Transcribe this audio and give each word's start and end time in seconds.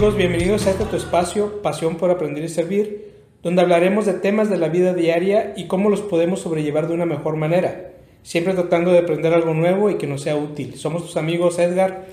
amigos? 0.00 0.16
Bienvenidos 0.16 0.66
a 0.66 0.70
este 0.70 0.86
tu 0.86 0.96
espacio, 0.96 1.60
Pasión 1.60 1.96
por 1.96 2.10
Aprender 2.10 2.42
y 2.42 2.48
Servir, 2.48 3.12
donde 3.42 3.60
hablaremos 3.60 4.06
de 4.06 4.14
temas 4.14 4.48
de 4.48 4.56
la 4.56 4.70
vida 4.70 4.94
diaria 4.94 5.52
y 5.58 5.66
cómo 5.66 5.90
los 5.90 6.00
podemos 6.00 6.40
sobrellevar 6.40 6.88
de 6.88 6.94
una 6.94 7.04
mejor 7.04 7.36
manera, 7.36 7.92
siempre 8.22 8.54
tratando 8.54 8.92
de 8.92 9.00
aprender 9.00 9.34
algo 9.34 9.52
nuevo 9.52 9.90
y 9.90 9.98
que 9.98 10.06
nos 10.06 10.22
sea 10.22 10.36
útil. 10.36 10.76
Somos 10.76 11.02
tus 11.02 11.18
amigos 11.18 11.58
Edgar. 11.58 12.06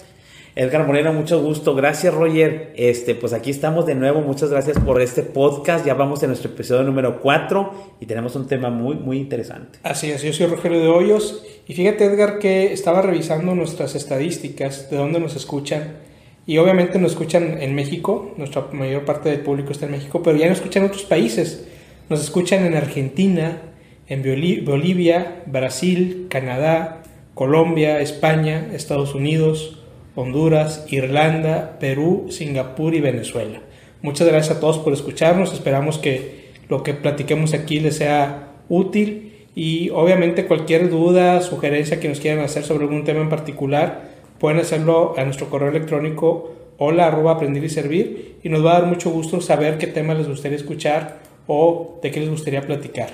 Edgar 0.58 0.86
Moreno, 0.86 1.14
mucho 1.14 1.42
gusto. 1.42 1.76
Gracias, 1.76 2.14
Roger. 2.14 2.74
Este, 2.76 3.16
pues 3.16 3.32
aquí 3.32 3.52
estamos 3.52 3.86
de 3.86 3.96
nuevo. 3.96 4.20
Muchas 4.20 4.50
gracias 4.50 4.78
por 4.80 5.02
este 5.02 5.24
podcast. 5.24 5.86
Ya 5.86 5.94
vamos 5.94 6.22
en 6.24 6.32
nuestro 6.32 6.52
episodio 6.52 6.84
número 6.84 7.22
4 7.22 7.96
y 8.02 8.06
tenemos 8.06 8.36
un 8.36 8.48
tema 8.48 8.70
muy, 8.70 8.96
muy 8.96 9.18
interesante. 9.18 9.80
Así 9.84 10.12
es, 10.12 10.22
yo 10.24 10.34
soy 10.34 10.48
Rogelio 10.48 10.82
de 10.82 10.90
Hoyos. 10.90 11.46
Y 11.70 11.74
fíjate, 11.74 12.04
Edgar, 12.04 12.38
que 12.40 12.74
estaba 12.74 13.02
revisando 13.02 13.56
nuestras 13.56 13.96
estadísticas 13.96 14.90
de 14.90 14.98
dónde 14.98 15.22
nos 15.22 15.38
escuchan 15.38 16.07
y 16.48 16.58
obviamente 16.60 16.98
nos 16.98 17.12
escuchan 17.12 17.62
en 17.62 17.76
México, 17.76 18.34
nuestra 18.38 18.70
mayor 18.72 19.04
parte 19.04 19.28
del 19.30 19.42
público 19.42 19.74
está 19.74 19.86
en 19.86 19.92
México, 19.92 20.24
pero 20.24 20.38
ya 20.38 20.48
nos 20.48 20.60
escuchan 20.60 20.84
en 20.84 20.90
otros 20.90 21.04
países. 21.04 21.68
Nos 22.10 22.24
escuchan 22.24 22.66
en 22.66 22.74
Argentina, 22.74 23.62
en 24.08 24.24
Bolivia, 24.64 25.44
Brasil, 25.46 26.28
Canadá, 26.30 27.04
Colombia, 27.34 28.00
España, 28.00 28.70
Estados 28.74 29.14
Unidos, 29.14 29.84
Honduras, 30.16 30.86
Irlanda, 30.90 31.78
Perú, 31.82 32.28
Singapur 32.30 32.96
y 32.96 33.02
Venezuela. 33.02 33.60
Muchas 34.02 34.26
gracias 34.26 34.56
a 34.56 34.60
todos 34.62 34.78
por 34.78 34.94
escucharnos. 34.94 35.52
Esperamos 35.52 35.98
que 35.98 36.48
lo 36.70 36.82
que 36.82 36.94
platiquemos 36.94 37.54
aquí 37.54 37.82
les 37.82 37.98
sea 37.98 38.54
útil 38.70 39.34
y 39.54 39.90
obviamente 39.90 40.46
cualquier 40.46 40.90
duda, 40.90 41.42
sugerencia 41.42 42.00
que 42.00 42.08
nos 42.08 42.22
quieran 42.22 42.46
hacer 42.46 42.64
sobre 42.64 42.86
algún 42.86 43.04
tema 43.04 43.20
en 43.20 43.30
particular, 43.30 44.17
pueden 44.40 44.60
hacerlo 44.60 45.16
a 45.18 45.24
nuestro 45.24 45.50
correo 45.50 45.70
electrónico 45.70 46.54
hola 46.78 47.08
arroba 47.08 47.34
aprender 47.34 47.64
y 47.64 47.70
servir 47.70 48.38
y 48.44 48.50
nos 48.50 48.66
va 48.66 48.78
a 48.78 48.82
dar 48.82 48.90
mucho 48.90 49.10
gusto 49.10 49.42
saber 49.42 49.78
qué 49.78 49.88
tema 49.88 50.14
les 50.14 50.28
gustaría 50.28 50.58
escuchar 50.58 51.20
o 51.48 52.00
de 52.02 52.12
qué 52.12 52.20
les 52.20 52.30
gustaría 52.30 52.62
platicar. 52.62 53.10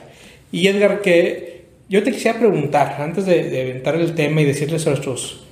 Y 0.52 0.68
Edgar, 0.68 1.02
que 1.02 1.64
yo 1.90 2.04
te 2.04 2.12
quisiera 2.12 2.38
preguntar, 2.40 2.98
antes 3.00 3.26
de, 3.26 3.50
de 3.50 3.62
aventar 3.62 3.96
el 3.96 4.14
tema 4.16 4.42
y 4.42 4.46
decirles 4.46 4.86
a 4.86 4.92
nuestros, 4.92 5.46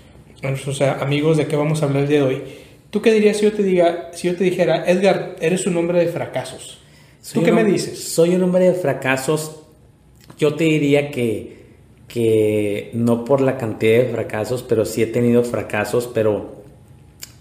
a 0.44 0.50
nuestros 0.50 0.82
amigos 0.82 1.38
de 1.38 1.48
qué 1.48 1.56
vamos 1.56 1.82
a 1.82 1.86
hablar 1.86 2.04
el 2.04 2.10
día 2.10 2.20
de 2.20 2.26
hoy, 2.26 2.42
¿tú 2.90 3.02
qué 3.02 3.12
dirías 3.12 3.38
si 3.38 3.44
yo 3.44 3.54
te, 3.54 3.64
diga, 3.64 4.10
si 4.14 4.28
yo 4.28 4.36
te 4.36 4.44
dijera, 4.44 4.86
Edgar, 4.86 5.36
eres 5.40 5.66
un 5.66 5.78
hombre 5.78 6.00
de 6.00 6.08
fracasos? 6.08 6.80
¿Tú 7.34 7.44
qué 7.44 7.52
me 7.52 7.64
dices? 7.64 8.04
Soy 8.04 8.36
un 8.36 8.44
hombre 8.44 8.66
de 8.66 8.74
fracasos. 8.74 9.62
Yo 10.38 10.56
te 10.56 10.64
diría 10.64 11.12
que 11.12 11.61
que 12.12 12.90
no 12.94 13.24
por 13.24 13.40
la 13.40 13.58
cantidad 13.58 14.04
de 14.04 14.10
fracasos, 14.10 14.64
pero 14.64 14.84
sí 14.84 15.02
he 15.02 15.08
tenido 15.08 15.44
fracasos, 15.44 16.10
pero 16.14 16.56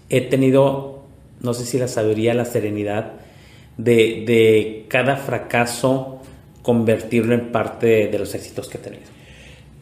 he 0.09 0.21
tenido, 0.21 1.03
no 1.41 1.53
sé 1.53 1.65
si 1.65 1.77
la 1.77 1.89
sabiduría, 1.89 2.33
la 2.33 2.45
serenidad 2.45 3.13
de, 3.77 4.23
de 4.25 4.85
cada 4.87 5.17
fracaso 5.17 6.21
convertirlo 6.61 7.33
en 7.33 7.51
parte 7.51 8.07
de, 8.07 8.17
los 8.17 8.33
éxitos 8.33 8.69
que 8.69 8.77
he 8.77 8.81
tenido. 8.81 9.03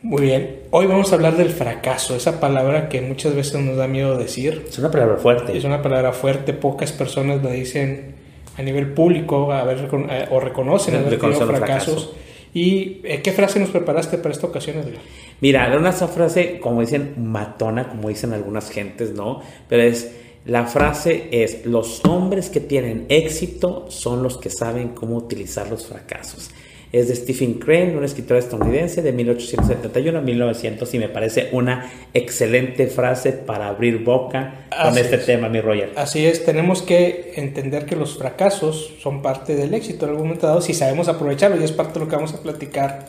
Muy 0.02 0.24
bien, 0.24 0.62
hoy 0.72 0.88
vamos 0.88 1.12
a 1.12 1.16
hablar 1.16 1.38
del 1.38 1.50
fracaso, 1.50 2.16
esa 2.16 2.40
palabra 2.40 2.90
que 2.90 3.02
muchas 3.02 3.36
veces 3.36 3.62
nos 3.62 3.78
da 3.78 3.88
miedo 3.88 4.18
decir. 4.18 4.66
Es 4.68 4.80
una 4.80 4.90
palabra 4.90 5.18
fuerte. 5.18 5.56
Es 5.56 5.66
una 5.66 5.84
palabra 5.84 6.14
fuerte, 6.14 6.54
pocas 6.54 6.94
personas 6.94 7.44
la 7.44 7.52
dicen 7.52 8.16
a 8.58 8.64
nivel 8.64 8.94
público 8.94 9.52
a 9.52 9.64
ver, 9.66 9.88
o 10.32 10.40
reconocen 10.40 10.96
haber 10.96 11.20
tenido 11.20 11.46
fracasos. 11.46 12.16
¿Y 12.54 13.02
eh, 13.04 13.22
qué 13.24 13.32
frase 13.32 13.60
nos 13.60 13.70
preparaste 13.70 14.18
para 14.18 14.34
esta 14.34 14.48
ocasión, 14.48 14.78
Edgar? 14.78 15.02
Mira, 15.42 15.68
era 15.68 15.78
una 15.78 15.92
frase, 15.92 16.60
como 16.60 16.82
dicen, 16.82 17.14
matona, 17.18 17.90
como 17.90 18.10
dicen 18.10 18.34
algunas 18.34 18.70
gentes, 18.72 19.12
¿no? 19.12 19.42
Pero 19.68 19.84
es, 19.84 20.12
la 20.46 20.66
frase 20.66 21.28
es, 21.32 21.66
los 21.66 22.04
hombres 22.06 22.50
que 22.50 22.60
tienen 22.60 23.06
éxito 23.10 23.86
son 23.90 24.24
los 24.24 24.38
que 24.38 24.50
saben 24.50 24.90
cómo 24.90 25.18
utilizar 25.18 25.70
los 25.70 25.86
fracasos 25.86 26.50
es 26.92 27.08
de 27.08 27.16
Stephen 27.16 27.56
Crane, 27.56 27.96
un 27.96 28.04
escritor 28.04 28.38
estadounidense 28.38 29.02
de 29.02 29.12
1871 29.12 30.18
a 30.18 30.22
1900 30.22 30.94
y 30.96 31.00
me 31.00 31.10
parece 31.10 31.50
una 31.52 31.92
excelente 32.14 32.88
frase 32.88 33.32
para 33.32 33.68
abrir 33.68 34.04
boca 34.04 34.68
con 34.84 34.98
este 34.98 35.20
tema, 35.20 35.50
mi 35.50 35.62
Roger. 35.62 35.92
Así 35.96 36.26
es, 36.26 36.44
tenemos 36.44 36.82
que 36.82 37.34
entender 37.36 37.86
que 37.86 37.96
los 37.96 38.18
fracasos 38.18 38.96
son 39.02 39.22
parte 39.22 39.56
del 39.56 39.74
éxito 39.76 40.06
en 40.06 40.12
algún 40.12 40.28
momento 40.28 40.48
dado 40.48 40.62
si 40.62 40.74
sabemos 40.74 41.08
aprovecharlo 41.08 41.62
y 41.62 41.64
es 41.64 41.72
parte 41.72 41.94
de 41.94 42.00
lo 42.06 42.10
que 42.10 42.16
vamos 42.16 42.34
a 42.34 42.42
platicar 42.42 43.06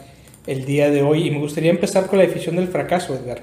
el 0.46 0.66
día 0.66 0.90
de 0.90 1.02
hoy 1.02 1.26
y 1.26 1.30
me 1.30 1.38
gustaría 1.38 1.70
empezar 1.70 2.06
con 2.06 2.18
la 2.18 2.24
definición 2.24 2.56
del 2.56 2.68
fracaso, 2.68 3.14
Edgar. 3.14 3.40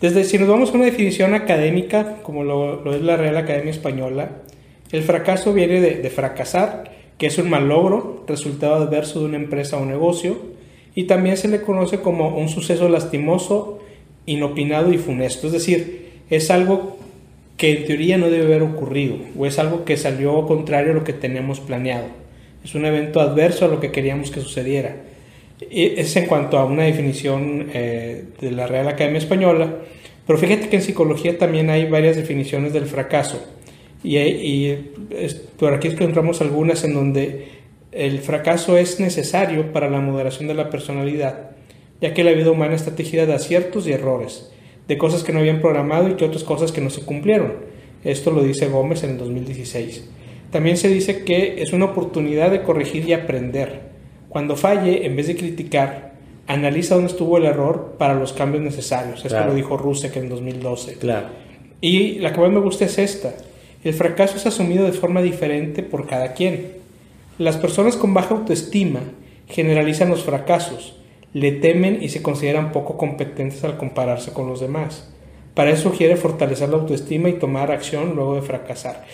Desde 0.00 0.24
si 0.24 0.38
nos 0.38 0.48
vamos 0.48 0.70
a 0.70 0.74
una 0.74 0.84
definición 0.84 1.34
académica, 1.34 2.18
como 2.22 2.44
lo, 2.44 2.94
es 2.94 3.02
la 3.02 3.16
Real 3.16 3.36
Academia 3.36 3.70
Española, 3.70 4.30
el 4.92 5.02
fracaso 5.02 5.52
viene 5.52 5.80
de, 5.80 5.96
de 5.96 6.10
fracasar, 6.10 6.99
que 7.20 7.26
es 7.26 7.36
un 7.36 7.50
mal 7.50 7.68
logro, 7.68 8.24
resultado 8.26 8.76
adverso 8.76 9.20
de 9.20 9.26
una 9.26 9.36
empresa 9.36 9.76
o 9.76 9.84
negocio, 9.84 10.38
y 10.94 11.04
también 11.04 11.36
se 11.36 11.48
le 11.48 11.60
conoce 11.60 12.00
como 12.00 12.38
un 12.38 12.48
suceso 12.48 12.88
lastimoso, 12.88 13.78
inopinado 14.24 14.90
y 14.90 14.96
funesto, 14.96 15.48
es 15.48 15.52
decir, 15.52 16.12
es 16.30 16.50
algo 16.50 16.96
que 17.58 17.72
en 17.72 17.84
teoría 17.84 18.16
no 18.16 18.30
debe 18.30 18.46
haber 18.46 18.62
ocurrido, 18.62 19.16
o 19.38 19.44
es 19.44 19.58
algo 19.58 19.84
que 19.84 19.98
salió 19.98 20.46
contrario 20.46 20.92
a 20.92 20.94
lo 20.94 21.04
que 21.04 21.12
teníamos 21.12 21.60
planeado. 21.60 22.06
Es 22.64 22.74
un 22.74 22.86
evento 22.86 23.20
adverso 23.20 23.66
a 23.66 23.68
lo 23.68 23.80
que 23.80 23.92
queríamos 23.92 24.30
que 24.30 24.40
sucediera. 24.40 24.96
Es 25.70 26.16
en 26.16 26.24
cuanto 26.24 26.56
a 26.56 26.64
una 26.64 26.84
definición 26.84 27.68
eh, 27.74 28.24
de 28.40 28.50
la 28.50 28.66
Real 28.66 28.88
Academia 28.88 29.18
Española, 29.18 29.74
pero 30.26 30.38
fíjate 30.38 30.70
que 30.70 30.76
en 30.76 30.82
psicología 30.82 31.36
también 31.36 31.68
hay 31.68 31.86
varias 31.86 32.16
definiciones 32.16 32.72
del 32.72 32.86
fracaso. 32.86 33.44
Y, 34.02 34.18
y 34.18 34.92
por 35.58 35.74
aquí 35.74 35.88
encontramos 35.88 36.40
algunas 36.40 36.84
en 36.84 36.94
donde 36.94 37.48
el 37.92 38.20
fracaso 38.20 38.76
es 38.76 39.00
necesario 39.00 39.72
para 39.72 39.90
la 39.90 40.00
moderación 40.00 40.48
de 40.48 40.54
la 40.54 40.70
personalidad, 40.70 41.50
ya 42.00 42.14
que 42.14 42.24
la 42.24 42.32
vida 42.32 42.50
humana 42.50 42.74
está 42.74 42.94
tejida 42.94 43.26
de 43.26 43.34
aciertos 43.34 43.86
y 43.86 43.92
errores, 43.92 44.52
de 44.86 44.96
cosas 44.96 45.24
que 45.24 45.32
no 45.32 45.40
habían 45.40 45.60
programado 45.60 46.08
y 46.08 46.14
que 46.14 46.24
otras 46.24 46.44
cosas 46.44 46.72
que 46.72 46.80
no 46.80 46.90
se 46.90 47.04
cumplieron. 47.04 47.54
Esto 48.04 48.30
lo 48.30 48.42
dice 48.42 48.68
Gómez 48.68 49.02
en 49.02 49.10
el 49.10 49.18
2016. 49.18 50.08
También 50.50 50.76
se 50.76 50.88
dice 50.88 51.24
que 51.24 51.62
es 51.62 51.72
una 51.72 51.86
oportunidad 51.86 52.50
de 52.50 52.62
corregir 52.62 53.08
y 53.08 53.12
aprender. 53.12 53.90
Cuando 54.28 54.56
falle, 54.56 55.06
en 55.06 55.16
vez 55.16 55.26
de 55.26 55.36
criticar, 55.36 56.14
analiza 56.46 56.94
dónde 56.94 57.10
estuvo 57.10 57.38
el 57.38 57.44
error 57.44 57.96
para 57.98 58.14
los 58.14 58.32
cambios 58.32 58.62
necesarios. 58.62 59.24
Esto 59.24 59.44
lo 59.44 59.54
dijo 59.54 59.76
Rusek 59.76 60.16
en 60.16 60.28
2012. 60.28 60.94
Claro. 60.94 61.28
Y 61.80 62.18
la 62.18 62.32
que 62.32 62.40
más 62.40 62.50
me 62.50 62.60
gusta 62.60 62.84
es 62.84 62.98
esta. 62.98 63.34
El 63.82 63.94
fracaso 63.94 64.36
es 64.36 64.46
asumido 64.46 64.84
de 64.84 64.92
forma 64.92 65.22
diferente 65.22 65.82
por 65.82 66.06
cada 66.06 66.34
quien. 66.34 66.72
Las 67.38 67.56
personas 67.56 67.96
con 67.96 68.12
baja 68.12 68.34
autoestima 68.34 69.00
generalizan 69.48 70.10
los 70.10 70.22
fracasos, 70.22 70.96
le 71.32 71.52
temen 71.52 72.02
y 72.02 72.10
se 72.10 72.22
consideran 72.22 72.72
poco 72.72 72.96
competentes 72.98 73.64
al 73.64 73.78
compararse 73.78 74.32
con 74.32 74.46
los 74.46 74.60
demás. 74.60 75.10
Para 75.54 75.70
eso 75.70 75.90
sugiere 75.90 76.16
fortalecer 76.16 76.68
la 76.68 76.76
autoestima 76.76 77.28
y 77.28 77.34
tomar 77.34 77.72
acción 77.72 78.14
luego 78.14 78.34
de 78.34 78.42
fracasar. 78.42 79.04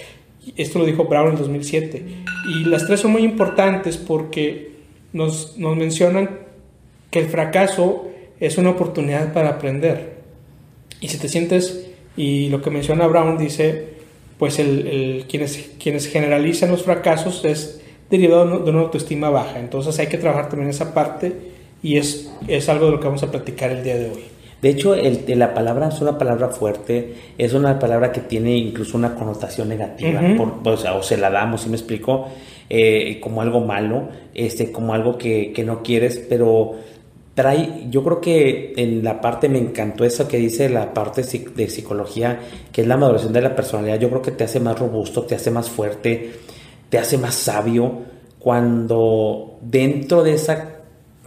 Esto 0.56 0.78
lo 0.78 0.84
dijo 0.84 1.04
Brown 1.04 1.30
en 1.30 1.36
2007. 1.36 2.04
Y 2.48 2.64
las 2.64 2.86
tres 2.86 3.00
son 3.00 3.12
muy 3.12 3.24
importantes 3.24 3.96
porque 3.96 4.72
nos, 5.12 5.56
mencionan 5.58 6.40
que 7.10 7.20
el 7.20 7.26
fracaso 7.26 8.08
es 8.38 8.58
una 8.58 8.70
oportunidad 8.70 9.32
para 9.32 9.50
aprender. 9.50 10.16
Y 11.00 11.08
si 11.08 11.18
te 11.18 11.28
sientes, 11.28 11.88
y 12.16 12.48
lo 12.48 12.62
que 12.62 12.70
menciona 12.70 13.06
Brown 13.06 13.38
dice, 13.38 13.95
pues 14.38 14.58
el, 14.58 15.24
quienes, 15.28 15.70
quienes 15.82 16.08
generalizan 16.08 16.70
los 16.70 16.82
fracasos 16.82 17.44
es 17.44 17.80
derivado 18.10 18.60
de 18.60 18.70
una 18.70 18.80
autoestima 18.80 19.30
baja. 19.30 19.58
Entonces 19.58 19.98
hay 19.98 20.06
que 20.08 20.18
trabajar 20.18 20.48
también 20.48 20.70
esa 20.70 20.94
parte 20.94 21.32
y 21.82 21.96
es, 21.96 22.30
es 22.48 22.68
algo 22.68 22.86
de 22.86 22.92
lo 22.92 23.00
que 23.00 23.06
vamos 23.06 23.22
a 23.22 23.30
platicar 23.30 23.70
el 23.70 23.82
día 23.82 23.96
de 23.96 24.10
hoy. 24.10 24.24
De 24.62 24.70
hecho, 24.70 24.94
el, 24.94 25.22
la 25.38 25.54
palabra 25.54 25.88
es 25.88 26.00
una 26.00 26.16
palabra 26.16 26.48
fuerte, 26.48 27.14
es 27.36 27.52
una 27.52 27.78
palabra 27.78 28.10
que 28.10 28.20
tiene 28.20 28.56
incluso 28.56 28.96
una 28.96 29.14
connotación 29.14 29.68
negativa, 29.68 30.20
o, 30.64 31.02
se 31.02 31.18
la 31.18 31.30
damos, 31.30 31.60
si 31.60 31.68
me 31.68 31.76
explico, 31.76 32.28
eh, 32.70 33.20
como 33.20 33.42
algo 33.42 33.60
malo, 33.60 34.08
este, 34.34 34.72
como 34.72 34.94
algo 34.94 35.18
que, 35.18 35.52
que 35.52 35.62
no 35.62 35.82
quieres, 35.82 36.24
pero 36.28 36.74
trae, 37.36 37.86
yo 37.90 38.02
creo 38.02 38.20
que 38.22 38.72
en 38.78 39.04
la 39.04 39.20
parte 39.20 39.50
me 39.50 39.58
encantó 39.58 40.06
eso 40.06 40.26
que 40.26 40.38
dice 40.38 40.70
la 40.70 40.94
parte 40.94 41.22
de 41.22 41.68
psicología, 41.68 42.40
que 42.72 42.80
es 42.80 42.88
la 42.88 42.96
maduración 42.96 43.34
de 43.34 43.42
la 43.42 43.54
personalidad, 43.54 44.00
yo 44.00 44.08
creo 44.08 44.22
que 44.22 44.30
te 44.30 44.44
hace 44.44 44.58
más 44.58 44.78
robusto, 44.78 45.24
te 45.24 45.34
hace 45.34 45.50
más 45.50 45.68
fuerte, 45.68 46.32
te 46.88 46.98
hace 46.98 47.18
más 47.18 47.34
sabio, 47.34 47.92
cuando 48.38 49.58
dentro 49.60 50.22
de 50.22 50.32
esa 50.32 50.76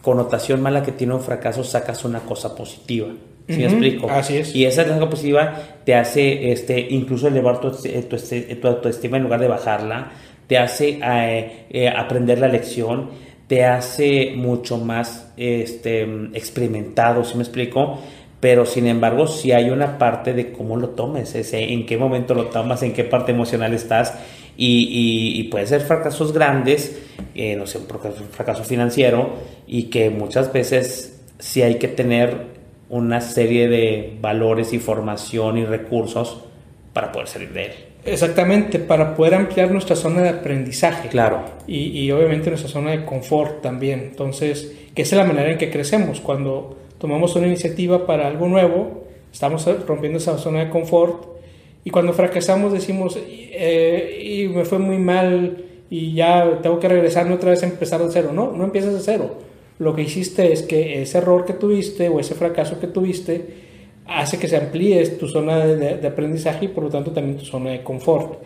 connotación 0.02 0.62
mala 0.62 0.82
que 0.82 0.94
tiene 0.94 1.14
un 1.14 1.22
fracaso 1.22 1.64
sacas 1.64 2.04
una 2.04 2.22
cosa 2.22 2.56
positiva. 2.56 3.10
¿Sí 3.48 3.58
me 3.58 3.66
explico? 3.66 4.10
Así 4.10 4.38
es. 4.38 4.56
Y 4.56 4.66
esa 4.66 4.86
cosa 4.86 5.10
positiva 5.10 5.54
te 5.84 5.94
hace 5.94 6.52
este, 6.52 6.80
incluso 6.90 7.28
elevar 7.28 7.62
tu, 7.62 7.70
tu, 7.70 8.18
tu 8.18 8.68
autoestima 8.68 9.18
en 9.18 9.24
lugar 9.24 9.42
de 9.42 9.48
bajarla, 9.48 10.12
te 10.48 10.58
hace 10.58 11.00
eh, 11.04 11.66
eh, 11.70 11.88
aprender 11.88 12.40
la 12.40 12.48
lección 12.48 13.12
te 13.50 13.66
hace 13.66 14.32
mucho 14.38 14.78
más 14.78 15.34
este, 15.36 16.04
experimentado, 16.34 17.26
si 17.26 17.36
me 17.36 17.44
explico? 17.44 18.00
pero 18.40 18.66
sin 18.66 18.88
embargo 18.88 19.28
sí 19.28 19.52
hay 19.52 19.70
una 19.70 19.98
parte 19.98 20.34
de 20.34 20.52
cómo 20.52 20.78
lo 20.78 20.90
tomes, 20.90 21.36
ese, 21.36 21.74
en 21.74 21.86
qué 21.86 21.98
momento 21.98 22.34
lo 22.34 22.46
tomas, 22.46 22.84
en 22.84 22.94
qué 22.94 23.04
parte 23.04 23.32
emocional 23.32 23.74
estás 23.74 24.14
y, 24.56 25.38
y, 25.40 25.44
puede 25.46 25.68
ser 25.68 25.82
fracasos 25.82 26.34
grandes, 26.34 27.02
eh, 27.34 27.56
no 27.56 27.66
sé, 27.66 27.78
un 27.78 27.86
fracaso, 28.32 28.64
financiero 28.64 29.36
y 29.68 29.84
que 29.84 30.10
muchas 30.10 30.52
veces 30.52 31.22
sí 31.40 31.62
hay 31.62 31.76
que 31.76 31.88
tener 31.88 32.60
una 32.90 33.22
serie 33.22 33.70
de 33.70 34.18
valores 34.20 34.74
y 34.74 34.80
formación 34.80 35.58
y 35.58 35.66
recursos 35.66 36.44
para 36.92 37.12
poder 37.12 37.28
salir 37.28 37.54
de 37.54 37.66
él. 37.66 37.89
Exactamente, 38.06 38.80
para 38.80 39.16
poder 39.16 39.36
ampliar 39.36 39.72
nuestra 39.72 39.96
zona 39.96 40.22
de 40.22 40.30
aprendizaje. 40.30 41.10
Claro. 41.10 41.42
Y, 41.68 42.00
y, 42.00 42.12
obviamente 42.12 42.50
nuestra 42.50 42.70
zona 42.70 42.92
de 42.92 43.06
confort 43.06 43.62
también. 43.62 44.00
Entonces, 44.00 44.74
que 44.96 45.02
esa 45.02 45.16
es 45.16 45.22
la 45.22 45.28
manera 45.28 45.52
en 45.52 45.58
que 45.58 45.70
crecemos. 45.70 46.22
Cuando 46.22 46.78
tomamos 46.98 47.36
una 47.36 47.48
iniciativa 47.48 48.06
para 48.06 48.28
algo 48.28 48.48
nuevo, 48.48 49.04
estamos 49.32 49.66
rompiendo 49.86 50.18
esa 50.18 50.38
zona 50.38 50.66
de 50.66 50.70
confort 50.70 51.40
y 51.84 51.92
cuando 51.92 52.14
fracasamos 52.14 52.74
decimos, 52.74 53.18
eh, 53.28 54.22
y 54.22 54.48
me 54.50 54.66
fue 54.66 54.80
muy 54.80 54.98
mal 54.98 55.66
y 55.90 56.14
ya 56.14 56.60
tengo 56.62 56.80
que 56.80 56.88
regresarme 56.88 57.34
otra 57.34 57.52
vez 57.52 57.64
a 57.64 57.68
empezar 57.68 58.02
de 58.04 58.12
cero. 58.12 58.32
No, 58.34 58.52
no 58.52 58.64
empiezas 58.64 58.94
de 58.94 59.00
cero. 59.00 59.36
Lo 59.80 59.96
que 59.96 60.04
hiciste 60.04 60.52
es 60.52 60.62
que 60.62 61.02
ese 61.02 61.18
error 61.20 61.46
que 61.46 61.54
tuviste 61.54 62.10
o 62.10 62.20
ese 62.20 62.36
fracaso 62.36 62.80
que 62.80 62.88
tuviste 62.88 63.69
hace 64.10 64.38
que 64.38 64.48
se 64.48 64.58
amplíe 64.58 65.06
tu 65.10 65.28
zona 65.28 65.66
de, 65.66 66.08
aprendizaje 66.08 66.66
y 66.66 66.68
por 66.70 66.84
lo 66.84 66.90
tanto 66.90 67.12
también 67.12 67.38
tu 67.38 67.46
zona 67.46 67.72
de 67.72 67.84
confort. 67.84 68.42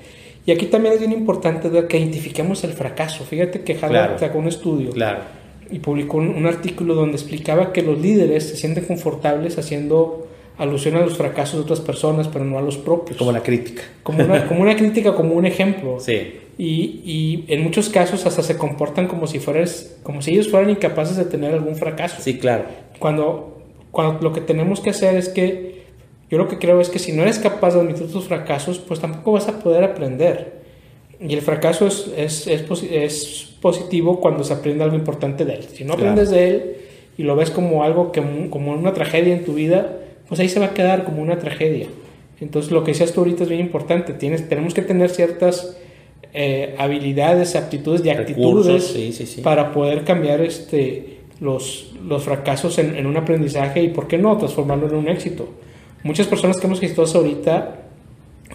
Y 0.46 0.52
aquí 0.52 0.66
también 0.66 0.96
es 0.96 1.00
bien 1.00 1.14
importante 1.14 1.70
que 1.88 1.98
identifiquemos 1.98 2.64
el 2.64 2.74
fracaso. 2.74 3.24
Fíjate 3.24 3.62
que 3.62 3.78
Harvard 3.82 4.20
sacó 4.20 4.40
un 4.40 4.48
estudio. 4.48 4.92
Claro 4.92 5.44
y 5.74 5.80
publicó 5.80 6.18
un, 6.18 6.46
artículo 6.46 6.94
donde 6.94 7.18
explicaba 7.18 7.74
que 7.74 7.82
los 7.82 8.00
líderes 8.00 8.48
se 8.48 8.56
sienten 8.56 8.86
confortables 8.86 9.58
haciendo 9.58 10.28
alusión 10.56 10.96
a 10.98 11.02
los 11.02 11.18
fracasos 11.18 11.56
de 11.56 11.62
otras 11.62 11.80
personas, 11.80 12.28
pero 12.28 12.46
no 12.46 12.60
a 12.60 12.62
los 12.62 12.78
propios. 12.78 13.18
Como 13.18 13.32
la 13.32 13.42
crítica. 13.42 13.82
Como 14.04 14.24
una, 14.24 14.48
como 14.48 14.62
una 14.62 14.76
crítica, 14.76 15.16
como 15.16 15.34
un 15.34 15.46
ejemplo. 15.46 15.98
Sí. 16.00 16.40
Y, 16.56 17.02
y, 17.04 17.46
en 17.48 17.64
muchos 17.64 17.90
casos 17.90 18.28
hasta 18.28 18.44
se 18.44 18.56
comportan 18.58 19.08
como 19.08 19.26
si, 19.26 19.40
fueras, 19.40 19.96
como 20.04 20.22
si 20.22 20.34
ellos 20.34 20.50
fueran 20.52 20.70
incapaces 20.70 21.18
de 21.18 21.26
tener 21.26 21.52
algún 21.52 21.76
fracaso. 21.76 22.18
Sí, 22.22 22.38
claro. 22.38 22.66
Cuando, 23.00 23.63
cuando 23.94 24.24
lo 24.24 24.34
que 24.34 24.42
tenemos 24.42 24.80
que 24.80 24.90
hacer 24.90 25.16
es 25.16 25.30
que, 25.30 25.84
yo 26.32 26.40
lo 26.40 26.48
que 26.48 26.58
creo 26.58 26.82
es 26.82 26.90
que 26.90 26.98
si 26.98 27.12
no 27.12 27.22
eres 27.22 27.38
capaz 27.38 27.76
de 27.76 27.82
admitir 27.82 28.12
tus 28.12 28.26
fracasos, 28.26 28.80
pues 28.80 29.00
tampoco 29.00 29.34
vas 29.34 29.48
a 29.48 29.60
poder 29.60 29.84
aprender. 29.84 30.64
Y 31.20 31.32
el 31.36 31.42
fracaso 31.42 31.86
es, 31.86 32.12
es, 32.18 32.48
es, 32.48 33.50
positivo 33.62 34.20
cuando 34.20 34.44
se 34.44 34.52
aprende 34.52 34.84
algo 34.84 34.96
importante 34.96 35.46
de 35.46 35.54
él. 35.54 35.64
Si 35.72 35.84
no 35.84 35.94
aprendes 35.94 36.32
de 36.32 36.48
él 36.50 36.76
y 37.20 37.24
lo 37.24 37.36
ves 37.36 37.52
como 37.52 37.84
algo 37.84 38.12
que, 38.12 38.50
como 38.50 38.72
una 38.72 38.94
tragedia 38.94 39.32
en 39.32 39.46
tu 39.46 39.54
vida, 39.54 40.00
pues 40.28 40.40
ahí 40.40 40.50
se 40.50 40.60
va 40.60 40.66
a 40.66 40.74
quedar 40.74 41.04
como 41.04 41.22
una 41.22 41.38
tragedia. 41.38 41.88
Entonces 42.42 42.72
lo 42.72 42.84
que 42.84 42.94
decías 42.94 43.14
tú 43.14 43.22
ahorita 43.22 43.44
es 43.44 43.50
bien 43.50 43.62
importante. 43.62 44.14
Tienes, 44.14 44.50
tenemos 44.50 44.74
que 44.74 44.82
tener 44.82 45.12
ciertas 45.12 45.78
eh, 46.34 46.74
habilidades, 46.80 47.56
aptitudes 47.56 48.04
y 48.04 48.10
actitudes 48.10 49.40
para 49.44 49.72
poder 49.72 50.04
cambiar 50.04 50.42
este, 50.42 51.13
los, 51.44 51.92
los 52.08 52.24
fracasos 52.24 52.80
en, 52.80 52.96
en, 52.96 53.06
un 53.06 53.18
aprendizaje 53.18 53.84
y, 53.84 53.90
¿por 53.90 54.08
qué 54.08 54.18
no?, 54.18 54.38
transformarlo 54.38 54.88
en 54.88 54.96
un 54.96 55.10
éxito. 55.10 55.50
Muchas 56.04 56.26
personas 56.28 56.58
que 56.58 56.68
hemos 56.68 56.80
visto 56.80 57.04
ahorita 57.04 57.80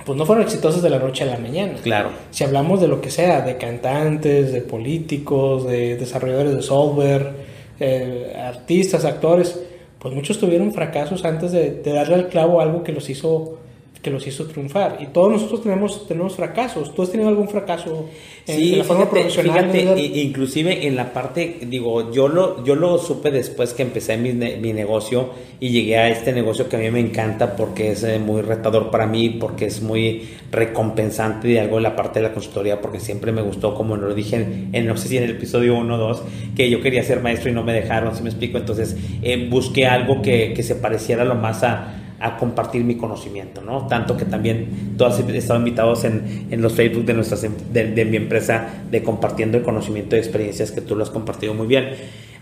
pues 0.05 0.17
no 0.17 0.25
fueron 0.25 0.44
exitosos 0.44 0.82
de 0.82 0.88
la 0.88 0.99
noche 0.99 1.25
a 1.25 1.26
la 1.26 1.38
mañana. 1.38 1.75
Claro. 1.82 2.11
Si 2.31 2.43
hablamos 2.44 2.81
de 2.81 2.88
lo 2.88 3.00
que 3.00 3.11
sea, 3.11 3.43
de 3.43 3.58
cantantes, 3.58 4.52
de 4.52 4.62
políticos, 4.62 5.67
de 5.67 5.96
desarrolladores 5.96 6.55
de 6.55 6.62
software, 6.62 7.32
eh, 7.79 8.35
artistas, 8.38 9.05
actores, 9.05 9.61
pues 9.99 10.14
muchos 10.14 10.38
tuvieron 10.38 10.73
fracasos 10.73 11.26
antes 11.26 11.52
de, 11.52 11.73
de 11.73 11.93
darle 11.93 12.14
al 12.14 12.29
clavo 12.29 12.62
algo 12.62 12.82
que 12.85 12.93
los 12.93 13.11
hizo 13.11 13.58
que 14.03 14.11
los 14.11 14.27
hizo 14.27 14.47
triunfar. 14.47 14.99
Y 15.00 15.06
todos 15.06 15.33
nosotros 15.33 15.62
tenemos, 15.62 16.06
tenemos 16.06 16.37
fracasos. 16.37 16.95
¿Tú 16.95 17.03
has 17.03 17.11
tenido 17.11 17.29
algún 17.29 17.49
fracaso 17.49 18.09
en, 18.47 18.79
la 18.79 18.85
forma 18.85 19.11
profesional? 19.11 19.71
Fíjate, 19.71 20.00
inclusive 20.00 20.87
en 20.87 20.95
la 20.95 21.12
parte, 21.12 21.59
digo, 21.62 22.12
yo 22.12 22.29
lo, 22.29 22.65
yo 22.65 22.77
lo 22.77 22.99
supe 22.99 23.31
después 23.31 23.75
que 23.75 23.83
empecé 23.83 24.17
mi, 24.17 24.33
mi, 24.33 24.73
negocio 24.73 25.31
y 25.59 25.71
llegué 25.71 25.99
a 25.99 26.09
este 26.09 26.33
negocio 26.33 26.69
que 26.69 26.77
a 26.77 26.79
mí 26.79 26.91
me 26.91 27.00
encanta 27.00 27.56
porque 27.56 27.93
es 27.93 28.05
eh, 28.05 28.21
muy 28.21 28.43
retador 28.43 28.91
para 28.91 29.06
mí, 29.06 29.31
porque 29.31 29.67
es 29.67 29.83
muy 29.83 30.29
recompensante 30.53 31.49
de 31.49 31.61
algo 31.61 31.79
en 31.79 31.83
la 31.83 31.97
parte 31.97 32.21
de 32.21 32.29
la 32.29 32.33
consultoría, 32.33 32.81
porque 32.81 33.00
siempre 33.00 33.33
me 33.33 33.43
gustó, 33.43 33.75
como 33.75 33.97
lo 33.97 34.15
dije 34.15 34.69
en, 34.73 34.87
no 34.87 34.97
sé 34.97 35.09
si 35.09 35.17
en 35.17 35.25
el 35.25 35.31
episodio 35.31 35.77
1 35.77 35.95
o 35.95 35.99
2, 35.99 36.23
que 36.55 36.71
yo 36.71 36.81
quería 36.81 37.03
ser 37.03 37.21
maestro 37.21 37.50
y 37.50 37.55
no 37.55 37.65
me 37.65 37.73
dejaron, 37.73 38.15
si 38.15 38.23
me 38.23 38.29
explico. 38.29 38.59
Entonces 38.59 38.97
eh, 39.23 39.49
busqué 39.50 39.87
algo 39.87 40.23
que, 40.23 40.53
que 40.55 40.62
se 40.62 40.77
pareciera 40.77 41.25
lo 41.25 41.35
más 41.35 41.65
a 41.65 41.98
a 42.20 42.37
compartir 42.37 42.85
mi 42.85 42.97
conocimiento, 42.97 43.61
¿no? 43.61 43.87
Tanto 43.87 44.17
que 44.17 44.25
también 44.25 44.94
todos 44.97 45.20
han 45.20 45.31
estado 45.31 45.59
invitados 45.59 46.05
en, 46.05 46.47
en 46.50 46.61
los 46.61 46.73
Facebook 46.73 47.05
de, 47.05 47.15
nuestras, 47.15 47.43
de, 47.43 48.05
mi 48.05 48.17
empresa 48.17 48.82
de 48.91 49.03
compartiendo 49.03 49.56
el 49.56 49.62
conocimiento 49.62 50.17
y 50.17 50.19
experiencias 50.19 50.73
que 50.73 50.81
tú 50.81 50.97
lo 50.97 51.05
has 51.05 51.11
compartido 51.11 51.55
muy 51.55 51.67
bien. 51.67 51.91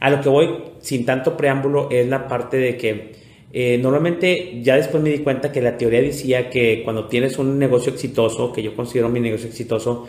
A 0.00 0.11
lo 0.11 0.20
que 0.20 0.28
voy, 0.28 0.49
sin 0.81 1.05
tanto 1.05 1.37
preámbulo, 1.37 1.90
es 1.90 2.08
la 2.08 2.26
parte 2.26 2.56
de 2.56 2.76
que 2.76 3.12
eh, 3.52 3.78
normalmente 3.78 4.61
ya 4.62 4.76
después 4.76 5.02
me 5.02 5.11
di 5.11 5.19
cuenta 5.19 5.52
que 5.52 5.61
la 5.61 5.76
teoría 5.76 6.00
decía 6.00 6.50
que 6.50 6.82
cuando 6.82 7.06
tienes 7.06 7.38
un 7.38 7.58
negocio 7.58 7.93
exitoso, 7.93 8.52
que 8.52 8.62
yo 8.62 8.75
considero 8.75 9.08
mi 9.08 9.20
negocio 9.20 9.49
exitoso, 9.49 10.06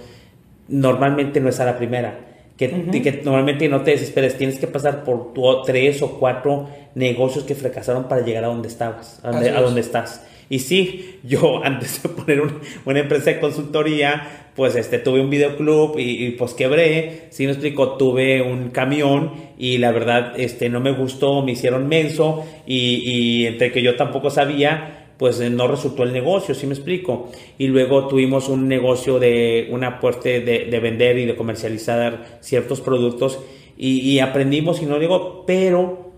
normalmente 0.69 1.39
no 1.39 1.49
es 1.49 1.59
a 1.59 1.65
la 1.65 1.77
primera 1.77 2.26
que, 2.57 3.21
normalmente 3.23 3.69
no 3.69 3.81
te 3.81 3.91
desesperes, 3.91 4.37
tienes 4.37 4.57
que 4.57 4.67
pasar 4.67 5.03
por 5.03 5.33
tres 5.65 6.01
o 6.01 6.19
cuatro 6.19 6.67
negocios 6.95 7.43
que 7.45 7.55
fracasaron 7.55 8.07
para 8.07 8.25
llegar 8.25 8.43
a 8.43 8.47
donde 8.47 8.67
estabas, 8.67 9.19
a 9.23 9.31
donde, 9.61 9.81
estás. 9.81 10.25
Y 10.49 10.59
sí, 10.59 11.19
yo 11.23 11.61
antes 11.63 12.01
de 12.01 12.09
poner 12.09 12.41
una 12.85 12.99
empresa 12.99 13.31
de 13.31 13.39
consultoría, 13.39 14.49
pues 14.55 14.75
este, 14.75 14.97
tuve 14.97 15.21
un 15.21 15.29
videoclub 15.29 15.99
y, 15.99 16.25
y 16.25 16.31
pues 16.31 16.55
quebré, 16.55 17.27
si 17.29 17.45
me 17.45 17.51
explico, 17.51 17.95
tuve 17.97 18.41
un 18.41 18.69
camión 18.71 19.33
y 19.59 19.77
la 19.77 19.91
verdad 19.91 20.33
este, 20.37 20.69
no 20.69 20.79
me 20.79 20.91
gustó, 20.91 21.43
me 21.43 21.51
hicieron 21.51 21.87
menso 21.87 22.43
y, 22.65 23.03
y 23.05 23.45
entre 23.45 23.71
que 23.71 23.83
yo 23.83 23.95
tampoco 23.95 24.31
sabía, 24.31 24.96
pues 25.17 25.39
eh, 25.39 25.49
no 25.49 25.67
resultó 25.67 26.03
el 26.03 26.13
negocio, 26.13 26.53
¿sí 26.55 26.67
me 26.67 26.73
explico? 26.73 27.29
Y 27.57 27.67
luego 27.67 28.07
tuvimos 28.07 28.49
un 28.49 28.67
negocio 28.67 29.19
de 29.19 29.69
una 29.71 29.87
apuesta 29.87 30.29
de, 30.29 30.79
vender 30.81 31.17
y 31.17 31.25
de 31.25 31.35
comercializar 31.35 32.39
ciertos 32.41 32.81
productos 32.81 33.39
y, 33.79 34.17
aprendimos, 34.19 34.81
y 34.81 34.87
no 34.87 34.97
digo, 34.97 35.43
pero 35.45 36.11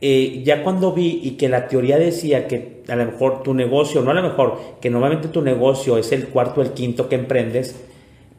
eh, 0.00 0.42
ya 0.44 0.62
cuando 0.62 0.92
vi 0.92 1.20
y 1.22 1.32
que 1.32 1.48
la 1.48 1.68
teoría 1.68 1.98
decía 1.98 2.48
que 2.48 2.82
a 2.88 2.96
lo 2.96 3.04
mejor 3.04 3.42
tu 3.42 3.52
negocio, 3.52 4.00
no 4.00 4.10
a 4.10 4.14
lo 4.14 4.22
mejor, 4.22 4.58
que 4.80 4.88
normalmente 4.88 5.28
tu 5.28 5.42
negocio 5.42 5.98
es 5.98 6.10
el 6.12 6.28
cuarto 6.28 6.60
o 6.60 6.64
el 6.64 6.70
quinto 6.70 7.10
que 7.10 7.16
emprendes, 7.16 7.84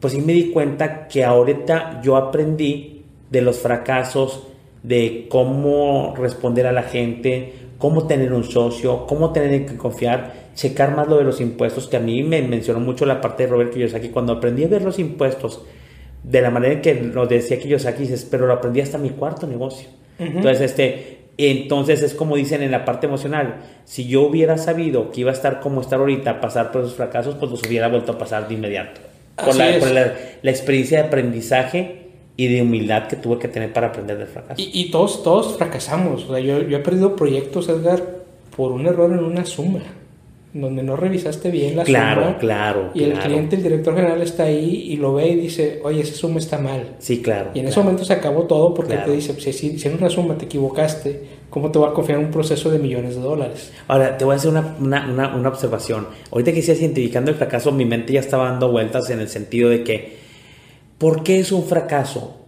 pues 0.00 0.12
sí 0.12 0.20
me 0.20 0.32
di 0.32 0.50
cuenta 0.50 1.06
que 1.06 1.24
ahorita 1.24 2.00
yo 2.02 2.16
aprendí 2.16 3.02
de 3.30 3.42
los 3.42 3.58
fracasos, 3.58 4.42
de 4.82 5.26
cómo 5.30 6.14
responder 6.16 6.66
a 6.66 6.72
la 6.72 6.82
gente, 6.82 7.54
cómo 7.84 8.06
tener 8.06 8.32
un 8.32 8.44
socio, 8.44 9.06
cómo 9.06 9.30
tener 9.30 9.66
que 9.66 9.76
confiar, 9.76 10.32
checar 10.54 10.96
más 10.96 11.06
lo 11.06 11.18
de 11.18 11.24
los 11.24 11.42
impuestos, 11.42 11.86
que 11.86 11.98
a 11.98 12.00
mí 12.00 12.22
me 12.22 12.40
mencionó 12.40 12.80
mucho 12.80 13.04
la 13.04 13.20
parte 13.20 13.42
de 13.42 13.50
Robert 13.50 13.74
Kiyosaki, 13.74 14.08
cuando 14.08 14.32
aprendí 14.32 14.64
a 14.64 14.68
ver 14.68 14.80
los 14.80 14.98
impuestos, 14.98 15.60
de 16.22 16.40
la 16.40 16.48
manera 16.48 16.72
en 16.72 16.80
que 16.80 16.94
lo 16.94 17.26
decía 17.26 17.60
Kiyosaki, 17.60 18.04
dices, 18.04 18.26
pero 18.30 18.46
lo 18.46 18.54
aprendí 18.54 18.80
hasta 18.80 18.96
mi 18.96 19.10
cuarto 19.10 19.46
negocio. 19.46 19.90
Entonces, 20.18 20.62
este, 20.62 21.18
entonces 21.36 22.02
es 22.02 22.14
como 22.14 22.36
dicen 22.36 22.62
en 22.62 22.70
la 22.70 22.86
parte 22.86 23.06
emocional, 23.06 23.56
si 23.84 24.06
yo 24.06 24.22
hubiera 24.22 24.56
sabido 24.56 25.10
que 25.10 25.20
iba 25.20 25.30
a 25.30 25.34
estar 25.34 25.60
como 25.60 25.82
estar 25.82 26.00
ahorita, 26.00 26.40
pasar 26.40 26.72
por 26.72 26.84
esos 26.84 26.94
fracasos, 26.94 27.34
pues 27.34 27.50
los 27.50 27.60
hubiera 27.68 27.88
vuelto 27.88 28.12
a 28.12 28.18
pasar 28.18 28.48
de 28.48 28.54
inmediato. 28.54 29.02
Por, 29.36 29.56
la, 29.56 30.14
la, 30.40 30.50
experiencia 30.50 31.02
de 31.02 31.08
aprendizaje 31.08 32.03
y 32.36 32.48
de 32.48 32.62
humildad 32.62 33.06
que 33.06 33.16
tuve 33.16 33.38
que 33.38 33.48
tener 33.48 33.72
para 33.72 33.88
aprender 33.88 34.18
del 34.18 34.26
fracaso. 34.26 34.54
Y, 34.56 34.90
todos, 34.90 35.22
todos 35.22 35.56
fracasamos. 35.56 36.24
O 36.24 36.28
sea, 36.34 36.40
yo, 36.40 36.62
yo, 36.62 36.76
he 36.76 36.80
perdido 36.80 37.14
proyectos, 37.14 37.68
Edgar, 37.68 38.02
por 38.56 38.72
un 38.72 38.86
error 38.86 39.12
en 39.12 39.24
una 39.24 39.44
suma, 39.44 39.80
donde 40.52 40.82
no 40.82 40.96
revisaste 40.96 41.50
bien 41.50 41.76
la 41.76 41.84
claro, 41.84 42.22
suma. 42.22 42.38
Claro, 42.38 42.90
Y 42.94 43.04
el 43.04 43.12
cliente, 43.14 43.56
el 43.56 43.62
director 43.62 43.94
general 43.94 44.20
está 44.20 44.44
ahí 44.44 44.86
y 44.88 44.96
lo 44.96 45.14
ve 45.14 45.28
y 45.28 45.36
dice, 45.36 45.80
oye, 45.84 46.00
esa 46.00 46.14
suma 46.14 46.38
está 46.40 46.58
mal. 46.58 46.96
Sí, 46.98 47.22
claro. 47.22 47.50
Y 47.54 47.60
en 47.60 47.68
ese 47.68 47.78
momento 47.80 48.04
se 48.04 48.12
acabó 48.12 48.44
todo 48.44 48.74
porque 48.74 48.96
te 48.96 49.12
dice, 49.12 49.40
si, 49.40 49.78
si, 49.78 49.88
en 49.88 49.94
una 49.94 50.10
suma 50.10 50.36
te 50.36 50.46
equivocaste, 50.46 51.22
¿cómo 51.50 51.70
te 51.70 51.78
va 51.78 51.90
a 51.90 51.92
confiar 51.92 52.18
un 52.18 52.32
proceso 52.32 52.68
de 52.68 52.80
millones 52.80 53.14
de 53.14 53.22
dólares? 53.22 53.72
Ahora, 53.86 54.18
te 54.18 54.24
voy 54.24 54.32
a 54.32 54.36
hacer 54.36 54.50
una, 54.50 54.76
una, 54.80 55.08
una, 55.08 55.36
una 55.36 55.48
observación. 55.48 56.08
Ahorita 56.32 56.50
que 56.50 56.56
decías 56.56 56.80
identificando 56.80 57.30
el 57.30 57.36
fracaso, 57.36 57.70
mi 57.70 57.84
mente 57.84 58.12
ya 58.12 58.20
estaba 58.20 58.50
dando 58.50 58.72
vueltas 58.72 59.08
en 59.10 59.20
el 59.20 59.28
sentido 59.28 59.70
de 59.70 59.84
que 59.84 60.23
¿Por 60.98 61.22
qué 61.22 61.40
es 61.40 61.52
un 61.52 61.64
fracaso? 61.64 62.40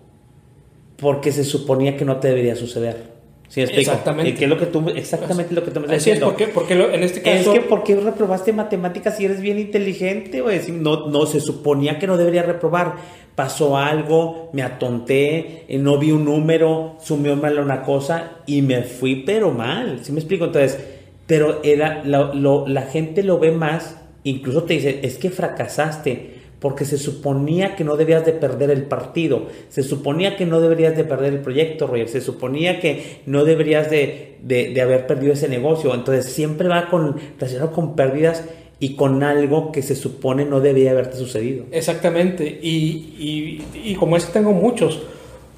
Porque 0.96 1.32
se 1.32 1.44
suponía 1.44 1.96
que 1.96 2.04
no 2.04 2.16
te 2.18 2.28
debería 2.28 2.56
suceder. 2.56 3.16
¿Sí 3.48 3.60
exactamente. 3.60 4.42
es 4.42 4.50
lo 4.50 4.58
que 4.58 4.66
tú, 4.66 4.88
exactamente 4.88 5.54
lo 5.54 5.64
que 5.64 5.70
tú 5.70 5.80
me 5.80 5.86
estás 5.86 6.04
diciendo. 6.04 6.34
Es, 6.36 6.48
porque, 6.48 6.74
en 6.74 7.02
este 7.02 7.22
caso... 7.22 7.52
Es 7.52 7.60
que 7.60 7.66
¿por 7.66 7.84
qué 7.84 7.94
reprobaste 7.96 8.52
matemáticas 8.52 9.16
si 9.16 9.24
eres 9.24 9.40
bien 9.40 9.58
inteligente? 9.58 10.42
No, 10.72 11.08
no, 11.08 11.26
se 11.26 11.40
suponía 11.40 11.98
que 11.98 12.06
no 12.06 12.16
debería 12.16 12.42
reprobar. 12.42 12.96
Pasó 13.36 13.76
algo, 13.76 14.50
me 14.52 14.62
atonté, 14.62 15.64
eh, 15.68 15.78
no 15.78 15.98
vi 15.98 16.10
un 16.10 16.24
número, 16.24 16.96
sumió 17.02 17.36
mal 17.36 17.58
una 17.58 17.82
cosa 17.82 18.38
y 18.46 18.62
me 18.62 18.82
fui 18.82 19.22
pero 19.24 19.52
mal. 19.52 20.00
¿Sí 20.02 20.10
me 20.10 20.20
explico? 20.20 20.46
Entonces, 20.46 20.78
pero 21.26 21.60
era, 21.62 22.02
la 22.04 22.82
gente 22.82 23.22
lo 23.22 23.38
ve 23.38 23.52
más, 23.52 24.00
incluso 24.24 24.64
te 24.64 24.74
dice, 24.74 25.00
es 25.02 25.18
que 25.18 25.30
fracasaste, 25.30 26.35
porque 26.60 26.84
se 26.84 26.96
suponía 26.96 27.76
que 27.76 27.84
no 27.84 27.96
debías 27.96 28.24
de 28.24 28.32
perder 28.32 28.70
el 28.70 28.84
partido, 28.84 29.46
se 29.68 29.82
suponía 29.82 30.36
que 30.36 30.46
no 30.46 30.60
deberías 30.60 30.96
de 30.96 31.04
perder 31.04 31.34
el 31.34 31.40
proyecto, 31.40 31.86
Roger, 31.86 32.08
se 32.08 32.20
suponía 32.20 32.80
que 32.80 33.20
no 33.26 33.44
deberías 33.44 33.90
de, 33.90 34.38
de, 34.42 34.80
haber 34.80 35.06
perdido 35.06 35.34
ese 35.34 35.48
negocio, 35.48 35.94
entonces 35.94 36.32
siempre 36.32 36.68
va 36.68 36.88
con, 36.88 37.16
relacionado 37.38 37.72
con 37.72 37.94
pérdidas 37.94 38.44
y 38.78 38.94
con 38.94 39.22
algo 39.22 39.70
que 39.70 39.82
se 39.82 39.94
supone 39.94 40.44
no 40.44 40.60
debía 40.60 40.92
haberte 40.92 41.16
sucedido. 41.16 41.66
Exactamente, 41.72 42.58
y, 42.62 43.60
y, 43.74 43.90
y 43.90 43.94
como 43.96 44.16
ese 44.16 44.32
tengo 44.32 44.52
muchos, 44.52 45.02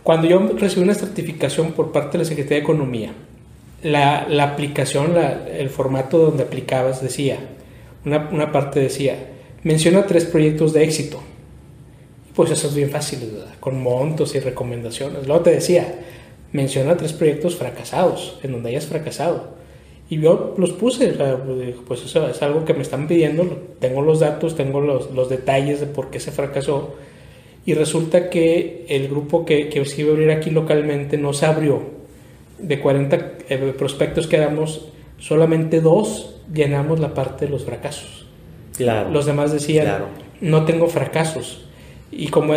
cuando 0.03 0.27
yo 0.27 0.41
recibí 0.57 0.83
una 0.83 0.95
certificación 0.95 1.73
por 1.73 1.93
parte 1.93 2.13
de 2.13 2.25
la 2.25 2.29
Secretaría 2.29 2.59
de 2.59 2.63
Economía, 2.63 3.13
la, 3.83 4.27
la 4.29 4.45
aplicación, 4.45 5.15
la, 5.15 5.47
el 5.49 5.71
formato 5.71 6.19
donde 6.19 6.43
aplicabas 6.43 7.01
decía, 7.01 7.39
una, 8.05 8.29
una 8.33 8.51
parte 8.51 8.81
decía, 8.81 9.17
menciona 9.63 10.07
tres 10.07 10.25
proyectos 10.25 10.73
de 10.73 10.85
éxito. 10.85 11.21
Pues 12.35 12.51
eso 12.51 12.69
es 12.69 12.75
bien 12.75 12.91
fácil, 12.91 13.19
con 13.59 13.83
montos 13.83 14.35
y 14.35 14.41
recomendaciones. 14.41 15.27
Luego 15.27 15.43
te 15.43 15.51
decía, 15.51 16.01
menciona 16.53 16.97
tres 16.97 17.13
proyectos 17.13 17.57
fracasados, 17.57 18.39
en 18.43 18.53
donde 18.53 18.71
hayas 18.71 18.87
fracasado. 18.87 19.59
Y 20.11 20.21
yo 20.21 20.55
los 20.57 20.73
puse, 20.73 21.15
pues 21.87 22.05
eso 22.05 22.29
es 22.29 22.41
algo 22.43 22.65
que 22.65 22.73
me 22.73 22.83
están 22.83 23.09
pidiendo, 23.09 23.45
tengo 23.79 24.01
los 24.03 24.21
datos, 24.21 24.57
tengo 24.57 24.81
los, 24.81 25.11
los 25.11 25.29
detalles 25.29 25.81
de 25.81 25.87
por 25.87 26.11
qué 26.11 26.21
se 26.21 26.31
fracasó. 26.31 26.95
Y 27.67 27.75
resulta 27.75 28.31
que 28.31 28.87
el 28.89 29.09
grupo 29.09 29.45
que, 29.45 29.69
que 29.69 29.85
se 29.85 30.01
iba 30.01 30.11
a 30.11 30.13
abrir 30.15 30.31
aquí 30.31 30.51
localmente 30.51 31.19
no 31.19 31.35
se 31.35 31.45
abrió. 31.45 31.83
De 32.59 32.81
40 32.81 33.33
eh, 33.49 33.75
prospectos 33.77 34.27
que 34.27 34.39
damos, 34.39 34.89
solamente 35.19 35.81
dos 35.81 36.41
llenamos 36.55 37.01
la 37.01 37.13
parte 37.13 37.45
de 37.45 37.51
los 37.51 37.65
fracasos. 37.65 38.28
Los 38.79 39.27
demás 39.27 39.53
decían, 39.53 40.05
no 40.41 40.65
tengo 40.65 40.87
fracasos. 40.89 41.65
Y 42.11 42.29
como 42.29 42.55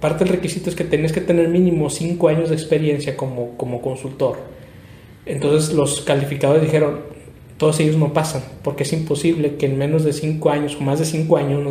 parte 0.00 0.24
del 0.24 0.34
requisito 0.34 0.70
es 0.70 0.76
que 0.76 0.84
tenés 0.84 1.12
que 1.12 1.20
tener 1.20 1.48
mínimo 1.48 1.90
cinco 1.90 2.28
años 2.28 2.48
de 2.50 2.54
experiencia 2.54 3.16
como, 3.16 3.56
como 3.56 3.80
consultor. 3.82 4.38
Entonces 5.26 5.72
los 5.74 6.00
calificadores 6.00 6.62
dijeron, 6.62 7.00
todos 7.56 7.78
ellos 7.80 7.96
no 7.96 8.12
pasan, 8.12 8.42
porque 8.62 8.82
es 8.82 8.92
imposible 8.92 9.56
que 9.56 9.66
en 9.66 9.78
menos 9.78 10.04
de 10.04 10.12
cinco 10.12 10.50
años, 10.50 10.76
o 10.76 10.82
más 10.82 10.98
de 10.98 11.04
cinco 11.04 11.36
años, 11.36 11.62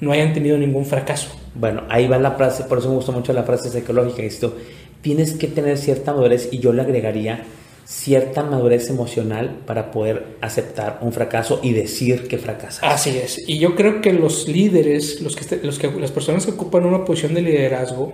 no 0.00 0.12
hayan 0.12 0.32
tenido 0.32 0.56
ningún 0.56 0.86
fracaso. 0.86 1.28
Bueno, 1.54 1.82
ahí 1.90 2.08
va 2.08 2.18
la 2.18 2.32
frase, 2.32 2.64
por 2.64 2.78
eso 2.78 2.88
me 2.88 2.94
gusta 2.94 3.12
mucho 3.12 3.32
la 3.32 3.42
frase 3.42 3.68
psicológica, 3.68 4.22
esto, 4.22 4.56
tienes 5.02 5.34
que 5.34 5.46
tener 5.46 5.76
cierta 5.76 6.14
madurez 6.14 6.48
y 6.52 6.58
yo 6.58 6.72
le 6.72 6.82
agregaría 6.82 7.44
cierta 7.84 8.42
madurez 8.42 8.88
emocional 8.88 9.58
para 9.66 9.90
poder 9.90 10.36
aceptar 10.40 10.98
un 11.02 11.12
fracaso 11.12 11.60
y 11.62 11.72
decir 11.72 12.28
que 12.28 12.38
fracasas. 12.38 12.80
Así 12.82 13.10
es. 13.10 13.42
Y 13.48 13.58
yo 13.58 13.74
creo 13.74 14.00
que 14.00 14.12
los 14.12 14.48
líderes, 14.48 15.20
los 15.20 15.36
que, 15.36 15.56
los 15.64 15.78
que, 15.78 15.90
las 15.90 16.12
personas 16.12 16.46
que 16.46 16.52
ocupan 16.52 16.84
una 16.84 17.04
posición 17.04 17.34
de 17.34 17.42
liderazgo, 17.42 18.12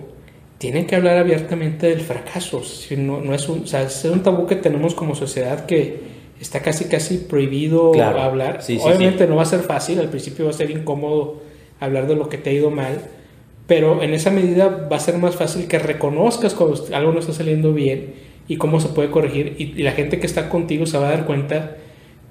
tienen 0.57 0.87
que 0.87 0.95
hablar 0.95 1.17
abiertamente 1.17 1.87
del 1.87 2.01
fracaso. 2.01 2.63
Si 2.63 2.97
no, 2.97 3.21
no 3.21 3.33
es, 3.33 3.47
un, 3.47 3.61
o 3.63 3.67
sea, 3.67 3.83
es 3.83 4.03
un 4.05 4.23
tabú 4.23 4.47
que 4.47 4.55
tenemos 4.55 4.95
como 4.95 5.13
sociedad 5.13 5.65
que 5.65 6.17
está 6.41 6.61
casi 6.61 6.85
casi 6.85 7.17
prohibido 7.17 7.93
hablar. 8.01 8.61
Obviamente 8.81 9.27
no 9.27 9.35
va 9.35 9.43
a 9.43 9.45
ser 9.45 9.61
fácil, 9.61 9.99
al 9.99 10.09
principio 10.09 10.45
va 10.45 10.51
a 10.51 10.53
ser 10.53 10.71
incómodo 10.71 11.41
hablar 11.79 12.07
de 12.07 12.15
lo 12.15 12.29
que 12.29 12.37
te 12.37 12.49
ha 12.49 12.53
ido 12.53 12.71
mal, 12.71 13.01
pero 13.67 14.01
en 14.01 14.13
esa 14.13 14.31
medida 14.31 14.87
va 14.91 14.97
a 14.97 14.99
ser 14.99 15.17
más 15.17 15.35
fácil 15.35 15.67
que 15.67 15.77
reconozcas 15.77 16.53
cuando 16.53 16.83
algo 16.93 17.11
no 17.11 17.19
está 17.19 17.33
saliendo 17.33 17.73
bien 17.73 18.13
y 18.47 18.57
cómo 18.57 18.79
se 18.79 18.89
puede 18.89 19.09
corregir. 19.09 19.55
Y, 19.57 19.81
la 19.83 19.91
gente 19.91 20.19
que 20.19 20.27
está 20.27 20.49
contigo 20.49 20.85
se 20.85 20.97
va 20.97 21.07
a 21.07 21.11
dar 21.11 21.25
cuenta 21.25 21.77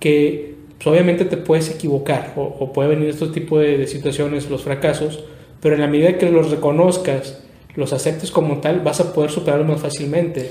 que 0.00 0.54
pues, 0.76 0.86
obviamente 0.86 1.24
te 1.24 1.36
puedes 1.36 1.70
equivocar 1.70 2.32
o, 2.36 2.72
puede 2.72 2.90
venir 2.90 3.10
este 3.10 3.28
tipo 3.28 3.58
de, 3.58 3.86
situaciones, 3.86 4.50
los 4.50 4.62
fracasos, 4.62 5.24
pero 5.60 5.74
en 5.74 5.80
la 5.80 5.86
medida 5.86 6.18
que 6.18 6.30
los 6.30 6.50
reconozcas, 6.50 7.42
los 7.74 7.92
aceptes 7.92 8.30
como 8.30 8.58
tal, 8.60 8.80
vas 8.80 9.00
a 9.00 9.12
poder 9.12 9.30
superarlo 9.30 9.64
más 9.64 9.80
fácilmente. 9.80 10.50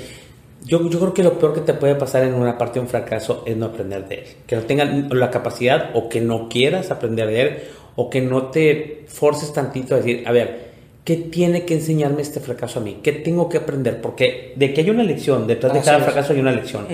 Yo, 0.66 0.90
yo 0.90 1.00
creo 1.00 1.14
que 1.14 1.24
lo 1.24 1.38
peor 1.38 1.54
que 1.54 1.62
te 1.62 1.74
puede 1.74 1.96
pasar 1.96 2.24
en 2.24 2.34
una 2.34 2.58
parte 2.58 2.80
de 2.80 2.86
un 2.86 2.90
fracaso 2.90 3.44
es 3.46 3.56
no 3.56 3.68
aprender 3.68 4.08
de 4.08 4.16
él. 4.16 4.24
Que 4.48 4.56
no 4.56 4.64
tengas 4.64 4.90
la 5.12 5.30
capacidad 5.30 5.92
o 5.94 6.10
que 6.10 6.22
no 6.22 6.50
quieras 6.50 6.90
aprender 6.90 7.28
de 7.28 7.42
él 7.42 7.58
o 7.96 8.10
que 8.10 8.22
no 8.22 8.48
te 8.48 9.06
forces 9.08 9.54
tantito 9.54 9.94
a 9.94 9.98
decir, 9.98 10.24
a 10.28 10.32
ver, 10.32 10.75
¿Qué 11.06 11.18
tiene 11.18 11.66
que 11.66 11.76
enseñarme 11.76 12.24
este 12.24 12.40
fracaso 12.40 12.80
a 12.80 12.82
mí? 12.82 12.98
¿Qué 13.04 13.12
tengo 13.12 13.48
que 13.48 13.58
aprender? 13.58 14.02
Porque 14.02 14.54
de 14.56 14.74
que 14.74 14.82
hay 14.82 14.90
una 14.90 15.04
lección, 15.04 15.46
detrás 15.46 15.72
de 15.72 15.82
cada 15.82 16.00
fracaso 16.00 16.34
hay 16.34 16.40
una 16.40 16.52
lección. 16.52 16.88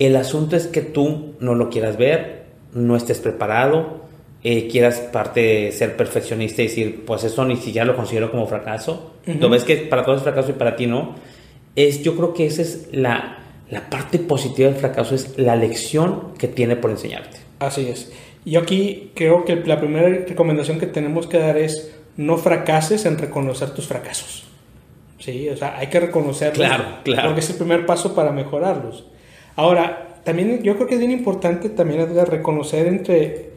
El 0.00 0.16
asunto 0.16 0.56
es 0.56 0.66
que 0.66 0.82
tú 0.82 1.36
no 1.38 1.54
lo 1.54 1.70
quieras 1.70 1.96
ver, 1.96 2.42
no 2.74 2.96
estés 2.96 3.20
preparado, 3.20 4.02
eh, 4.42 4.66
quieras 4.66 4.98
parte 4.98 5.70
ser 5.70 5.96
perfeccionista 5.96 6.60
y 6.62 6.66
decir, 6.66 7.04
pues 7.06 7.22
eso 7.22 7.44
ni 7.44 7.54
siquiera 7.56 7.84
lo 7.84 7.94
considero 7.94 8.32
como 8.32 8.48
fracaso. 8.48 9.12
Lo 9.26 9.48
ves 9.48 9.62
que 9.62 9.76
para 9.76 10.04
todos 10.04 10.18
es 10.18 10.24
fracaso 10.24 10.50
y 10.50 10.54
para 10.54 10.74
ti 10.74 10.88
no. 10.88 11.14
Es, 11.76 12.02
yo 12.02 12.16
creo 12.16 12.34
que 12.34 12.46
esa 12.46 12.62
es 12.62 12.88
la, 12.90 13.38
la 13.70 13.88
parte 13.88 14.18
positiva 14.18 14.70
del 14.70 14.78
fracaso, 14.78 15.14
es 15.14 15.38
la 15.38 15.54
lección 15.54 16.34
que 16.36 16.48
tiene 16.48 16.74
por 16.74 16.90
enseñarte. 16.90 17.36
Así 17.60 17.86
es. 17.88 18.10
Yo 18.44 18.58
aquí 18.58 19.12
creo 19.14 19.44
que 19.44 19.54
la 19.54 19.78
primera 19.78 20.08
recomendación 20.08 20.80
que 20.80 20.88
tenemos 20.88 21.28
que 21.28 21.38
dar 21.38 21.56
es 21.56 21.92
no 22.16 22.36
fracases 22.38 23.06
en 23.06 23.18
reconocer 23.18 23.70
tus 23.70 23.86
fracasos. 23.86 24.44
Sí, 25.18 25.48
o 25.48 25.56
sea, 25.56 25.78
hay 25.78 25.86
que 25.86 26.00
reconocerlos. 26.00 26.66
Claro, 26.66 26.84
claro. 27.04 27.28
Porque 27.28 27.40
es 27.40 27.50
el 27.50 27.56
primer 27.56 27.86
paso 27.86 28.14
para 28.14 28.32
mejorarlos. 28.32 29.06
Ahora, 29.54 30.18
también 30.24 30.62
yo 30.62 30.74
creo 30.74 30.86
que 30.86 30.94
es 30.94 31.00
bien 31.00 31.12
importante 31.12 31.68
también 31.68 32.08
reconocer 32.26 32.86
entre 32.86 33.52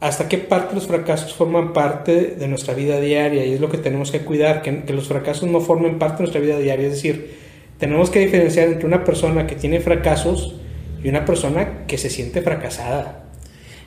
hasta 0.00 0.28
qué 0.28 0.38
parte 0.38 0.74
los 0.74 0.86
fracasos 0.86 1.32
forman 1.32 1.72
parte 1.72 2.34
de 2.38 2.48
nuestra 2.48 2.74
vida 2.74 3.00
diaria 3.00 3.46
y 3.46 3.54
es 3.54 3.60
lo 3.60 3.70
que 3.70 3.78
tenemos 3.78 4.10
que 4.10 4.20
cuidar, 4.20 4.60
que, 4.60 4.82
que 4.82 4.92
los 4.92 5.06
fracasos 5.06 5.48
no 5.48 5.60
formen 5.60 5.98
parte 5.98 6.16
de 6.16 6.22
nuestra 6.24 6.40
vida 6.40 6.58
diaria. 6.58 6.88
Es 6.88 6.94
decir, 6.94 7.36
tenemos 7.78 8.10
que 8.10 8.18
diferenciar 8.18 8.68
entre 8.68 8.86
una 8.86 9.04
persona 9.04 9.46
que 9.46 9.54
tiene 9.54 9.80
fracasos 9.80 10.56
y 11.02 11.08
una 11.08 11.24
persona 11.24 11.86
que 11.86 11.98
se 11.98 12.10
siente 12.10 12.42
fracasada. 12.42 13.24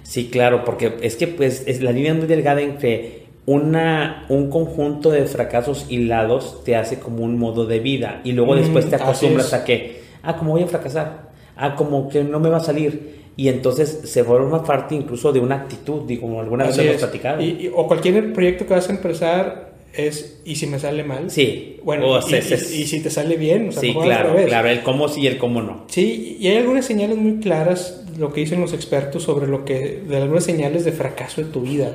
Sí, 0.03 0.29
claro, 0.29 0.63
porque 0.63 0.95
es 1.01 1.15
que 1.15 1.27
pues 1.27 1.63
es 1.65 1.81
la 1.81 1.91
línea 1.91 2.13
muy 2.13 2.27
delgada 2.27 2.61
entre 2.61 3.24
una, 3.45 4.25
un 4.29 4.49
conjunto 4.49 5.11
de 5.11 5.25
fracasos 5.25 5.85
hilados 5.89 6.63
te 6.63 6.75
hace 6.75 6.99
como 6.99 7.23
un 7.23 7.37
modo 7.37 7.65
de 7.65 7.79
vida 7.79 8.21
y 8.23 8.31
luego 8.31 8.55
después 8.55 8.89
te 8.89 8.95
acostumbras 8.95 9.53
a 9.53 9.63
que, 9.63 10.01
ah, 10.23 10.35
como 10.35 10.51
voy 10.51 10.63
a 10.63 10.67
fracasar, 10.67 11.29
ah, 11.55 11.75
como 11.75 12.09
que 12.09 12.23
no 12.23 12.39
me 12.39 12.49
va 12.49 12.57
a 12.57 12.61
salir. 12.61 13.25
Y 13.37 13.49
entonces 13.49 14.01
se 14.05 14.23
forma 14.23 14.63
parte 14.63 14.95
incluso 14.95 15.33
de 15.33 15.41
una 15.41 15.55
actitud, 15.55 16.03
digo, 16.07 16.21
como 16.21 16.39
alguna 16.39 16.65
vez 16.65 16.77
hemos 16.77 16.95
platicado. 16.95 17.41
Y, 17.41 17.69
o 17.73 17.85
cualquier 17.85 18.31
proyecto 18.33 18.65
que 18.65 18.73
vas 18.73 18.89
a 18.89 18.93
empezar 18.93 19.73
es, 19.93 20.41
¿y 20.45 20.55
si 20.55 20.67
me 20.67 20.79
sale 20.79 21.03
mal? 21.03 21.29
Sí. 21.29 21.77
Bueno, 21.83 22.17
y, 22.19 22.41
si 22.41 22.99
te 23.01 23.09
sale 23.09 23.35
bien, 23.35 23.69
o 23.69 23.71
sea, 23.71 23.81
sí, 23.81 23.93
claro, 23.93 24.35
claro, 24.45 24.69
el 24.69 24.81
cómo 24.83 25.07
sí 25.07 25.21
y 25.21 25.27
el 25.27 25.37
cómo 25.37 25.61
no. 25.61 25.83
Sí, 25.87 26.37
y 26.39 26.47
hay 26.47 26.57
algunas 26.57 26.85
señales 26.85 27.17
muy 27.17 27.39
claras, 27.39 28.05
lo 28.17 28.33
que 28.33 28.39
dicen 28.41 28.61
los 28.61 28.73
expertos 28.73 29.23
sobre 29.23 29.47
lo 29.47 29.65
que, 29.65 30.01
de 30.07 30.17
algunas 30.17 30.45
señales 30.45 30.85
de 30.85 30.93
fracaso 30.93 31.41
de 31.41 31.51
tu 31.51 31.61
vida. 31.61 31.91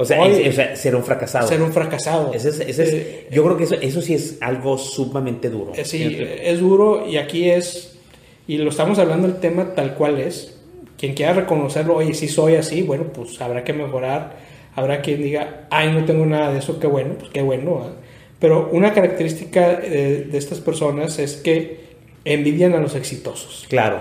O 0.00 0.04
sea, 0.06 0.76
ser 0.76 0.96
un 0.96 1.04
fracasado. 1.04 1.46
Ser 1.46 1.60
un 1.60 1.72
fracasado. 1.74 2.32
Eh, 2.32 3.28
yo 3.30 3.44
creo 3.44 3.56
que 3.58 3.64
eso, 3.64 3.74
eso 3.74 4.00
sí 4.00 4.14
es 4.14 4.38
algo 4.40 4.78
sumamente 4.78 5.50
duro. 5.50 5.72
Eh, 5.76 5.84
sí, 5.84 6.16
es 6.18 6.58
duro 6.58 7.06
y 7.06 7.18
aquí 7.18 7.50
es, 7.50 7.98
y 8.46 8.56
lo 8.56 8.70
estamos 8.70 8.98
hablando 8.98 9.28
el 9.28 9.36
tema 9.40 9.74
tal 9.74 9.94
cual 9.94 10.18
es. 10.18 10.56
Quien 10.96 11.12
quiera 11.12 11.34
reconocerlo, 11.34 11.96
oye, 11.96 12.14
si 12.14 12.28
soy 12.28 12.56
así, 12.56 12.80
bueno, 12.80 13.04
pues 13.12 13.38
habrá 13.42 13.62
que 13.62 13.74
mejorar. 13.74 14.36
Habrá 14.74 15.02
quien 15.02 15.22
diga, 15.22 15.66
ay, 15.70 15.92
no 15.92 16.06
tengo 16.06 16.24
nada 16.24 16.50
de 16.50 16.60
eso, 16.60 16.80
qué 16.80 16.86
bueno, 16.86 17.16
pues 17.18 17.30
qué 17.30 17.42
bueno. 17.42 17.90
Pero 18.38 18.70
una 18.72 18.94
característica 18.94 19.76
de, 19.76 20.30
estas 20.32 20.60
personas 20.60 21.18
es 21.18 21.36
que 21.36 21.90
envidian 22.24 22.72
a 22.72 22.78
los 22.78 22.94
exitosos. 22.94 23.66
Claro. 23.68 24.00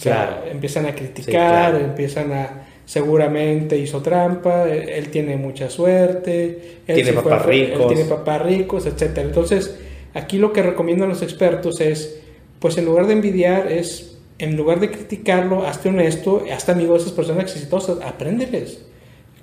claro. 0.00 0.44
Empiezan 0.50 0.86
a 0.86 0.94
criticar, 0.94 1.74
empiezan 1.74 2.32
a 2.32 2.69
seguramente 2.90 3.78
hizo 3.78 4.02
trampa, 4.02 4.68
él, 4.68 5.10
tiene 5.10 5.36
mucha 5.36 5.70
suerte, 5.70 6.80
él 6.88 6.94
tiene 6.96 7.12
papás 7.12 7.46
ricos, 7.46 7.86
tiene 7.86 8.04
papás 8.04 8.42
ricos, 8.42 8.84
etcétera. 8.84 9.28
Entonces, 9.28 9.78
aquí 10.12 10.38
lo 10.38 10.52
que 10.52 10.60
recomiendan 10.60 11.08
los 11.08 11.22
expertos 11.22 11.80
es, 11.80 12.20
pues 12.58 12.78
en 12.78 12.86
lugar 12.86 13.06
de 13.06 13.12
envidiar, 13.12 13.70
es, 13.70 14.18
en 14.40 14.56
lugar 14.56 14.80
de 14.80 14.90
criticarlo, 14.90 15.68
hazte 15.68 15.88
honesto, 15.88 16.42
hazte 16.52 16.72
amigo 16.72 16.94
de 16.94 16.98
esas 16.98 17.12
personas 17.12 17.44
exitosas, 17.44 17.98
apréndeles. 18.04 18.84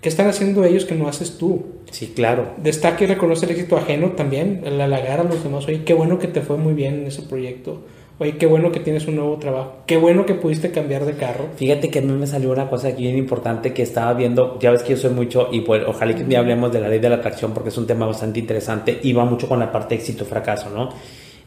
¿Qué 0.02 0.10
están 0.10 0.28
haciendo 0.28 0.66
ellos 0.66 0.84
que 0.84 0.96
no 0.96 1.08
haces 1.08 1.38
tú? 1.38 1.68
Sí, 1.90 2.12
claro. 2.14 2.52
Destaque 2.58 3.06
y 3.06 3.08
reconoce 3.08 3.46
el 3.46 3.52
éxito 3.52 3.78
ajeno 3.78 4.12
también, 4.12 4.64
el 4.66 4.82
halagar 4.82 5.22
a 5.22 5.24
los 5.24 5.42
demás. 5.42 5.66
Oye, 5.70 5.86
qué 5.86 5.94
bueno 5.94 6.20
que 6.20 6.28
te 6.28 6.42
fue 6.42 6.58
muy 6.58 6.74
bien 6.74 6.96
en 6.96 7.08
ese 7.08 7.22
proyecto 7.22 7.86
Oye, 8.20 8.38
qué 8.38 8.48
bueno 8.48 8.72
que 8.72 8.80
tienes 8.80 9.08
un 9.08 9.16
nuevo 9.16 9.38
trabajo. 9.38 9.76
Qué 9.86 9.96
bueno 9.96 10.26
que 10.26 10.34
pudiste 10.34 10.72
cambiar 10.72 11.06
de 11.06 11.14
carro. 11.14 11.50
Fíjate 11.56 11.92
que 11.92 12.00
a 12.00 12.02
mí 12.02 12.12
me 12.14 12.26
salió 12.26 12.52
una 12.52 12.68
cosa 12.68 12.88
aquí 12.88 13.04
bien 13.04 13.16
importante 13.16 13.74
que 13.74 13.84
estaba 13.84 14.12
viendo. 14.14 14.58
Ya 14.60 14.72
ves 14.72 14.82
que 14.82 14.94
yo 14.94 14.98
soy 14.98 15.12
mucho, 15.12 15.50
y 15.52 15.62
pues 15.62 15.84
ojalá 15.86 16.16
que 16.16 16.24
me 16.24 16.36
hablemos 16.36 16.72
de 16.72 16.82
la 16.82 16.90
ley 16.90 16.98
de 16.98 17.10
la 17.10 17.18
atracción 17.18 17.54
porque 17.54 17.70
es 17.70 17.78
un 17.78 17.86
tema 17.86 18.08
bastante 18.08 18.40
interesante 18.40 19.00
y 19.04 19.14
va 19.14 19.24
mucho 19.24 19.48
con 19.48 19.60
la 19.60 19.72
parte 19.72 19.94
éxito-fracaso, 19.94 20.72
¿no? 20.72 20.90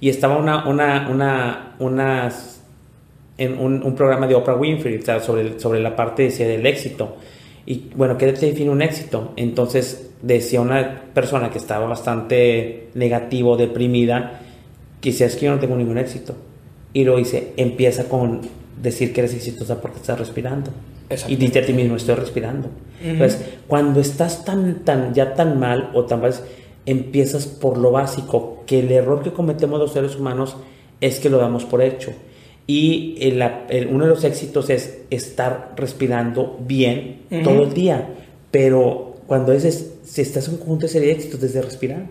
Y 0.01 0.11
estaba 0.11 0.37
una, 0.37 0.69
una, 0.69 1.09
una, 1.11 1.75
unas 1.81 2.63
en 3.37 3.59
un, 3.59 3.95
programa 3.97 4.29
de 4.29 4.37
Oprah 4.37 4.55
Winfrey 4.55 5.01
sobre, 5.21 5.59
sobre 5.59 5.81
la 5.81 5.97
parte 5.97 6.25
decía, 6.25 6.47
del 6.47 6.65
éxito. 6.67 7.17
Y 7.67 7.91
bueno, 7.97 8.17
¿qué 8.17 8.33
te 8.33 8.47
define 8.47 8.71
un 8.71 8.83
éxito? 8.83 9.33
Entonces 9.35 10.13
decía 10.23 10.61
una 10.61 11.03
persona 11.13 11.51
que 11.51 11.59
estaba 11.59 11.87
bastante 11.87 12.91
negativo, 12.95 13.57
deprimida, 13.57 14.41
que 15.01 15.11
decía, 15.11 15.27
es 15.27 15.35
que 15.35 15.47
yo 15.47 15.53
no 15.53 15.59
tengo 15.59 15.75
ningún 15.75 15.99
éxito. 15.99 16.37
Y 16.93 17.05
lo 17.05 17.17
dice, 17.17 17.53
empieza 17.57 18.05
con 18.09 18.41
decir 18.81 19.13
que 19.13 19.21
eres 19.21 19.35
exitosa 19.35 19.81
porque 19.81 19.99
estás 19.99 20.19
respirando. 20.19 20.71
Y 21.29 21.37
dice 21.37 21.59
a 21.59 21.67
ti 21.67 21.73
mismo, 21.73 21.97
estoy 21.97 22.15
respirando. 22.15 22.69
Entonces, 23.03 23.41
cuando 23.67 24.01
estás 24.01 24.45
tan, 24.45 24.85
tan, 24.85 25.13
ya 25.13 25.35
tan 25.35 25.59
mal 25.59 25.91
o 25.95 26.05
tan 26.05 26.21
mal, 26.21 26.35
empiezas 26.87 27.47
por 27.47 27.79
lo 27.79 27.91
básico, 27.91 28.63
que 28.67 28.81
el 28.81 28.93
error 28.93 29.23
que 29.23 29.33
cometemos 29.33 29.79
los 29.81 29.93
seres 29.93 30.17
humanos 30.17 30.57
es 31.01 31.19
que 31.19 31.29
lo 31.29 31.39
damos 31.39 31.65
por 31.65 31.83
hecho. 31.83 32.13
Y 32.67 33.19
uno 33.91 34.05
de 34.05 34.11
los 34.11 34.23
éxitos 34.23 34.71
es 34.71 34.99
estar 35.11 35.73
respirando 35.77 36.57
bien 36.61 37.23
todo 37.43 37.65
el 37.65 37.75
día. 37.75 38.15
Pero 38.53 39.17
cuando 39.27 39.53
es, 39.53 39.93
si 40.05 40.21
estás 40.23 40.47
en 40.47 40.55
un 40.55 40.59
conjunto 40.61 40.87
de 40.87 40.93
serie 40.93 41.09
de 41.09 41.15
éxitos 41.15 41.41
desde 41.41 41.63
respirar. 41.63 42.07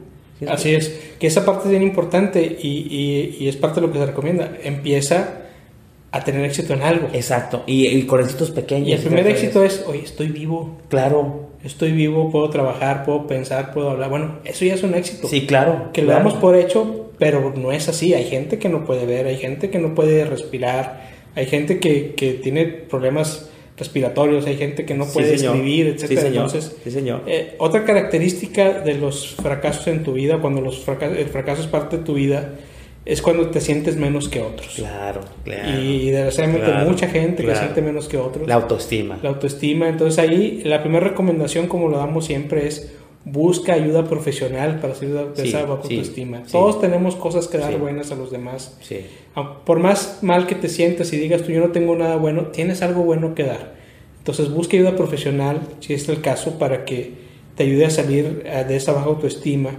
Así 0.48 0.74
es, 0.74 1.00
que 1.20 1.28
esa 1.28 1.46
parte 1.46 1.66
es 1.66 1.72
bien 1.72 1.84
importante 1.84 2.58
y, 2.62 3.36
y, 3.40 3.48
es 3.48 3.58
parte 3.58 3.82
de 3.82 3.88
lo 3.88 3.94
que 3.94 4.00
se 4.00 4.06
recomienda. 4.06 4.54
Empieza 4.64 5.42
a 6.12 6.24
tener 6.24 6.46
éxito 6.46 6.74
en 6.74 6.82
algo. 6.82 7.10
Exacto, 7.14 7.64
y, 7.68 8.02
con 8.04 8.22
éxitos 8.22 8.52
pequeños. 8.52 8.88
Y 8.88 8.94
el 8.94 9.00
primer 9.00 9.28
éxito 9.28 9.64
es, 9.64 9.84
oye, 9.88 10.04
estoy 10.04 10.28
vivo. 10.28 10.78
Claro. 10.90 11.50
Estoy 11.64 11.92
vivo, 11.92 12.32
puedo 12.32 12.50
trabajar, 12.50 13.04
puedo 13.04 13.28
pensar, 13.28 13.74
puedo 13.74 13.90
hablar. 13.90 14.10
Bueno, 14.10 14.40
eso 14.46 14.64
ya 14.64 14.76
es 14.76 14.84
un 14.84 14.96
éxito. 14.96 15.28
Sí, 15.28 15.46
claro. 15.46 15.90
Que 15.92 16.02
lo 16.04 16.14
damos 16.14 16.36
por 16.36 16.56
hecho, 16.56 17.12
pero 17.18 17.54
no 17.56 17.74
es 17.74 17.90
así. 17.90 18.14
Hay 18.14 18.26
gente 18.26 18.60
que 18.60 18.70
no 18.70 18.86
puede 18.86 19.06
ver, 19.06 19.28
hay 19.28 19.38
gente 19.38 19.70
que 19.70 19.78
no 19.78 19.94
puede 19.94 20.24
respirar, 20.24 21.10
hay 21.36 21.48
gente 21.48 21.80
que, 21.80 22.14
que 22.16 22.34
tiene 22.34 22.66
problemas 22.66 23.49
respiratorios, 23.80 24.46
hay 24.46 24.58
gente 24.58 24.86
que 24.86 24.94
no 24.94 25.06
puede 25.06 25.34
escribir, 25.34 25.88
etc. 25.88 26.26
Entonces, 26.26 26.76
señor. 26.88 27.24
Eh, 27.26 27.56
otra 27.58 27.86
característica 27.86 28.82
de 28.82 28.96
los 28.96 29.36
fracasos 29.36 29.88
en 29.88 30.04
tu 30.04 30.14
vida, 30.14 30.40
cuando 30.40 30.62
los 30.62 30.86
el 30.88 31.30
fracaso 31.30 31.62
es 31.62 31.68
parte 31.68 31.98
de 31.98 32.04
tu 32.04 32.14
vida, 32.14 32.56
es 33.06 33.22
cuando 33.22 33.50
te 33.50 33.62
sientes 33.62 33.96
menos 33.96 34.30
que 34.30 34.42
otros. 34.42 34.76
Claro, 34.76 35.22
claro. 35.44 35.82
Y 35.82 36.12
desgraciadamente 36.12 36.72
mucha 36.86 37.08
gente 37.08 37.44
que 37.44 37.56
siente 37.56 37.82
menos 37.82 38.08
que 38.08 38.18
otros. 38.18 38.48
La 38.48 38.56
autoestima. 38.56 39.18
La 39.24 39.30
autoestima. 39.30 39.90
Entonces 39.90 40.20
ahí 40.20 40.62
la 40.64 40.82
primera 40.82 41.08
recomendación, 41.08 41.68
como 41.68 41.88
lo 41.88 41.98
damos 41.98 42.26
siempre, 42.26 42.68
es 42.68 42.94
busca 43.26 43.74
ayuda 43.74 44.06
profesional 44.06 44.80
para 44.80 44.96
salir 44.96 45.16
de 45.16 45.48
esa 45.48 45.62
autoestima. 45.62 46.44
Todos 46.52 46.80
tenemos 46.80 47.16
cosas 47.16 47.48
que 47.48 47.58
dar 47.58 47.78
buenas 47.78 48.12
a 48.12 48.16
los 48.16 48.32
demás. 48.32 48.78
Por 49.66 49.80
más 49.80 50.20
mal 50.22 50.48
que 50.48 50.56
te 50.56 50.70
sientas 50.70 51.12
y 51.14 51.18
digas 51.18 51.44
tú 51.44 51.52
yo 51.52 51.60
no 51.60 51.72
tengo 51.72 51.96
nada 51.96 52.16
bueno, 52.16 52.48
tienes 52.48 52.82
algo 52.82 53.04
bueno 53.04 53.36
que 53.36 53.44
dar. 53.44 53.76
Entonces 54.20 54.50
busca 54.50 54.78
ayuda 54.78 54.96
profesional, 54.96 55.62
si 55.80 55.94
es 55.94 56.08
el 56.10 56.22
caso, 56.22 56.60
para 56.60 56.86
que 56.86 57.14
te 57.56 57.64
ayude 57.64 57.86
a 57.86 57.90
salir 57.90 58.44
eh, 58.46 58.66
de 58.68 58.76
esa 58.76 58.94
baja 58.94 59.08
autoestima. 59.08 59.72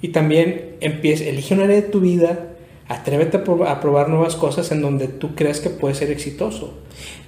Y 0.00 0.08
también 0.08 0.76
empieza, 0.80 1.24
elige 1.24 1.54
un 1.54 1.60
área 1.60 1.76
de 1.76 1.82
tu 1.82 2.00
vida 2.00 2.51
Atrévete 2.92 3.38
a 3.38 3.80
probar 3.80 4.10
nuevas 4.10 4.36
cosas 4.36 4.70
en 4.70 4.82
donde 4.82 5.08
tú 5.08 5.34
crees 5.34 5.60
que 5.60 5.70
puedes 5.70 5.96
ser 5.96 6.10
exitoso. 6.10 6.74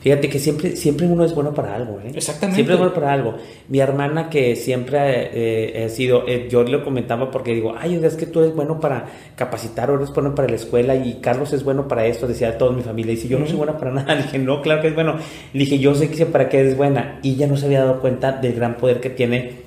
Fíjate 0.00 0.28
que 0.28 0.38
siempre, 0.38 0.76
siempre 0.76 1.06
uno 1.06 1.25
es 1.25 1.35
bueno 1.35 1.54
para 1.54 1.75
algo, 1.75 2.00
¿eh? 2.00 2.12
Exactamente. 2.14 2.56
Siempre 2.56 2.75
es 2.75 2.78
bueno 2.78 2.92
para 2.92 3.11
algo. 3.11 3.37
Mi 3.71 3.80
hermana 3.80 4.28
que 4.28 4.56
siempre 4.56 4.99
eh, 5.33 5.87
ha 5.87 5.88
sido, 5.88 6.28
eh, 6.28 6.49
yo 6.50 6.64
le 6.64 6.85
comentaba 6.85 7.30
porque 7.30 7.54
digo, 7.54 7.75
ay, 7.78 7.99
es 8.04 8.14
que 8.14 8.26
tú 8.26 8.40
eres 8.40 8.54
bueno 8.54 8.78
para 8.78 9.06
capacitar, 9.37 9.90
o 9.90 9.94
eres 9.94 10.12
bueno 10.12 10.35
para 10.35 10.49
la 10.49 10.56
escuela 10.56 10.97
y 10.97 11.14
Carlos 11.23 11.54
es 11.54 11.64
bueno 11.64 11.88
para 11.88 12.04
esto, 12.04 12.28
decía 12.28 12.59
toda 12.59 12.73
mi 12.73 12.83
familia. 12.83 13.12
Y 13.12 13.16
dice, 13.16 13.28
yo 13.28 13.38
no 13.38 13.47
soy 13.47 13.56
buena 13.56 13.78
para 13.78 13.91
nada. 13.93 14.15
Le 14.17 14.25
dije, 14.25 14.39
no, 14.39 14.60
claro 14.60 14.82
que 14.82 14.89
es 14.89 14.95
bueno. 14.95 15.15
Le 15.54 15.60
dije, 15.60 15.78
yo 15.78 15.95
sé 15.95 16.10
que 16.10 16.17
sé 16.17 16.26
para 16.26 16.50
qué 16.50 16.60
eres 16.60 16.76
buena. 16.76 17.21
Y 17.23 17.36
ella 17.36 17.47
no 17.47 17.56
se 17.56 17.65
había 17.65 17.80
dado 17.80 18.02
cuenta 18.02 18.32
del 18.32 18.52
gran 18.52 18.76
poder 18.76 19.00
que 19.00 19.08
tiene, 19.08 19.62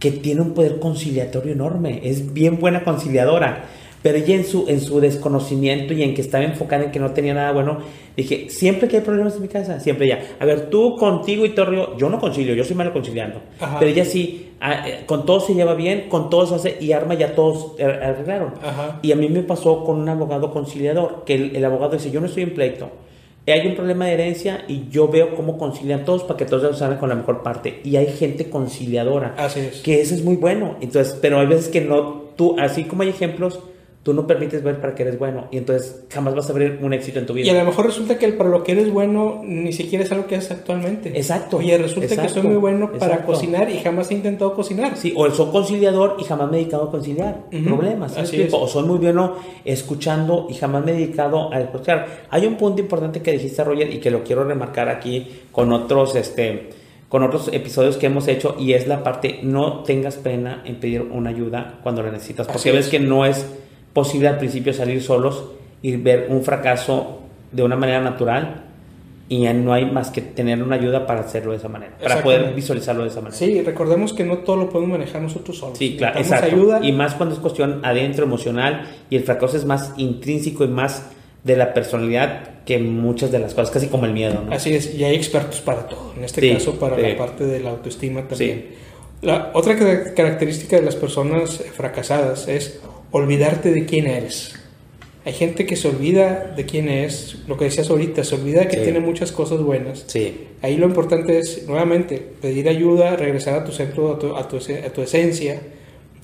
que 0.00 0.10
tiene 0.10 0.40
un 0.40 0.52
poder 0.52 0.80
conciliatorio 0.80 1.52
enorme. 1.52 2.00
Es 2.02 2.34
bien 2.34 2.58
buena 2.58 2.82
conciliadora 2.82 3.68
pero 4.02 4.18
ella 4.18 4.34
en 4.34 4.44
su, 4.44 4.68
en 4.68 4.80
su 4.80 5.00
desconocimiento 5.00 5.94
y 5.94 6.02
en 6.02 6.14
que 6.14 6.20
estaba 6.20 6.44
enfocada 6.44 6.84
en 6.84 6.90
que 6.90 6.98
no 6.98 7.12
tenía 7.12 7.34
nada 7.34 7.52
bueno, 7.52 7.78
dije, 8.16 8.50
siempre 8.50 8.88
que 8.88 8.96
hay 8.96 9.02
problemas 9.02 9.36
en 9.36 9.42
mi 9.42 9.48
casa, 9.48 9.80
siempre 9.80 10.08
ya, 10.08 10.20
a 10.38 10.44
ver, 10.44 10.68
tú 10.70 10.96
contigo 10.96 11.46
y 11.46 11.50
Torrio, 11.50 11.96
yo 11.96 12.08
no 12.10 12.18
concilio, 12.18 12.54
yo 12.54 12.64
soy 12.64 12.76
malo 12.76 12.92
conciliando, 12.92 13.40
pero 13.78 13.90
ella 13.90 14.04
sí, 14.04 14.50
eh, 14.60 15.04
con 15.06 15.24
todos 15.24 15.46
se 15.46 15.54
lleva 15.54 15.74
bien, 15.74 16.08
con 16.08 16.30
todos 16.30 16.52
hace 16.52 16.76
y 16.80 16.92
arma 16.92 17.14
ya 17.14 17.34
todos 17.34 17.80
arreglaron. 17.80 18.54
Y 19.02 19.12
a 19.12 19.16
mí 19.16 19.28
me 19.28 19.42
pasó 19.42 19.84
con 19.84 20.00
un 20.00 20.08
abogado 20.08 20.50
conciliador, 20.50 21.22
que 21.24 21.34
el, 21.34 21.64
abogado 21.64 21.92
dice, 21.92 22.10
yo 22.10 22.20
no 22.20 22.26
estoy 22.26 22.42
en 22.42 22.54
pleito, 22.54 22.90
hay 23.46 23.66
un 23.66 23.74
problema 23.74 24.06
de 24.06 24.12
herencia 24.12 24.64
y 24.68 24.88
yo 24.88 25.08
veo 25.08 25.34
cómo 25.34 25.58
concilian 25.58 26.04
todos 26.04 26.22
para 26.22 26.36
que 26.36 26.44
todos 26.44 26.78
salgan 26.78 26.98
con 26.98 27.08
la 27.08 27.16
mejor 27.16 27.42
parte. 27.42 27.80
Y 27.82 27.96
hay 27.96 28.06
gente 28.06 28.48
conciliadora. 28.48 29.34
Así 29.36 29.58
es. 29.58 29.80
Que 29.80 30.00
eso 30.00 30.14
es 30.14 30.22
muy 30.22 30.36
bueno. 30.36 30.76
Entonces, 30.80 31.18
pero 31.20 31.40
hay 31.40 31.46
veces 31.46 31.68
que 31.68 31.80
no, 31.80 32.22
tú, 32.36 32.54
así 32.60 32.84
como 32.84 33.02
hay 33.02 33.08
ejemplos, 33.08 33.58
tú 34.02 34.12
no 34.12 34.26
permites 34.26 34.62
ver 34.62 34.80
para 34.80 34.94
qué 34.94 35.02
eres 35.02 35.18
bueno 35.18 35.46
y 35.52 35.58
entonces 35.58 36.04
jamás 36.10 36.34
vas 36.34 36.50
a 36.50 36.52
ver 36.52 36.80
un 36.82 36.92
éxito 36.92 37.20
en 37.20 37.26
tu 37.26 37.34
vida. 37.34 37.46
Y 37.46 37.50
a 37.50 37.58
lo 37.60 37.64
mejor 37.64 37.86
resulta 37.86 38.18
que 38.18 38.28
para 38.32 38.50
lo 38.50 38.64
que 38.64 38.72
eres 38.72 38.90
bueno 38.90 39.42
ni 39.44 39.72
siquiera 39.72 40.04
es 40.04 40.10
algo 40.10 40.26
que 40.26 40.36
haces 40.36 40.50
actualmente. 40.50 41.10
Exacto. 41.10 41.58
Oye, 41.58 41.78
resulta 41.78 42.20
que 42.20 42.28
soy 42.28 42.42
muy 42.42 42.56
bueno 42.56 42.90
para 42.98 43.24
cocinar 43.24 43.70
y 43.70 43.78
jamás 43.78 44.10
he 44.10 44.14
intentado 44.14 44.54
cocinar. 44.54 44.96
Sí, 44.96 45.12
o 45.16 45.30
soy 45.30 45.50
conciliador 45.52 46.16
y 46.18 46.24
jamás 46.24 46.50
me 46.50 46.56
he 46.56 46.60
dedicado 46.60 46.84
a 46.84 46.90
conciliar 46.90 47.44
problemas. 47.64 48.16
O 48.52 48.66
soy 48.66 48.82
muy 48.84 48.98
bueno 48.98 49.36
escuchando 49.64 50.46
y 50.50 50.54
jamás 50.54 50.84
me 50.84 50.92
he 50.92 50.94
dedicado 50.94 51.52
a 51.52 51.60
escuchar. 51.60 52.26
Hay 52.30 52.46
un 52.46 52.56
punto 52.56 52.82
importante 52.82 53.22
que 53.22 53.32
dijiste, 53.32 53.62
Roger, 53.62 53.92
y 53.92 53.98
que 53.98 54.10
lo 54.10 54.24
quiero 54.24 54.44
remarcar 54.44 54.88
aquí 54.88 55.42
con 55.52 55.72
otros, 55.72 56.16
este, 56.16 56.70
con 57.08 57.22
otros 57.22 57.50
episodios 57.52 57.96
que 57.98 58.06
hemos 58.06 58.26
hecho 58.26 58.56
y 58.58 58.72
es 58.72 58.88
la 58.88 59.02
parte 59.04 59.40
no 59.42 59.82
tengas 59.82 60.16
pena 60.16 60.62
en 60.64 60.76
pedir 60.76 61.02
una 61.02 61.30
ayuda 61.30 61.78
cuando 61.82 62.02
la 62.02 62.10
necesitas 62.10 62.46
porque 62.46 62.72
ves 62.72 62.88
que 62.88 62.98
no 62.98 63.26
es 63.26 63.46
posible 63.92 64.28
al 64.28 64.38
principio 64.38 64.72
salir 64.72 65.02
solos 65.02 65.44
y 65.82 65.96
ver 65.96 66.26
un 66.30 66.42
fracaso 66.42 67.20
de 67.50 67.62
una 67.62 67.76
manera 67.76 68.00
natural 68.00 68.64
y 69.28 69.44
ya 69.44 69.54
no 69.54 69.72
hay 69.72 69.86
más 69.86 70.10
que 70.10 70.20
tener 70.20 70.62
una 70.62 70.76
ayuda 70.76 71.06
para 71.06 71.20
hacerlo 71.20 71.52
de 71.52 71.58
esa 71.58 71.68
manera, 71.68 71.96
para 72.02 72.22
poder 72.22 72.52
visualizarlo 72.54 73.02
de 73.02 73.08
esa 73.08 73.22
manera. 73.22 73.38
Sí, 73.38 73.62
recordemos 73.62 74.12
que 74.12 74.24
no 74.24 74.38
todo 74.38 74.56
lo 74.56 74.68
podemos 74.68 74.98
manejar 74.98 75.22
nosotros 75.22 75.56
solos. 75.56 75.78
Sí, 75.78 75.96
claro, 75.96 76.18
exacto. 76.18 76.46
Ayuda. 76.46 76.80
Y 76.82 76.92
más 76.92 77.14
cuando 77.14 77.34
es 77.34 77.40
cuestión 77.40 77.80
adentro, 77.82 78.24
emocional, 78.24 78.90
y 79.08 79.16
el 79.16 79.22
fracaso 79.22 79.56
es 79.56 79.64
más 79.64 79.94
intrínseco 79.96 80.64
y 80.64 80.68
más 80.68 81.10
de 81.44 81.56
la 81.56 81.72
personalidad 81.72 82.62
que 82.66 82.78
muchas 82.78 83.32
de 83.32 83.38
las 83.38 83.54
cosas, 83.54 83.70
casi 83.70 83.86
como 83.86 84.04
el 84.04 84.12
miedo. 84.12 84.42
¿no? 84.44 84.52
Así 84.52 84.74
es, 84.74 84.94
y 84.94 85.02
hay 85.02 85.14
expertos 85.14 85.62
para 85.62 85.86
todo, 85.86 86.12
en 86.16 86.24
este 86.24 86.52
caso 86.52 86.78
para 86.78 86.98
la 86.98 87.16
parte 87.16 87.44
de 87.44 87.60
la 87.60 87.70
autoestima 87.70 88.28
también. 88.28 88.66
La 89.22 89.50
otra 89.54 89.76
característica 90.14 90.76
de 90.76 90.82
las 90.82 90.96
personas 90.96 91.62
fracasadas 91.74 92.48
es 92.48 92.80
olvidarte 93.12 93.70
de 93.70 93.86
quién 93.86 94.06
eres. 94.06 94.58
Hay 95.24 95.34
gente 95.34 95.66
que 95.66 95.76
se 95.76 95.86
olvida 95.86 96.52
de 96.56 96.66
quién 96.66 96.88
es, 96.88 97.36
lo 97.46 97.56
que 97.56 97.66
decías 97.66 97.88
ahorita, 97.90 98.24
se 98.24 98.34
olvida 98.34 98.66
que 98.66 98.78
tiene 98.78 98.98
muchas 98.98 99.30
cosas 99.30 99.62
buenas. 99.62 100.02
Sí. 100.08 100.48
Ahí 100.62 100.76
lo 100.76 100.86
importante 100.86 101.38
es, 101.38 101.68
nuevamente, 101.68 102.18
pedir 102.40 102.68
ayuda, 102.68 103.14
regresar 103.14 103.54
a 103.54 103.64
tu 103.64 103.70
centro, 103.70 104.12
a 104.12 104.18
tu, 104.18 104.34
a 104.34 104.48
tu, 104.48 105.02
esencia. 105.02 105.60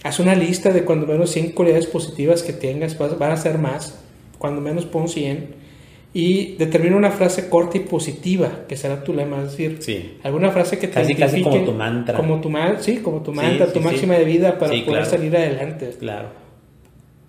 Haz 0.03 0.19
una 0.19 0.35
lista 0.35 0.73
de 0.73 0.83
cuando 0.83 1.07
menos 1.07 1.31
100 1.31 1.53
cualidades 1.53 1.87
positivas 1.87 2.43
que 2.43 2.53
tengas, 2.53 2.99
van 2.99 3.31
a 3.31 3.37
ser 3.37 3.59
más, 3.59 4.01
cuando 4.39 4.61
menos 4.61 4.85
pon 4.85 5.09
100. 5.09 5.69
Y 6.13 6.57
determina 6.57 6.97
una 6.97 7.13
frase 7.13 7.49
corta 7.49 7.77
y 7.77 7.81
positiva, 7.81 8.65
que 8.67 8.77
será 8.77 9.05
tu 9.05 9.15
lema, 9.15 9.43
es 9.45 9.57
decir, 9.57 10.19
alguna 10.25 10.51
frase 10.51 10.79
que 10.79 10.89
te 10.89 10.95
casi, 10.95 11.15
casi 11.15 11.43
como 11.43 11.65
tu 11.65 11.73
mantra. 11.73 12.17
Como 12.17 12.41
tu, 12.41 12.51
sí, 12.81 12.97
como 12.97 13.23
tu 13.23 13.33
mantra, 13.33 13.73
tu 13.73 13.79
máxima 13.81 14.15
de 14.15 14.25
vida 14.25 14.59
para 14.59 14.73
poder 14.85 15.07
salir 15.07 15.37
adelante. 15.37 15.91
Claro 16.01 16.48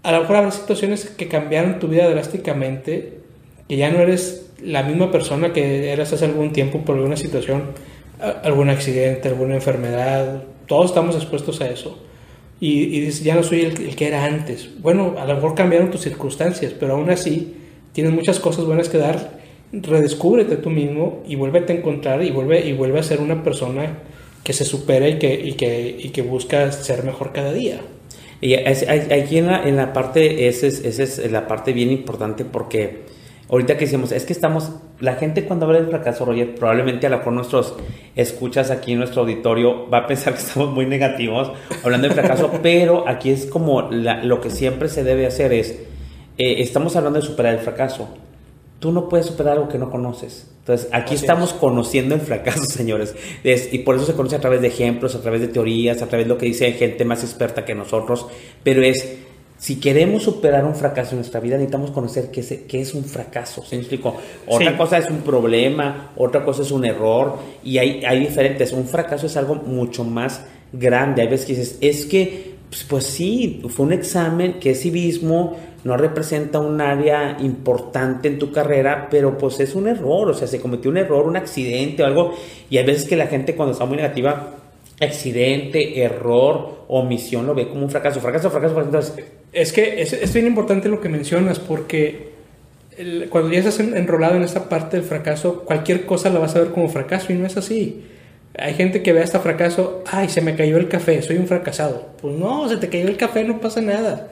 a 0.03 0.11
lo 0.11 0.21
mejor 0.21 0.37
habrá 0.37 0.51
situaciones 0.51 1.05
que 1.05 1.27
cambiaron 1.27 1.79
tu 1.79 1.87
vida 1.87 2.09
drásticamente, 2.09 3.19
que 3.67 3.77
ya 3.77 3.91
no 3.91 3.99
eres 3.99 4.51
la 4.63 4.83
misma 4.83 5.11
persona 5.11 5.53
que 5.53 5.91
eras 5.91 6.13
hace 6.13 6.25
algún 6.25 6.53
tiempo 6.53 6.79
por 6.79 6.95
alguna 6.95 7.17
situación, 7.17 7.63
algún 8.43 8.69
accidente, 8.69 9.29
alguna 9.29 9.55
enfermedad, 9.55 10.43
todos 10.67 10.87
estamos 10.87 11.15
expuestos 11.15 11.61
a 11.61 11.69
eso. 11.69 11.97
Y, 12.61 13.01
dices, 13.01 13.23
ya 13.23 13.35
no 13.35 13.43
soy 13.43 13.61
el, 13.61 13.95
que 13.95 14.07
era 14.07 14.25
antes. 14.25 14.69
Bueno, 14.81 15.15
a 15.17 15.25
lo 15.25 15.35
mejor 15.35 15.55
cambiaron 15.55 15.91
tus 15.91 16.01
circunstancias, 16.01 16.73
pero 16.77 16.95
aún 16.95 17.09
así 17.09 17.55
tienes 17.93 18.13
muchas 18.13 18.39
cosas 18.39 18.65
buenas 18.65 18.89
que 18.89 18.97
dar. 18.97 19.39
Redescúbrete 19.71 20.57
tú 20.57 20.69
mismo 20.69 21.23
y 21.25 21.35
vuélvete 21.35 21.73
a 21.73 21.75
encontrar 21.77 22.21
y 22.23 22.31
vuelve, 22.31 22.65
y 22.67 22.73
vuelve 22.73 22.99
a 22.99 23.03
ser 23.03 23.21
una 23.21 23.43
persona 23.43 23.99
que 24.43 24.51
se 24.51 24.65
supera 24.65 25.07
y 25.07 25.19
que, 25.19 25.33
y 25.33 25.53
que, 25.53 25.95
y 25.97 26.09
que 26.09 26.21
busca 26.21 26.71
ser 26.71 27.03
mejor 27.03 27.31
cada 27.31 27.53
día. 27.53 27.79
Y 28.41 28.55
aquí 28.55 29.37
en 29.37 29.47
la, 29.47 29.67
en 29.67 29.75
la 29.75 29.91
parte, 29.91 30.47
esa 30.47 30.67
es, 30.67 30.83
es 30.83 31.31
la 31.31 31.47
parte 31.47 31.73
bien 31.73 31.91
importante 31.91 32.45
porque 32.45 33.03
ahorita 33.49 33.77
que 33.77 33.85
decimos, 33.85 34.11
es 34.11 34.25
que 34.25 34.33
estamos, 34.33 34.71
la 34.99 35.15
gente 35.15 35.45
cuando 35.45 35.65
habla 35.65 35.79
del 35.79 35.89
fracaso, 35.89 36.25
Roger, 36.25 36.55
probablemente 36.55 37.07
a 37.07 37.09
lo 37.09 37.17
mejor 37.17 37.33
nuestros 37.33 37.75
escuchas 38.15 38.69
aquí 38.71 38.93
en 38.93 38.99
nuestro 38.99 39.21
auditorio 39.21 39.89
va 39.89 39.99
a 39.99 40.07
pensar 40.07 40.33
que 40.33 40.39
estamos 40.39 40.71
muy 40.71 40.85
negativos 40.85 41.51
hablando 41.83 42.07
del 42.07 42.15
fracaso, 42.15 42.51
pero 42.61 43.07
aquí 43.07 43.31
es 43.31 43.45
como 43.47 43.81
lo 43.91 44.41
que 44.41 44.49
siempre 44.49 44.87
se 44.87 45.03
debe 45.03 45.25
hacer 45.25 45.51
es, 45.51 45.71
eh, 46.37 46.61
estamos 46.61 46.95
hablando 46.95 47.19
de 47.19 47.25
superar 47.25 47.55
el 47.55 47.59
fracaso, 47.59 48.09
tú 48.79 48.91
no 48.91 49.09
puedes 49.09 49.27
superar 49.27 49.57
algo 49.57 49.69
que 49.69 49.77
no 49.77 49.89
conoces. 49.89 50.47
Entonces, 50.59 50.87
aquí 50.91 51.15
estamos 51.15 51.53
conociendo 51.53 52.15
el 52.15 52.21
fracaso, 52.21 52.63
señores. 52.67 53.15
y 53.43 53.79
por 53.79 53.95
eso 53.95 54.05
se 54.05 54.13
conoce 54.13 54.35
a 54.35 54.41
través 54.41 54.61
de 54.61 54.67
ejemplos, 54.67 55.15
a 55.15 55.21
través 55.21 55.41
de 55.41 55.47
teorías, 55.47 56.01
a 56.01 56.07
través 56.07 56.25
de 56.25 56.29
lo 56.29 56.37
que 56.37 56.45
dice 56.45 56.71
gente 56.73 57.05
más 57.05 57.23
experta 57.23 57.65
que 57.65 57.75
nosotros. 57.75 58.27
Pero 58.63 58.81
es, 58.81 59.17
si 59.57 59.79
queremos 59.79 60.23
superar 60.23 60.65
un 60.65 60.75
fracaso 60.75 61.11
en 61.11 61.17
nuestra 61.17 61.39
vida, 61.39 61.57
necesitamos 61.57 61.91
conocer 61.91 62.29
qué 62.31 62.41
es, 62.41 62.53
qué 62.67 62.81
es 62.81 62.93
un 62.93 63.03
fracaso. 63.03 63.63
¿Se 63.65 63.75
me 63.75 63.81
explico? 63.81 64.15
Otra 64.47 64.77
cosa 64.77 64.99
es 64.99 65.09
un 65.09 65.21
problema, 65.21 66.11
otra 66.15 66.45
cosa 66.45 66.61
es 66.61 66.71
un 66.71 66.85
error. 66.85 67.39
Y 67.63 67.77
hay, 67.79 68.05
hay 68.05 68.19
diferentes. 68.19 68.71
Un 68.71 68.85
fracaso 68.85 69.25
es 69.25 69.35
algo 69.37 69.55
mucho 69.55 70.03
más 70.03 70.43
grande. 70.71 71.23
Hay 71.23 71.27
veces 71.27 71.45
que 71.47 71.55
dices, 71.55 71.77
es 71.81 72.05
que, 72.05 72.58
pues, 72.69 72.83
pues 72.83 73.03
sí, 73.05 73.61
fue 73.69 73.85
un 73.85 73.93
examen 73.93 74.59
que 74.59 74.71
es 74.71 74.81
civismo 74.81 75.57
no 75.83 75.97
representa 75.97 76.59
un 76.59 76.81
área 76.81 77.37
importante 77.39 78.27
en 78.27 78.37
tu 78.37 78.51
carrera, 78.51 79.07
pero 79.09 79.37
pues 79.37 79.59
es 79.59 79.75
un 79.75 79.87
error, 79.87 80.29
o 80.29 80.33
sea, 80.33 80.47
se 80.47 80.59
cometió 80.59 80.91
un 80.91 80.97
error, 80.97 81.25
un 81.25 81.37
accidente 81.37 82.03
o 82.03 82.05
algo, 82.05 82.35
y 82.69 82.77
hay 82.77 82.85
veces 82.85 83.07
que 83.07 83.15
la 83.15 83.27
gente 83.27 83.55
cuando 83.55 83.73
está 83.73 83.85
muy 83.85 83.97
negativa, 83.97 84.55
accidente, 84.99 86.01
error, 86.01 86.85
omisión, 86.89 87.45
lo 87.45 87.55
ve 87.55 87.69
como 87.69 87.83
un 87.83 87.89
fracaso, 87.89 88.19
fracaso, 88.19 88.49
fracaso, 88.49 88.75
fracaso. 88.75 89.15
Es 89.53 89.71
que 89.71 90.01
es, 90.01 90.33
bien 90.33 90.47
importante 90.47 90.89
lo 90.89 90.99
que 90.99 91.09
mencionas, 91.09 91.59
porque 91.59 92.29
cuando 93.29 93.51
ya 93.51 93.59
estás 93.59 93.79
enrolado 93.79 94.35
en 94.35 94.43
esta 94.43 94.67
parte 94.67 94.97
del 94.97 95.05
fracaso, 95.05 95.63
cualquier 95.63 96.05
cosa 96.05 96.29
la 96.29 96.39
vas 96.39 96.55
a 96.57 96.59
ver 96.59 96.71
como 96.71 96.89
fracaso 96.89 97.31
y 97.31 97.35
no 97.35 97.45
es 97.45 97.55
así. 97.55 98.03
Hay 98.57 98.73
gente 98.73 99.03
que 99.03 99.13
ve 99.13 99.21
hasta 99.21 99.39
fracaso, 99.39 100.03
ay, 100.07 100.29
se 100.29 100.41
me 100.41 100.55
cayó 100.55 100.77
el 100.77 100.87
café, 100.87 101.21
soy 101.21 101.37
un 101.37 101.47
fracasado. 101.47 102.09
Pues 102.21 102.35
no, 102.35 102.67
se 102.67 102.77
te 102.77 102.89
cayó 102.89 103.07
el 103.07 103.17
café, 103.17 103.43
no 103.43 103.59
pasa 103.59 103.81
nada 103.81 104.29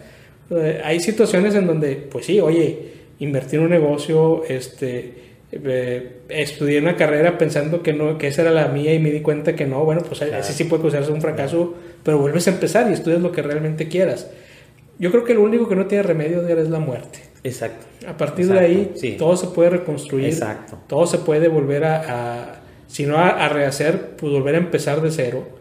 eh, 0.49 0.81
hay 0.83 0.99
situaciones 0.99 1.55
en 1.55 1.67
donde, 1.67 1.95
pues 1.95 2.25
sí, 2.25 2.39
oye, 2.39 2.93
invertir 3.19 3.59
en 3.59 3.65
un 3.65 3.71
negocio, 3.71 4.43
este, 4.47 5.13
eh, 5.51 6.19
estudié 6.29 6.79
una 6.79 6.95
carrera 6.95 7.37
pensando 7.37 7.83
que 7.83 7.93
no, 7.93 8.17
que 8.17 8.27
esa 8.27 8.43
era 8.43 8.51
la 8.51 8.67
mía 8.67 8.93
y 8.93 8.99
me 8.99 9.11
di 9.11 9.21
cuenta 9.21 9.55
que 9.55 9.65
no, 9.65 9.83
bueno, 9.83 10.01
pues 10.07 10.21
ese 10.21 10.53
sí 10.53 10.63
puede 10.65 10.81
considerarse 10.81 11.11
un 11.11 11.21
fracaso, 11.21 11.75
pero 12.03 12.19
vuelves 12.19 12.47
a 12.47 12.51
empezar 12.51 12.89
y 12.89 12.93
estudias 12.93 13.21
lo 13.21 13.31
que 13.31 13.41
realmente 13.41 13.87
quieras. 13.87 14.29
Yo 14.99 15.11
creo 15.11 15.23
que 15.23 15.33
lo 15.33 15.41
único 15.41 15.67
que 15.67 15.75
no 15.75 15.85
tiene 15.85 16.03
remedio 16.03 16.47
es 16.47 16.69
la 16.69 16.79
muerte. 16.79 17.19
Exacto. 17.43 17.85
A 18.07 18.17
partir 18.17 18.47
de 18.47 18.59
ahí, 18.59 19.15
todo 19.17 19.37
se 19.37 19.47
puede 19.47 19.69
reconstruir. 19.69 20.25
Exacto. 20.25 20.79
Todo 20.87 21.05
se 21.05 21.19
puede 21.19 21.49
volver 21.49 21.83
a, 21.85 22.61
no 23.05 23.17
a 23.17 23.49
rehacer, 23.49 24.15
pues 24.17 24.31
volver 24.31 24.55
a 24.55 24.59
empezar 24.59 25.01
de 25.01 25.11
cero 25.11 25.57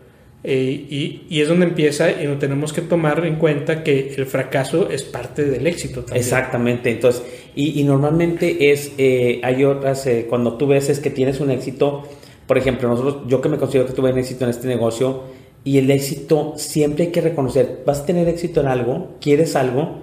eh, 0.49 1.25
y, 1.29 1.41
es 1.41 1.49
donde 1.49 1.67
empieza 1.67 2.23
y 2.23 2.25
no 2.25 2.39
tenemos 2.39 2.73
que 2.73 2.81
tomar 2.81 3.27
en 3.27 3.35
cuenta 3.35 3.83
que 3.83 4.15
el 4.17 4.27
fracaso 4.27 4.89
es 4.89 5.03
parte 5.03 5.45
del 5.45 5.67
éxito 5.67 6.03
también. 6.03 6.19
Exactamente, 6.19 6.89
entonces, 6.89 7.25
y, 7.57 7.83
normalmente 7.83 8.71
es, 8.71 8.93
eh, 8.97 9.41
hay 9.43 9.65
otras, 9.65 10.07
eh, 10.07 10.27
cuando 10.29 10.57
tú 10.57 10.69
ves 10.69 10.89
es 10.89 11.01
que 11.01 11.11
tienes 11.11 11.41
un 11.41 11.51
éxito, 11.51 12.05
por 12.47 12.59
ejemplo, 12.59 12.89
nosotros, 12.89 13.25
yo 13.27 13.41
que 13.41 13.49
me 13.49 13.59
considero 13.59 13.89
que 13.89 13.93
tuve 13.93 14.13
un 14.13 14.19
éxito 14.19 14.45
en 14.45 14.51
este 14.51 14.69
negocio, 14.69 15.25
y 15.65 15.79
el 15.79 15.91
éxito 15.91 16.55
siempre 16.57 17.07
hay 17.07 17.11
que 17.11 17.23
reconocer, 17.23 17.83
vas 17.85 18.03
a 18.03 18.07
tener 18.07 18.29
éxito 18.29 18.61
en 18.61 18.69
algo, 18.69 19.17
quieres 19.21 19.57
algo, 19.57 20.03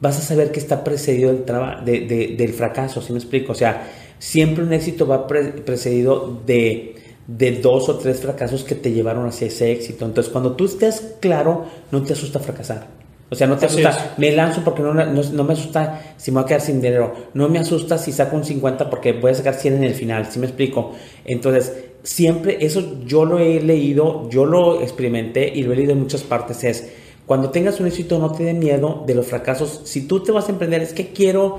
vas 0.00 0.16
a 0.16 0.22
saber 0.22 0.50
que 0.50 0.60
está 0.60 0.82
precedido 0.82 1.34
del, 1.34 1.44
de, 1.84 2.34
del 2.38 2.52
fracaso, 2.54 3.02
¿sí 3.02 3.12
me 3.12 3.18
explico? 3.18 3.52
O 3.52 3.54
sea, 3.54 3.86
siempre 4.18 4.64
un 4.64 4.72
éxito 4.72 5.06
va 5.06 5.26
precedido 5.26 6.40
de 6.46 6.96
de 7.28 7.52
dos 7.52 7.90
o 7.90 7.98
tres 7.98 8.20
fracasos 8.20 8.64
que 8.64 8.74
te 8.74 8.90
llevaron 8.90 9.26
hacia 9.26 9.46
ese 9.46 9.70
éxito. 9.70 10.06
Entonces, 10.06 10.32
cuando 10.32 10.56
tú 10.56 10.64
estés 10.64 11.16
claro, 11.20 11.66
no 11.92 12.02
te 12.02 12.14
asusta 12.14 12.40
fracasar. 12.40 12.86
O 13.30 13.34
sea, 13.34 13.46
no 13.46 13.58
te 13.58 13.66
asusta, 13.66 14.14
me 14.16 14.32
lanzo 14.32 14.62
porque 14.64 14.80
no, 14.80 14.94
no, 14.94 15.44
me 15.44 15.52
asusta 15.52 16.14
si 16.16 16.30
me 16.30 16.36
voy 16.36 16.44
a 16.44 16.46
quedar 16.46 16.60
sin 16.62 16.80
dinero. 16.80 17.12
No 17.34 17.50
me 17.50 17.58
asusta 17.58 17.98
si 17.98 18.10
saco 18.10 18.34
un 18.34 18.44
50 18.44 18.88
porque 18.88 19.12
voy 19.12 19.32
a 19.32 19.34
sacar 19.34 19.54
100 19.54 19.74
en 19.74 19.84
el 19.84 19.94
final. 19.94 20.26
¿Sí 20.30 20.38
me 20.38 20.46
explico? 20.46 20.92
Entonces, 21.26 21.74
siempre, 22.02 22.56
eso 22.64 23.04
yo 23.04 23.26
lo 23.26 23.38
he 23.38 23.60
leído, 23.60 24.30
yo 24.30 24.46
lo 24.46 24.80
experimenté 24.80 25.52
y 25.54 25.62
lo 25.62 25.74
he 25.74 25.76
leído 25.76 25.92
en 25.92 26.00
muchas 26.00 26.22
partes. 26.22 26.64
Es 26.64 26.88
cuando 27.26 27.50
tengas 27.50 27.78
un 27.80 27.86
éxito, 27.86 28.18
no 28.18 28.32
te 28.32 28.44
dé 28.44 28.54
miedo 28.54 29.04
de 29.06 29.14
los 29.14 29.26
fracasos. 29.26 29.82
Si 29.84 30.08
tú 30.08 30.22
te 30.22 30.32
vas 30.32 30.48
a 30.48 30.52
emprender, 30.52 30.80
es 30.80 30.94
que 30.94 31.08
quiero 31.08 31.58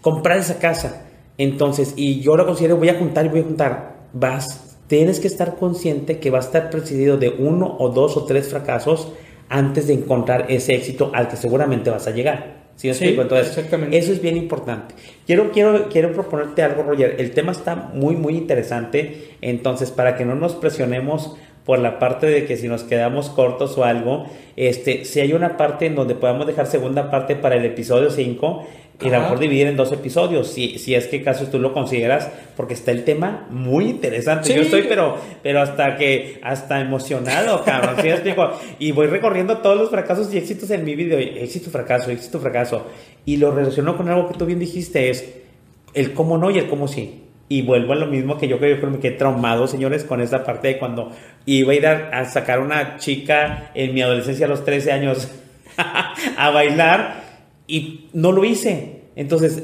comprar 0.00 0.38
esa 0.38 0.58
casa. 0.58 1.11
Entonces, 1.38 1.94
y 1.96 2.20
yo 2.20 2.36
lo 2.36 2.46
considero, 2.46 2.76
voy 2.76 2.88
a 2.88 2.98
juntar 2.98 3.26
y 3.26 3.28
voy 3.28 3.40
a 3.40 3.44
juntar. 3.44 3.96
Vas, 4.12 4.78
tienes 4.86 5.20
que 5.20 5.28
estar 5.28 5.56
consciente 5.56 6.18
que 6.18 6.30
va 6.30 6.38
a 6.38 6.42
estar 6.42 6.70
precedido 6.70 7.16
de 7.16 7.30
uno 7.30 7.76
o 7.78 7.88
dos 7.88 8.16
o 8.16 8.24
tres 8.24 8.48
fracasos 8.48 9.12
antes 9.48 9.86
de 9.86 9.94
encontrar 9.94 10.46
ese 10.48 10.74
éxito 10.74 11.10
al 11.14 11.28
que 11.28 11.36
seguramente 11.36 11.90
vas 11.90 12.06
a 12.06 12.10
llegar. 12.10 12.62
¿Sí, 12.76 12.88
Entonces, 12.88 13.48
exactamente. 13.48 13.96
eso 13.96 14.12
es 14.12 14.20
bien 14.20 14.36
importante. 14.36 14.94
Quiero, 15.26 15.52
quiero, 15.52 15.88
quiero 15.88 16.12
proponerte 16.12 16.62
algo, 16.62 16.82
Roger. 16.82 17.16
El 17.18 17.30
tema 17.30 17.52
está 17.52 17.76
muy, 17.76 18.16
muy 18.16 18.34
interesante. 18.34 19.36
Entonces, 19.40 19.90
para 19.90 20.16
que 20.16 20.24
no 20.24 20.34
nos 20.34 20.54
presionemos 20.54 21.36
por 21.64 21.78
la 21.78 21.98
parte 21.98 22.26
de 22.26 22.44
que 22.44 22.56
si 22.56 22.66
nos 22.66 22.82
quedamos 22.82 23.30
cortos 23.30 23.78
o 23.78 23.84
algo, 23.84 24.26
este, 24.56 25.04
si 25.04 25.20
hay 25.20 25.32
una 25.32 25.56
parte 25.56 25.86
en 25.86 25.94
donde 25.94 26.14
podamos 26.14 26.46
dejar 26.46 26.66
segunda 26.66 27.10
parte 27.10 27.36
para 27.36 27.54
el 27.54 27.64
episodio 27.64 28.10
5, 28.10 28.66
y 29.00 29.08
a 29.08 29.12
lo 29.12 29.20
mejor 29.22 29.38
dividir 29.38 29.66
en 29.66 29.76
dos 29.76 29.90
episodios, 29.92 30.48
si, 30.48 30.78
si 30.78 30.94
es 30.94 31.06
que 31.08 31.22
caso 31.22 31.46
tú 31.46 31.58
lo 31.58 31.72
consideras, 31.72 32.30
porque 32.56 32.74
está 32.74 32.92
el 32.92 33.04
tema 33.04 33.46
muy 33.50 33.86
interesante. 33.86 34.54
Yo 34.54 34.62
estoy, 34.62 34.82
pero, 34.82 35.16
pero 35.42 35.60
hasta 35.60 35.96
que, 35.96 36.38
hasta 36.42 36.80
emocionado, 36.80 37.64
cabrón. 37.64 37.96
¿sí 38.00 38.08
Y 38.78 38.92
voy 38.92 39.06
recorriendo 39.08 39.58
todos 39.58 39.76
los 39.76 39.90
fracasos 39.90 40.32
y 40.32 40.38
éxitos 40.38 40.70
en 40.70 40.84
mi 40.84 40.94
video. 40.94 41.18
Éxito, 41.18 41.70
fracaso, 41.70 42.10
éxito, 42.10 42.38
fracaso. 42.38 42.86
Y 43.24 43.38
lo 43.38 43.50
relaciono 43.50 43.96
con 43.96 44.08
algo 44.08 44.28
que 44.28 44.34
tú 44.38 44.46
bien 44.46 44.58
dijiste, 44.58 45.10
es 45.10 45.34
el 45.94 46.12
cómo 46.12 46.38
no 46.38 46.50
y 46.50 46.58
el 46.58 46.68
cómo 46.68 46.86
sí. 46.86 47.24
Y 47.48 47.62
vuelvo 47.62 47.94
a 47.94 47.96
lo 47.96 48.06
mismo 48.06 48.38
que 48.38 48.46
yo 48.46 48.58
creo 48.58 48.80
que 48.80 48.86
me 48.86 48.98
quedé 48.98 49.16
traumado, 49.16 49.66
señores, 49.66 50.04
con 50.04 50.20
esa 50.20 50.44
parte 50.44 50.68
de 50.68 50.78
cuando 50.78 51.10
iba 51.44 51.72
a 51.72 51.74
ir 51.74 51.86
a, 51.86 52.20
a 52.20 52.24
sacar 52.24 52.60
una 52.60 52.98
chica 52.98 53.72
en 53.74 53.94
mi 53.94 54.00
adolescencia 54.00 54.46
a 54.46 54.48
los 54.48 54.64
13 54.64 54.92
años 54.92 55.28
a 56.36 56.50
bailar 56.50 57.21
y 57.72 58.08
no 58.12 58.32
lo 58.32 58.44
hice. 58.44 59.00
Entonces, 59.16 59.62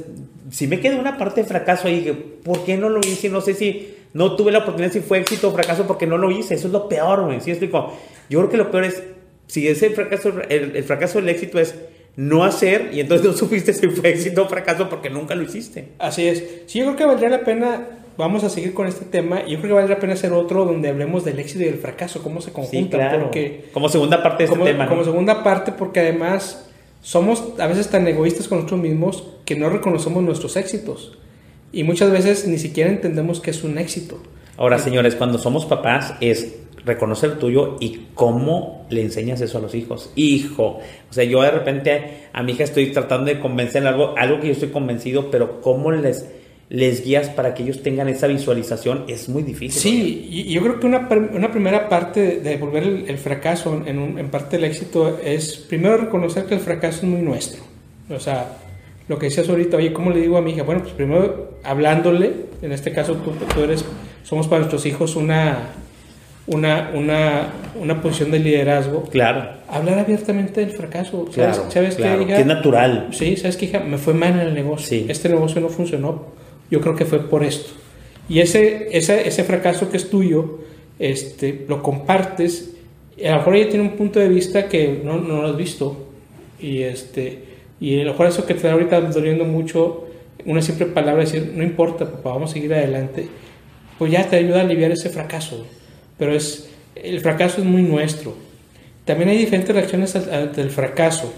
si 0.51 0.67
me 0.67 0.81
queda 0.81 0.99
una 0.99 1.19
parte 1.19 1.43
de 1.43 1.47
fracaso 1.47 1.89
ahí, 1.89 2.41
¿por 2.43 2.65
qué 2.65 2.79
no 2.79 2.89
lo 2.89 3.01
hice? 3.01 3.29
No 3.29 3.43
sé 3.43 3.53
si 3.53 3.97
no 4.15 4.35
tuve 4.35 4.51
la 4.51 4.61
oportunidad, 4.61 4.91
si 4.91 5.01
fue 5.01 5.19
éxito 5.19 5.49
o 5.49 5.53
fracaso, 5.53 5.87
porque 5.87 6.07
no 6.07 6.17
lo 6.17 6.31
hice. 6.31 6.55
Eso 6.55 6.69
es 6.69 6.73
lo 6.73 6.89
peor, 6.89 7.27
güey. 7.27 7.43
¿Sí 7.43 7.51
explico? 7.51 7.93
Yo 8.31 8.39
creo 8.39 8.51
que 8.51 8.57
lo 8.57 8.71
peor 8.71 8.85
es, 8.85 9.03
si 9.47 9.69
ese 9.69 9.91
fracaso, 9.91 10.33
el, 10.49 10.83
fracaso 10.85 11.19
del 11.19 11.29
éxito 11.29 11.61
es 11.61 11.75
no 12.17 12.45
hacer 12.45 12.93
y 12.95 13.01
entonces 13.01 13.27
no 13.27 13.33
supiste 13.37 13.75
si 13.75 13.89
fue 13.89 14.09
éxito 14.09 14.45
o 14.45 14.49
fracaso 14.49 14.89
porque 14.89 15.11
nunca 15.11 15.35
lo 15.35 15.43
hiciste. 15.43 15.91
Así 15.99 16.27
es. 16.27 16.63
Sí, 16.65 16.79
yo 16.79 16.87
creo 16.87 16.97
que 16.97 17.05
valdría 17.05 17.29
la 17.29 17.45
pena, 17.45 17.89
vamos 18.17 18.43
a 18.43 18.49
seguir 18.49 18.73
con 18.73 18.87
este 18.87 19.05
tema, 19.05 19.43
y 19.47 19.53
yo 19.53 19.59
creo 19.59 19.69
que 19.69 19.73
valdría 19.75 19.97
la 19.97 20.01
pena 20.01 20.15
hacer 20.15 20.33
otro 20.33 20.65
donde 20.65 20.89
hablemos 20.89 21.27
del 21.27 21.39
éxito 21.41 21.61
y 21.65 21.67
del 21.67 21.79
fracaso, 21.79 22.23
cómo 22.23 22.41
se 22.41 22.53
conjuntan. 22.53 22.83
Sí, 22.85 22.89
claro. 22.89 23.25
porque, 23.25 23.67
como 23.75 23.91
segunda 23.91 24.23
parte 24.23 24.47
de 24.47 24.53
este 24.55 24.65
tema. 24.65 24.89
Como 24.89 25.05
segunda 25.05 25.45
parte, 25.45 25.73
porque 25.73 26.01
además 26.01 26.68
somos 27.01 27.43
a 27.59 27.67
veces 27.67 27.89
tan 27.89 28.07
egoístas 28.07 28.49
con 28.49 28.59
nosotros 28.59 28.81
mismos 28.81 29.25
que 29.45 29.57
no 29.57 29.69
reconocemos 29.71 30.23
nuestros 30.23 30.57
éxitos. 30.57 31.19
Y 31.73 31.85
muchas 31.85 32.11
veces 32.11 32.47
ni 32.47 32.59
siquiera 32.59 32.91
entendemos 32.91 33.41
que 33.41 33.51
es 33.51 33.63
un 33.63 33.79
éxito. 33.79 34.19
Ahora, 34.57 34.79
señores, 34.79 35.15
cuando 35.15 35.39
somos 35.39 35.67
papás 35.67 36.15
es 36.21 36.57
reconocer 36.85 37.33
el 37.33 37.39
tuyo 37.39 37.77
y 37.81 38.07
cómo 38.15 38.87
le 38.91 39.03
enseñas 39.03 39.41
eso 39.41 39.59
a 39.59 39.61
los 39.61 39.75
hijos. 39.75 40.11
Hijo, 40.17 40.79
o 41.11 41.13
sea, 41.13 41.25
yo 41.25 41.43
de 41.43 41.51
repente 41.51 42.29
a 42.33 42.43
mi 42.43 42.53
hija 42.53 42.65
estoy 42.65 42.93
tratando 42.93 43.27
de 43.27 43.41
convencer 43.41 43.87
algo, 43.87 44.15
algo 44.17 44.41
que 44.41 44.47
yo 44.47 44.53
estoy 44.53 44.71
convencido, 44.71 45.31
pero 45.31 45.61
cómo 45.61 45.93
les 45.93 46.27
les 46.71 47.03
guías 47.03 47.31
para 47.31 47.55
que 47.55 47.63
ellos 47.63 47.83
tengan 47.83 48.09
esa 48.09 48.27
visualización 48.27 49.05
es 49.09 49.29
muy 49.29 49.43
difícil. 49.43 49.81
Sí, 49.81 50.29
y 50.31 50.53
yo 50.53 50.61
creo 50.61 50.79
que 50.79 50.87
una, 50.87 51.09
una 51.33 51.51
primera 51.51 51.89
parte 51.89 52.41
de 52.41 52.57
volver 52.59 52.83
el, 53.07 53.19
fracaso 53.19 53.83
en, 53.87 54.19
en, 54.19 54.29
parte 54.29 54.57
del 54.57 54.65
éxito 54.65 55.19
es 55.25 55.57
primero 55.57 55.97
reconocer 55.97 56.45
que 56.45 56.55
el 56.55 56.61
fracaso 56.61 56.99
es 56.99 57.05
muy 57.05 57.23
nuestro. 57.23 57.63
O 58.11 58.21
sea, 58.21 58.59
lo 59.09 59.19
que 59.19 59.27
decías 59.27 59.49
ahorita, 59.49 59.79
oye, 59.79 59.93
¿cómo 59.93 60.11
le 60.11 60.21
digo 60.21 60.37
a 60.37 60.43
mi 60.43 60.53
hija? 60.53 60.63
Bueno, 60.63 60.83
pues 60.83 60.93
primero 60.93 61.55
hablándole, 61.65 62.33
en 62.61 62.73
este 62.73 62.93
caso 62.93 63.15
tú, 63.15 63.33
tú 63.55 63.63
eres, 63.63 63.85
somos 64.23 64.47
para 64.47 64.61
nuestros 64.61 64.85
hijos 64.85 65.17
una, 65.17 65.71
una, 66.47 66.91
una, 66.95 67.49
una 67.81 68.03
posición 68.03 68.31
de 68.31 68.41
liderazgo. 68.41 69.05
Claro. 69.05 69.49
Hablar 69.69 70.01
abiertamente 70.01 70.61
del 70.61 70.71
fracaso. 70.73 71.27
¿Sabes, 71.35 71.63
¿sabes 71.71 71.97
que, 71.97 72.41
es 72.41 72.47
natural. 72.47 73.09
Sí, 73.13 73.39
sabes 73.39 73.57
que 73.57 73.65
hija, 73.65 73.81
me 73.81 73.97
fue 73.97 74.13
mal 74.13 74.33
en 74.33 74.41
el 74.41 74.55
negocio. 74.55 75.07
Este 75.09 75.31
negocio 75.31 75.63
no 75.63 75.71
funcionó 75.71 76.27
yo 76.71 76.81
creo 76.81 76.95
que 76.95 77.05
fue 77.05 77.21
por 77.21 77.45
esto. 77.45 77.71
Y 78.29 78.41
ese, 78.41 78.89
ese, 78.97 79.27
ese 79.27 79.45
fracaso 79.45 79.91
que 79.91 79.97
es 79.97 80.11
tuyo, 80.11 80.59
este, 80.99 81.65
lo 81.69 81.83
compartes, 81.83 82.75
a 83.25 83.31
lo 83.31 83.37
mejor 83.39 83.57
ella 83.57 83.71
tiene 83.71 83.85
un 83.85 83.97
punto 83.97 84.21
de 84.21 84.29
vista 84.29 84.69
que 84.69 85.01
no, 85.03 85.19
no 85.19 85.43
lo 85.43 85.49
has 85.49 85.57
visto, 85.57 86.09
y, 86.61 86.83
este, 86.83 87.45
y 87.81 88.01
a 88.01 88.05
lo 88.05 88.13
mejor 88.13 88.27
eso 88.27 88.45
que 88.45 88.55
te 88.55 88.59
está 88.59 88.73
ahorita 88.73 89.01
doliendo 89.01 89.45
mucho, 89.45 90.07
una 90.45 90.63
simple 90.63 90.87
palabra, 90.87 91.25
decir, 91.25 91.53
no 91.55 91.63
importa, 91.63 92.11
papá, 92.11 92.31
vamos 92.31 92.51
a 92.51 92.55
seguir 92.55 92.73
adelante, 92.75 93.29
pues 93.99 94.13
ya 94.13 94.29
te 94.29 94.37
ayuda 94.37 94.59
a 94.59 94.61
aliviar 94.63 94.91
ese 94.93 95.09
fracaso. 95.09 95.67
Pero 96.17 96.35
es, 96.35 96.69
el 96.95 97.21
fracaso 97.21 97.61
es 97.61 97.67
muy 97.67 97.83
nuestro. 97.83 98.35
También 99.05 99.31
hay 99.31 99.39
diferentes 99.39 99.75
reacciones 99.75 100.15
al, 100.15 100.53
al 100.57 100.71
fracaso. 100.71 101.33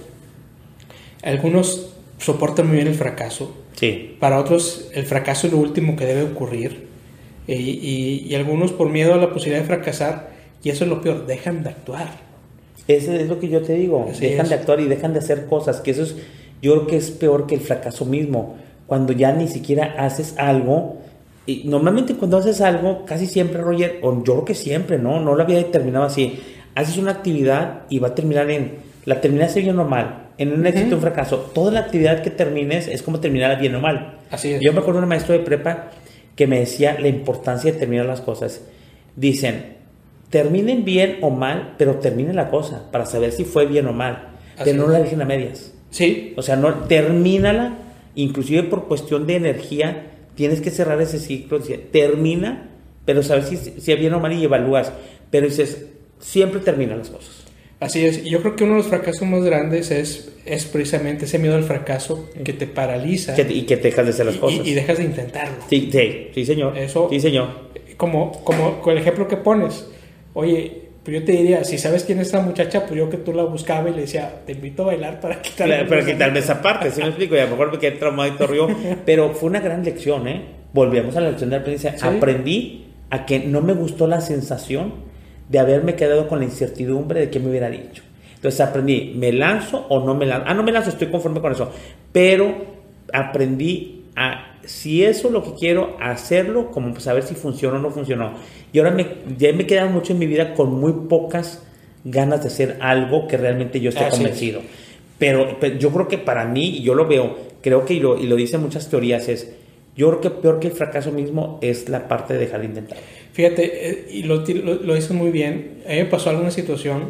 Algunos 1.22 1.92
soportan 2.18 2.66
muy 2.66 2.76
bien 2.76 2.88
el 2.88 2.94
fracaso. 2.94 3.54
Sí. 3.80 4.16
Para 4.20 4.38
otros, 4.38 4.90
el 4.94 5.06
fracaso 5.06 5.46
es 5.46 5.52
lo 5.54 5.58
último 5.58 5.96
que 5.96 6.04
debe 6.04 6.22
ocurrir. 6.22 6.86
Y, 7.46 7.54
y- 7.54 8.26
y 8.28 8.34
algunos, 8.34 8.72
por 8.72 8.90
miedo 8.90 9.14
a 9.14 9.16
la 9.16 9.32
posibilidad 9.32 9.60
de 9.62 9.66
fracasar, 9.66 10.30
y 10.62 10.68
eso 10.68 10.84
es 10.84 10.90
lo 10.90 11.00
peor, 11.00 11.26
dejan 11.26 11.62
de 11.64 11.70
actuar. 11.70 12.08
Eso 12.86 13.12
es 13.12 13.26
lo 13.28 13.40
que 13.40 13.48
yo 13.48 13.62
te 13.62 13.74
digo. 13.74 14.08
Así 14.10 14.26
dejan 14.26 14.44
es. 14.46 14.50
de 14.50 14.54
actuar 14.56 14.80
y 14.80 14.84
dejan 14.86 15.12
de 15.14 15.20
hacer 15.20 15.46
cosas. 15.46 15.80
Que 15.80 15.92
eso 15.92 16.02
es, 16.02 16.16
yo 16.60 16.72
creo 16.74 16.86
que 16.86 16.96
es 16.98 17.10
peor 17.10 17.46
que 17.46 17.54
el 17.54 17.60
fracaso 17.62 18.04
mismo. 18.04 18.56
Cuando 18.86 19.12
ya 19.12 19.32
ni 19.32 19.48
siquiera 19.48 19.94
haces 19.98 20.34
algo. 20.36 20.98
Y 21.46 21.62
normalmente 21.64 22.14
cuando 22.14 22.36
haces 22.36 22.60
algo, 22.60 23.04
casi 23.06 23.26
siempre, 23.26 23.62
Roger, 23.62 24.00
o 24.02 24.12
yo 24.22 24.34
creo 24.34 24.44
que 24.44 24.54
siempre, 24.54 24.98
¿no? 24.98 25.20
No 25.20 25.34
lo 25.34 25.42
había 25.42 25.56
determinado 25.56 26.04
así. 26.04 26.38
Haces 26.74 26.98
una 26.98 27.12
actividad 27.12 27.82
y 27.88 27.98
va 27.98 28.08
a 28.08 28.14
terminar 28.14 28.50
en. 28.50 28.72
La 29.06 29.20
terminaste 29.20 29.60
bien 29.62 29.78
o 29.78 29.84
mal. 29.86 30.19
En 30.40 30.52
un 30.54 30.66
éxito 30.66 30.94
o 30.94 30.96
un 30.96 31.02
fracaso. 31.02 31.50
Toda 31.54 31.70
la 31.70 31.80
actividad 31.80 32.22
que 32.22 32.30
termines 32.30 32.88
es 32.88 33.02
como 33.02 33.20
terminarla 33.20 33.56
bien 33.60 33.74
o 33.74 33.80
mal. 33.80 34.18
Así 34.30 34.54
es. 34.54 34.60
Yo 34.62 34.72
me 34.72 34.80
acuerdo 34.80 35.00
de 35.00 35.04
un 35.04 35.08
maestro 35.10 35.34
de 35.34 35.40
prepa 35.40 35.90
que 36.34 36.46
me 36.46 36.58
decía 36.58 36.96
la 36.98 37.08
importancia 37.08 37.70
de 37.70 37.78
terminar 37.78 38.06
las 38.06 38.22
cosas. 38.22 38.62
Dicen, 39.16 39.76
terminen 40.30 40.84
bien 40.86 41.18
o 41.20 41.28
mal, 41.28 41.74
pero 41.76 41.96
terminen 41.96 42.36
la 42.36 42.48
cosa 42.48 42.90
para 42.90 43.04
saber 43.04 43.32
si 43.32 43.44
fue 43.44 43.66
bien 43.66 43.86
o 43.86 43.92
mal. 43.92 44.28
Así 44.56 44.70
pero 44.70 44.78
no 44.78 44.84
es. 44.84 44.90
la 44.92 44.98
dejen 45.00 45.20
a 45.20 45.26
medias. 45.26 45.74
Sí, 45.90 46.32
O 46.36 46.42
sea, 46.42 46.56
no, 46.56 46.72
termínala, 46.84 47.74
inclusive 48.14 48.62
por 48.62 48.88
cuestión 48.88 49.26
de 49.26 49.36
energía, 49.36 50.06
tienes 50.36 50.62
que 50.62 50.70
cerrar 50.70 51.00
ese 51.02 51.18
ciclo. 51.18 51.58
dice, 51.58 51.76
Termina, 51.76 52.70
pero 53.04 53.22
saber 53.22 53.44
si, 53.44 53.56
si 53.56 53.92
es 53.92 53.98
bien 53.98 54.14
o 54.14 54.20
mal 54.20 54.32
y 54.32 54.42
evalúas. 54.42 54.90
Pero 55.30 55.46
dices, 55.46 55.86
siempre 56.18 56.60
termina 56.60 56.96
las 56.96 57.10
cosas. 57.10 57.39
Así 57.80 58.04
es. 58.06 58.24
Y 58.24 58.30
yo 58.30 58.40
creo 58.42 58.54
que 58.56 58.64
uno 58.64 58.74
de 58.74 58.78
los 58.80 58.88
fracasos 58.88 59.26
más 59.26 59.42
grandes 59.42 59.90
es, 59.90 60.32
es 60.46 60.64
precisamente 60.66 61.24
ese 61.24 61.38
miedo 61.38 61.56
al 61.56 61.64
fracaso 61.64 62.28
que 62.44 62.52
te 62.52 62.66
paraliza 62.66 63.34
Que- 63.34 63.42
y 63.52 63.62
que 63.62 63.76
te 63.76 63.84
dejas 63.88 64.04
de 64.06 64.10
hacer 64.12 64.26
las 64.26 64.36
y- 64.36 64.38
cosas. 64.38 64.66
y, 64.66 64.70
y 64.70 64.74
dejas 64.74 64.98
de 64.98 65.04
intentarlo. 65.04 65.54
Sí, 65.68 65.88
sí, 65.92 66.28
sí, 66.34 66.44
señor. 66.44 66.76
Eso- 66.78 67.08
Sí, 67.10 67.20
señor. 67.20 67.70
Como, 67.96 68.32
como 68.44 68.80
con 68.80 68.92
el 68.92 68.98
ejemplo 68.98 69.28
que 69.28 69.36
pones, 69.36 69.86
oye, 70.32 70.88
pues 71.04 71.18
yo 71.18 71.24
te 71.24 71.32
diría, 71.32 71.64
si 71.64 71.78
sabes 71.78 72.04
quién 72.04 72.18
es 72.20 72.28
esa 72.28 72.40
muchacha, 72.40 72.86
pues 72.86 72.98
yo 72.98 73.08
que 73.10 73.16
tú 73.16 73.32
la 73.32 73.42
buscaba 73.44 73.88
y 73.90 73.94
le 73.94 74.02
decía, 74.02 74.42
te 74.46 74.52
invito 74.52 74.82
a 74.82 74.86
bailar 74.86 75.20
para 75.20 75.40
quitarme. 75.42 75.74
Claro, 75.74 75.88
pero 75.88 76.06
quitarme 76.06 76.38
esa 76.38 76.60
parte, 76.62 76.90
¿sí 76.90 77.00
me 77.00 77.08
explico? 77.08 77.34
Y 77.36 77.38
a 77.38 77.44
lo 77.44 77.50
mejor 77.52 77.72
me 77.72 77.78
quedé 77.78 77.92
traumado 77.92 78.32
y 78.32 78.36
torrió. 78.36 78.68
Pero 79.06 79.30
fue 79.34 79.48
una 79.48 79.60
gran 79.60 79.82
lección, 79.84 80.28
¿eh? 80.28 80.42
Volvemos 80.72 81.16
a 81.16 81.20
la 81.22 81.30
lección 81.30 81.50
de 81.50 81.56
aprendizaje. 81.56 81.98
Sí. 81.98 82.06
Aprendí 82.06 82.86
a 83.10 83.24
que 83.26 83.40
no 83.40 83.60
me 83.62 83.72
gustó 83.72 84.06
la 84.06 84.20
sensación 84.20 84.92
de 85.50 85.58
haberme 85.58 85.96
quedado 85.96 86.28
con 86.28 86.38
la 86.38 86.44
incertidumbre 86.44 87.20
de 87.20 87.30
qué 87.30 87.40
me 87.40 87.50
hubiera 87.50 87.68
dicho. 87.68 88.02
Entonces 88.36 88.60
aprendí, 88.60 89.12
¿me 89.16 89.32
lanzo 89.32 89.84
o 89.88 90.04
no 90.04 90.14
me 90.14 90.24
lanzo? 90.24 90.46
Ah, 90.48 90.54
no 90.54 90.62
me 90.62 90.72
lanzo, 90.72 90.90
estoy 90.90 91.08
conforme 91.08 91.40
con 91.40 91.52
eso. 91.52 91.70
Pero 92.12 92.54
aprendí 93.12 94.04
a, 94.14 94.54
si 94.64 95.04
eso 95.04 95.26
es 95.26 95.34
lo 95.34 95.42
que 95.42 95.54
quiero, 95.54 95.96
hacerlo, 96.00 96.70
como 96.70 96.98
saber 97.00 97.24
si 97.24 97.34
funcionó 97.34 97.76
o 97.76 97.80
no 97.80 97.90
funcionó. 97.90 98.32
Y 98.72 98.78
ahora 98.78 98.92
me, 98.92 99.06
ya 99.36 99.52
me 99.52 99.66
quedan 99.66 99.92
mucho 99.92 100.12
en 100.12 100.20
mi 100.20 100.26
vida 100.26 100.54
con 100.54 100.72
muy 100.72 100.92
pocas 101.08 101.64
ganas 102.04 102.42
de 102.42 102.48
hacer 102.48 102.78
algo 102.80 103.26
que 103.26 103.36
realmente 103.36 103.80
yo 103.80 103.90
esté 103.90 104.04
Así 104.04 104.14
es. 104.14 104.18
convencido. 104.18 104.62
Pero, 105.18 105.58
pero 105.60 105.76
yo 105.76 105.90
creo 105.90 106.08
que 106.08 106.16
para 106.16 106.44
mí, 106.44 106.78
y 106.78 106.82
yo 106.82 106.94
lo 106.94 107.06
veo, 107.06 107.36
creo 107.60 107.84
que 107.84 107.94
y 107.94 108.00
lo, 108.00 108.16
y 108.16 108.26
lo 108.26 108.36
dicen 108.36 108.62
muchas 108.62 108.88
teorías, 108.88 109.28
es, 109.28 109.52
yo 109.96 110.08
creo 110.08 110.20
que 110.20 110.30
peor 110.30 110.60
que 110.60 110.68
el 110.68 110.72
fracaso 110.72 111.10
mismo 111.12 111.58
es 111.60 111.88
la 111.88 112.08
parte 112.08 112.34
de 112.34 112.40
dejar 112.40 112.60
de 112.60 112.66
intentar. 112.66 112.98
Fíjate, 113.40 113.90
eh, 113.90 114.06
y 114.10 114.22
lo, 114.24 114.36
lo, 114.44 114.74
lo 114.74 114.94
dices 114.94 115.12
muy 115.12 115.30
bien, 115.30 115.78
a 115.86 115.90
mí 115.92 115.96
me 115.96 116.04
pasó 116.04 116.28
alguna 116.28 116.50
situación, 116.50 117.04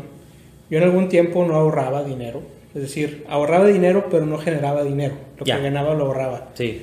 yo 0.71 0.79
en 0.79 0.85
algún 0.85 1.09
tiempo 1.09 1.45
no 1.45 1.57
ahorraba 1.57 2.05
dinero, 2.05 2.41
es 2.73 2.83
decir, 2.83 3.25
ahorraba 3.29 3.67
dinero 3.67 4.07
pero 4.11 4.27
no 4.27 4.39
generaba 4.39 4.85
dinero, 4.85 5.15
lo 5.39 5.45
Ya. 5.45 5.57
que 5.57 5.63
ganaba 5.65 5.95
lo 5.95 6.07
ahorraba. 6.07 6.51
Sí, 6.55 6.83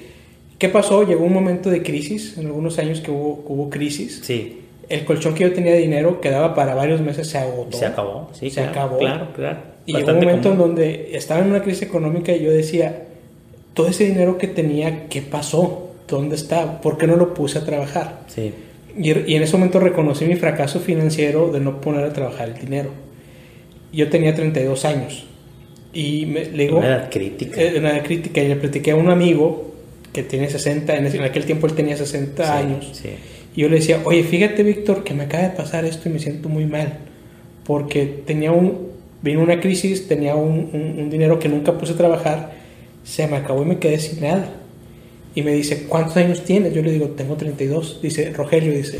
¿Qué 0.59 0.67
pasó? 0.69 1.07
Llegó 1.07 1.23
un 1.23 1.31
momento 1.33 1.69
de 1.69 1.81
crisis, 1.81 2.37
en 2.37 2.47
algunos 2.47 2.77
años 2.79 2.99
que 2.99 3.09
hubo, 3.11 3.43
hubo 3.47 3.69
crisis, 3.69 4.19
sí, 4.23 4.63
el 4.89 5.05
colchón 5.05 5.33
que 5.33 5.43
yo 5.45 5.53
tenía 5.53 5.71
de 5.73 5.79
dinero 5.79 6.19
quedaba 6.19 6.53
para 6.55 6.75
varios 6.75 6.99
meses, 6.99 7.27
se 7.29 7.37
agotó. 7.37 7.77
se 7.77 7.85
acabó. 7.85 8.29
Sí, 8.33 8.49
Se 8.49 8.55
claro, 8.63 8.71
acabó. 8.71 8.97
Claro, 8.97 9.27
claro. 9.33 9.57
Y 9.85 9.93
llegó 9.93 10.09
un 10.11 10.15
momento 10.17 10.49
en 10.49 10.55
común. 10.57 10.75
donde 10.75 11.15
estaba 11.15 11.39
en 11.41 11.47
una 11.51 11.61
crisis 11.61 11.83
económica 11.83 12.33
y 12.33 12.43
yo 12.43 12.51
decía, 12.51 13.03
todo 13.73 13.87
ese 13.87 14.03
dinero 14.05 14.37
que 14.37 14.47
tenía, 14.47 15.07
¿qué 15.07 15.21
pasó? 15.21 15.91
¿Dónde 16.07 16.35
está? 16.35 16.81
¿Por 16.81 16.97
qué 16.97 17.05
no 17.07 17.15
lo 17.15 17.33
puse 17.33 17.59
a 17.59 17.65
trabajar? 17.65 18.21
Sí, 18.27 18.53
Y, 18.97 19.11
y 19.31 19.35
en 19.35 19.43
ese 19.43 19.53
momento 19.57 19.79
reconocí 19.79 20.25
mi 20.25 20.35
fracaso 20.35 20.79
financiero 20.79 21.51
de 21.51 21.59
no 21.59 21.81
poner 21.81 22.03
a 22.05 22.13
trabajar 22.13 22.49
el 22.49 22.55
dinero. 22.59 22.89
Yo 23.93 24.09
tenía 24.09 24.33
32 24.35 24.85
años 24.85 25.25
y 25.93 26.25
me, 26.25 26.45
le 26.45 26.63
digo, 26.63 26.77
una 26.79 26.87
edad 26.87 27.09
crítica. 27.09 27.61
eh, 27.61 27.79
una 27.79 28.01
crítica 28.03 28.41
y 28.41 28.47
le 28.49 28.55
platiqué 28.55 28.91
a 28.91 28.95
un 28.95 29.09
amigo 29.09 29.73
que 30.13 30.23
tiene 30.23 30.49
60, 30.49 30.95
en, 30.97 31.05
ese- 31.05 31.17
en 31.17 31.23
aquel 31.23 31.45
tiempo 31.45 31.67
él 31.67 31.73
tenía 31.73 31.95
60 31.95 32.43
Sí, 32.43 32.51
años. 32.51 32.89
Sí, 32.93 33.09
Y 33.55 33.61
yo 33.61 33.69
le 33.69 33.75
decía, 33.77 34.01
oye, 34.03 34.23
fíjate 34.23 34.63
Víctor, 34.63 35.03
que 35.03 35.13
me 35.13 35.23
acaba 35.23 35.43
de 35.43 35.49
pasar 35.55 35.85
esto 35.85 36.09
y 36.09 36.11
me 36.13 36.19
siento 36.19 36.49
muy 36.49 36.65
mal. 36.65 36.97
Porque 37.65 38.05
tenía 38.25 38.51
un, 38.51 38.87
vino 39.21 39.41
una 39.41 39.59
crisis, 39.59 40.07
tenía 40.07 40.35
un, 40.35 40.69
un- 40.73 40.95
un 40.99 41.09
dinero 41.09 41.39
que 41.39 41.49
nunca 41.49 41.77
puse 41.77 41.93
a 41.93 41.97
trabajar, 41.97 42.51
se 43.03 43.27
me 43.27 43.37
acabó 43.37 43.61
y 43.63 43.65
me 43.65 43.77
quedé 43.79 43.99
sin 43.99 44.21
nada. 44.21 44.49
Y 45.37 45.43
me 45.43 45.53
dice, 45.53 45.83
¿cuántos 45.87 46.17
años 46.17 46.41
tienes? 46.43 46.73
Yo 46.73 46.81
le 46.81 46.91
digo, 46.91 47.09
tengo 47.09 47.35
32. 47.35 47.99
Dice, 48.01 48.31
Rogelio, 48.31 48.71
dice, 48.73 48.97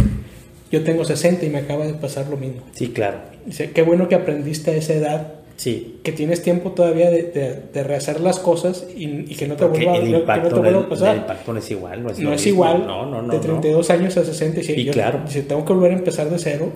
yo 0.72 0.84
tengo 0.84 1.04
60 1.04 1.44
y 1.46 1.50
me 1.50 1.58
acaba 1.60 1.88
de 1.88 1.94
pasar 1.96 2.28
lo 2.28 2.38
mismo. 2.38 2.62
sí, 2.74 2.90
claro. 2.90 3.18
Dice, 3.46 3.72
qué 3.72 3.82
bueno 3.82 4.08
que 4.08 4.14
aprendiste 4.16 4.70
a 4.72 4.76
esa 4.76 4.94
edad, 4.94 5.34
Sí. 5.56 5.96
que 6.04 6.12
tienes 6.12 6.44
tiempo 6.44 6.74
todavía 6.74 7.10
de, 7.10 7.24
de- 7.24 7.60
de 7.74 7.84
rehacer 7.84 8.20
las 8.20 8.38
cosas 8.38 8.86
y, 8.96 9.06
y 9.32 9.36
que 9.36 9.48
no 9.48 9.56
te 9.56 9.66
Porque 9.66 9.86
vuelva, 9.86 9.96
el 9.96 10.04
que 10.04 10.10
no 10.12 10.18
te 10.18 10.20
impacto, 10.22 10.60
vuelva 10.62 10.80
a 10.82 10.90
pasar 10.90 11.16
el 11.16 11.22
impacto 11.22 11.54
no 11.54 11.60
es 11.60 11.72
igual. 11.72 12.04
No 12.04 12.10
es, 12.12 12.20
no 12.20 12.34
es 12.34 12.46
igual 12.46 12.86
No, 12.86 13.06
no, 13.08 13.22
no. 13.24 13.30
de 13.34 13.38
no. 13.40 13.42
32 13.44 13.90
años 13.90 14.16
a 14.18 14.24
60. 14.24 14.60
Dice, 14.60 14.74
Y 14.80 14.84
yo, 14.84 14.94
claro. 14.94 15.22
dice, 15.26 15.42
tengo 15.42 15.66
que 15.66 15.74
volver 15.74 15.92
a 15.94 15.96
empezar 15.96 16.30
de 16.30 16.38
cero 16.38 16.72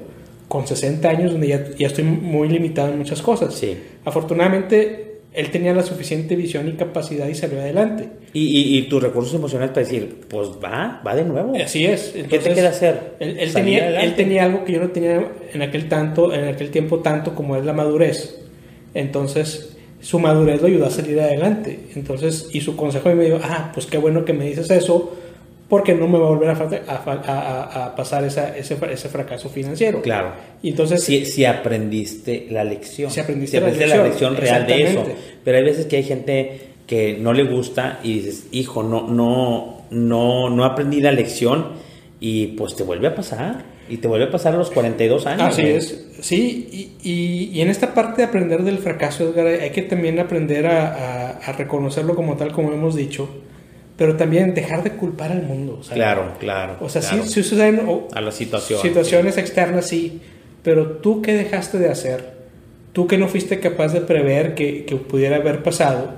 con 0.47 0.65
60 0.65 1.07
años 1.07 1.31
donde 1.33 1.49
ya, 1.49 1.63
ya 1.77 1.85
estoy 1.85 2.03
muy 2.05 2.49
limitado 2.49 2.89
en 2.91 2.97
muchas 2.97 3.21
cosas. 3.21 3.53
Sí. 3.53 3.77
Afortunadamente, 4.03 5.10
él 5.33 5.49
tenía 5.49 5.73
la 5.73 5.83
suficiente 5.83 6.35
visión 6.35 6.67
y 6.67 6.73
capacidad 6.73 7.27
y 7.27 7.35
salió 7.35 7.59
adelante. 7.61 8.09
Y, 8.33 8.41
y, 8.41 8.77
y 8.77 8.81
tus 8.83 9.01
recursos 9.01 9.33
emocionales 9.33 9.73
para 9.73 9.85
decir, 9.85 10.17
pues 10.27 10.49
va, 10.63 11.01
va 11.05 11.15
de 11.15 11.23
nuevo. 11.23 11.53
Así 11.55 11.85
es. 11.85 12.09
¿Qué 12.09 12.23
te 12.23 12.35
Entonces, 12.35 12.53
queda 12.53 12.69
hacer? 12.69 13.13
Él, 13.19 13.53
tenía, 13.53 13.83
adelante. 13.83 14.07
él 14.07 14.15
tenía 14.15 14.43
algo 14.43 14.65
que 14.65 14.73
yo 14.73 14.79
no 14.81 14.89
tenía 14.89 15.25
en 15.53 15.61
aquel, 15.61 15.87
tanto, 15.87 16.33
en 16.33 16.45
aquel 16.49 16.69
tiempo 16.69 16.99
tanto 16.99 17.33
como 17.33 17.55
es 17.55 17.63
la 17.63 17.71
madurez. 17.71 18.39
Entonces, 18.93 19.77
su 20.01 20.19
madurez 20.19 20.61
lo 20.61 20.67
ayudó 20.67 20.87
a 20.87 20.91
salir 20.91 21.19
adelante. 21.21 21.79
Entonces, 21.95 22.49
y 22.51 22.59
su 22.59 22.75
consejo 22.75 23.09
y 23.09 23.15
me 23.15 23.25
dijo, 23.25 23.39
ah, 23.41 23.71
pues 23.73 23.85
qué 23.85 23.97
bueno 23.97 24.25
que 24.25 24.33
me 24.33 24.45
dices 24.45 24.69
eso, 24.69 25.15
porque 25.71 25.93
no 25.95 26.05
me 26.05 26.19
va 26.19 26.25
a 26.27 26.29
volver 26.31 26.49
a, 26.49 26.53
a, 26.53 26.95
a- 27.31 27.85
a- 27.85 27.95
pasar 27.95 28.25
esa, 28.25 28.55
ese, 28.57 28.77
ese 28.91 29.07
fracaso 29.07 29.47
financiero. 29.47 30.01
Claro. 30.01 30.31
Y 30.61 30.69
entonces, 30.71 31.01
si, 31.01 31.25
si 31.25 31.45
aprendiste 31.45 32.47
la 32.51 32.65
lección. 32.65 33.09
Si 33.09 33.21
aprendiste 33.21 33.59
la 33.61 33.67
la 33.67 33.71
lección, 33.71 34.03
lección 34.03 34.35
real 34.35 34.67
de 34.67 34.83
eso. 34.83 35.05
Pero 35.45 35.57
hay 35.57 35.63
veces 35.63 35.85
que 35.85 35.95
hay 35.95 36.03
gente 36.03 36.59
que 36.85 37.17
no 37.17 37.31
le 37.31 37.43
gusta 37.45 37.99
y 38.03 38.15
dices, 38.19 38.47
hijo, 38.51 38.83
no, 38.83 39.07
no, 39.07 39.85
no, 39.91 40.49
no 40.49 40.65
aprendí 40.65 40.99
la 40.99 41.13
lección 41.13 41.67
y 42.19 42.47
pues 42.47 42.75
te 42.75 42.83
vuelve 42.83 43.07
a 43.07 43.15
pasar. 43.15 43.63
Y 43.89 43.97
te 43.97 44.09
vuelve 44.09 44.25
a 44.25 44.31
pasar 44.31 44.53
a 44.53 44.57
los 44.57 44.71
42 44.71 45.25
años. 45.25 45.41
Así 45.53 45.61
es, 45.63 46.05
sí, 46.19 46.67
y, 47.01 47.09
y- 47.09 47.49
y 47.53 47.61
en 47.61 47.69
esta 47.69 47.93
parte 47.93 48.21
de 48.21 48.27
aprender 48.27 48.63
del 48.63 48.77
fracaso, 48.79 49.29
Edgar, 49.29 49.47
hay 49.47 49.69
que 49.69 49.81
también 49.83 50.19
aprender 50.19 50.67
a 50.67 51.53
reconocerlo 51.57 52.13
como 52.15 52.35
tal, 52.35 52.51
como 52.51 52.73
hemos 52.73 52.95
dicho, 52.95 53.29
pero 54.01 54.15
también 54.15 54.55
dejar 54.55 54.81
de 54.81 54.93
culpar 54.93 55.31
al 55.31 55.43
mundo. 55.43 55.83
sea, 55.83 55.93
Claro, 55.93 56.33
claro. 56.39 56.77
O 56.81 56.89
sea, 56.89 57.03
claro. 57.03 57.21
sí, 57.21 57.29
sí 57.29 57.43
suceden 57.43 57.87
A 58.11 58.19
la 58.19 58.31
situación. 58.31 58.81
situaciones 58.81 59.37
externas, 59.37 59.85
sí, 59.85 60.21
pero 60.63 60.93
tú 60.93 61.21
qué 61.21 61.35
dejaste 61.35 61.77
de 61.77 61.87
hacer, 61.87 62.33
tú 62.93 63.05
que 63.05 63.19
no 63.19 63.27
fuiste 63.27 63.59
capaz 63.59 63.89
de 63.89 64.01
prever 64.01 64.55
que, 64.55 64.85
que 64.85 64.95
pudiera 64.95 65.35
haber 65.35 65.61
pasado, 65.61 66.15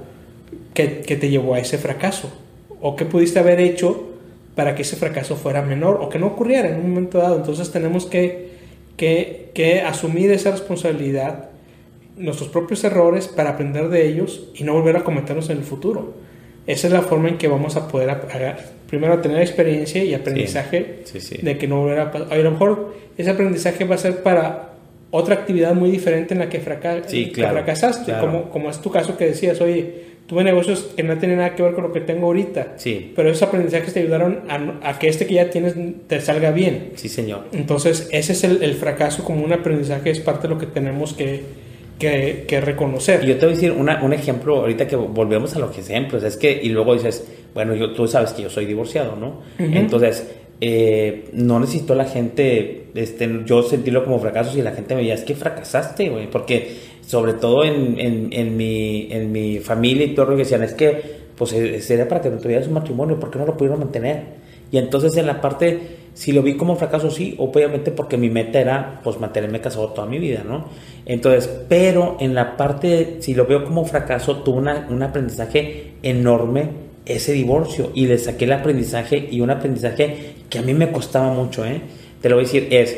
que, 0.74 1.02
que 1.02 1.18
te 1.18 1.30
llevó 1.30 1.56
a 1.56 1.60
ese 1.60 1.78
fracaso, 1.78 2.32
o 2.80 2.96
qué 2.96 3.04
pudiste 3.04 3.40
haber 3.40 3.60
hecho 3.60 4.12
para 4.56 4.76
que 4.76 4.84
ese 4.84 4.96
fracaso 4.96 5.36
fuera 5.36 5.62
menor 5.62 6.00
o 6.02 6.08
que 6.08 6.20
no 6.20 6.28
ocurriera 6.28 6.70
en 6.70 6.76
un 6.76 6.90
momento 6.90 7.18
dado. 7.18 7.36
Entonces 7.36 7.70
tenemos 7.70 8.06
que, 8.06 8.52
que, 8.96 9.52
que 9.54 9.82
asumir 9.82 10.32
esa 10.32 10.52
responsabilidad, 10.52 11.50
nuestros 12.16 12.48
propios 12.48 12.82
errores 12.86 13.28
para 13.28 13.50
aprender 13.50 13.90
de 13.90 14.08
ellos 14.08 14.48
y 14.56 14.64
no 14.64 14.72
volver 14.72 14.96
a 14.96 15.04
cometerlos 15.04 15.50
en 15.50 15.58
el 15.58 15.64
futuro. 15.66 16.23
Esa 16.68 16.88
es 16.88 16.94
la 16.94 17.02
forma 17.02 17.30
en 17.30 17.38
que 17.38 17.48
vamos 17.48 17.76
a 17.76 17.88
poder 17.88 18.16
primero 18.90 19.20
tener 19.20 19.42
experiencia 19.42 20.04
y 20.04 20.14
aprendizaje 20.14 21.00
Sí, 21.06 21.20
sí. 21.20 21.38
de 21.42 21.58
que 21.58 21.68
no 21.68 21.82
volverá 21.82 22.04
a 22.04 22.12
pasar. 22.12 22.28
A 22.32 22.38
lo 22.38 22.52
mejor 22.52 22.94
ese 23.18 23.30
aprendizaje 23.32 23.84
va 23.86 23.96
a 23.96 23.98
ser 23.98 24.24
para 24.24 24.70
otra 25.12 25.36
actividad 25.36 25.74
muy 25.74 25.92
diferente 25.92 26.34
en 26.34 26.40
la 26.40 26.50
que, 26.50 26.60
fraca- 26.60 27.02
claro, 27.34 27.54
fracasaste, 27.54 28.06
claro. 28.06 28.26
Como, 28.28 28.50
como 28.50 28.70
es 28.70 28.80
tu 28.82 28.90
caso 28.92 29.18
que 29.18 29.26
decías, 29.26 29.60
oye, 29.62 30.14
tuve 30.26 30.44
negocios 30.44 30.92
que 30.96 31.04
no 31.04 31.18
tienen 31.18 31.38
nada 31.38 31.54
que 31.54 31.62
ver 31.64 31.74
con 31.74 31.84
lo 31.84 31.92
que 31.92 32.00
tengo 32.02 32.28
ahorita, 32.28 32.74
Sí. 32.78 33.12
pero 33.16 33.30
esos 33.30 33.44
aprendizajes 33.44 33.94
te 33.94 34.00
ayudaron 34.00 34.42
a, 34.82 34.98
que 34.98 35.08
este 35.10 35.28
que 35.28 35.34
ya 35.36 35.50
tienes 35.50 35.76
te 36.08 36.22
salga 36.22 36.52
bien. 36.52 36.92
Sí, 36.96 37.10
señor. 37.10 37.46
Entonces, 37.52 38.08
ese 38.12 38.32
es 38.34 38.44
el, 38.44 38.64
el 38.64 38.74
fracaso 38.76 39.24
como 39.24 39.44
un 39.44 39.54
aprendizaje, 39.54 40.10
es 40.12 40.20
parte 40.20 40.48
de 40.48 40.54
lo 40.54 40.60
que 40.60 40.66
tenemos 40.66 41.14
que, 41.14 41.42
que, 42.00 42.46
que 42.48 42.62
reconocer. 42.62 43.24
Y 43.24 43.28
yo 43.28 43.38
te 43.38 43.46
voy 43.46 43.54
a 43.54 43.56
decir 43.56 43.72
una, 43.72 44.04
un 44.04 44.14
ejemplo, 44.14 44.58
ahorita 44.58 44.88
que 44.88 44.96
volvemos 44.96 45.56
a 45.56 45.60
los 45.60 45.78
ejemplos, 45.78 46.24
es 46.24 46.38
que, 46.38 46.60
y 46.62 46.70
luego 46.70 46.94
dices, 46.94 47.26
bueno, 47.54 47.76
yo, 47.76 47.94
tú 47.94 48.08
sabes 48.08 48.32
que 48.32 48.44
yo 48.44 48.50
soy 48.50 48.66
divorciado, 48.66 49.16
¿no? 49.16 49.42
Entonces, 49.58 50.28
eh, 50.62 51.26
no 51.34 51.60
necesito 51.60 51.96
la 51.96 52.06
gente, 52.06 52.88
este, 52.96 53.42
yo 53.46 53.64
sentirlo 53.64 54.04
como 54.04 54.20
fracaso 54.20 54.54
si 54.54 54.62
la 54.62 54.72
gente 54.72 54.96
me 54.96 55.02
decía, 55.02 55.16
es 55.16 55.24
que 55.24 55.36
fracasaste, 55.36 56.10
güey, 56.10 56.30
porque 56.30 56.78
sobre 57.06 57.34
todo 57.34 57.64
en, 57.64 58.00
en, 58.00 58.30
en, 58.32 58.56
mi, 58.56 59.08
en 59.12 59.32
mi 59.32 59.60
familia 59.60 60.06
y 60.06 60.16
todo 60.16 60.28
lo 60.28 60.32
que 60.34 60.44
decían, 60.44 60.64
es 60.64 60.74
que, 60.74 61.24
pues 61.36 61.54
eh, 61.54 61.82
sería 61.82 62.08
para 62.08 62.22
que 62.22 62.30
no 62.30 62.38
tuvieras 62.38 62.68
un 62.68 62.74
matrimonio, 62.74 63.20
¿por 63.20 63.30
qué 63.30 63.40
no 63.40 63.46
lo 63.46 63.58
pudieron 63.58 63.80
mantener? 63.80 64.24
Y 64.72 64.78
entonces 64.78 65.16
en 65.18 65.28
la 65.28 65.42
parte, 65.42 65.80
si 66.14 66.32
lo 66.32 66.44
vi 66.44 66.56
como 66.56 66.76
fracaso, 66.76 67.10
sí, 67.10 67.36
obviamente 67.38 67.92
porque 67.92 68.18
mi 68.18 68.30
meta 68.30 68.60
era, 68.60 69.02
pues, 69.04 69.20
mantenerme 69.20 69.62
casado 69.62 69.90
toda 69.90 70.08
mi 70.08 70.20
vida, 70.20 70.44
¿no? 70.48 70.66
Entonces, 71.06 71.50
pero 71.68 72.18
en 72.20 72.36
la 72.36 72.56
parte, 72.56 73.18
si 73.20 73.34
lo 73.34 73.46
veo 73.46 73.64
como 73.64 73.84
fracaso, 73.86 74.38
tuve 74.38 74.58
una, 74.58 74.88
un 74.90 75.02
aprendizaje 75.02 75.94
enorme 76.04 76.84
ese 77.06 77.34
divorcio 77.34 77.92
y 77.94 78.06
le 78.06 78.18
saqué 78.18 78.46
el 78.46 78.54
aprendizaje 78.54 79.28
y 79.30 79.42
un 79.42 79.50
aprendizaje 79.50 80.36
que 80.50 80.60
a 80.60 80.62
mí 80.62 80.74
me 80.74 80.92
costaba 80.92 81.34
mucho, 81.34 81.66
¿eh? 81.66 81.82
Te 82.22 82.30
lo 82.30 82.36
voy 82.36 82.44
a 82.44 82.48
decir, 82.48 82.68
es 82.72 82.96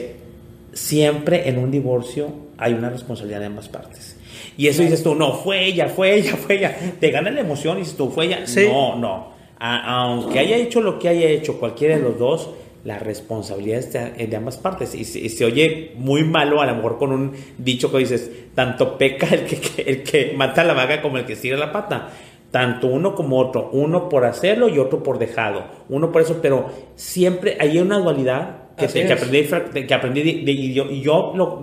siempre 0.73 1.49
en 1.49 1.58
un 1.58 1.71
divorcio 1.71 2.45
hay 2.58 2.73
una 2.73 2.89
responsabilidad 2.89 3.39
de 3.39 3.45
ambas 3.47 3.69
partes. 3.69 4.17
Y 4.58 4.67
eso 4.67 4.84
dices 4.84 5.01
tú, 5.04 5.15
no, 5.15 5.34
fue 5.34 5.65
ella, 5.65 5.88
fue 5.89 6.15
ella, 6.15 6.36
fue 6.36 6.58
ella. 6.58 6.75
Te 6.99 7.10
gana 7.10 7.32
la 7.32 7.41
emoción 7.41 7.78
y 7.78 7.82
dices 7.82 7.97
tú, 7.97 8.10
fue 8.10 8.25
ella. 8.25 8.43
No, 8.69 8.95
no. 8.95 9.34
aunque 9.60 10.39
haya 10.39 10.58
hecho 10.58 10.82
lo 10.82 10.99
que 10.99 11.10
haya 11.10 11.28
hecho 11.28 11.60
cualquiera 11.60 11.95
de 11.97 12.04
los 12.04 12.19
dos, 12.19 12.49
la 12.86 13.00
responsabilidad 13.00 13.80
es 13.80 14.30
de, 14.30 14.36
ambas 14.38 14.58
partes. 14.58 14.95
Y 14.95 15.04
se, 15.04 15.43
oye 15.43 15.91
muy 15.98 16.24
malo, 16.24 16.62
a 16.62 16.67
lo 16.67 16.76
mejor 16.76 16.98
con 16.98 17.12
un 17.12 17.34
dicho 17.58 17.91
que 17.91 17.98
dices, 17.98 18.32
tanto 18.54 18.98
peca 18.98 19.28
el 19.28 19.45
que, 19.45 19.82
el 19.82 20.04
que 20.04 20.34
mata 20.38 20.63
la 20.63 20.74
vaga 20.74 21.02
como 21.02 21.17
el 21.17 21.26
que 21.26 21.34
estira 21.34 21.58
la 21.58 21.74
pata 21.74 22.12
tanto 22.52 22.88
uno 22.88 23.15
como 23.15 23.38
otro, 23.38 23.69
uno 23.74 24.08
por 24.08 24.24
hacerlo 24.24 24.69
y 24.69 24.80
otro 24.80 25.04
por 25.04 25.19
dejado, 25.19 25.65
uno 25.89 26.10
por 26.10 26.21
eso, 26.21 26.39
pero 26.41 26.69
siempre 26.95 27.58
hay 27.60 27.80
una 27.80 28.00
dualidad 28.00 28.69
que, 28.78 28.88
que 28.88 29.12
aprendí, 29.12 29.86
que 29.86 29.93
aprendí 29.93 30.24
de, 30.24 30.52
y 30.54 30.74
yo, 30.74 30.89
y 30.89 31.02
yo, 31.02 31.34
lo, 31.36 31.62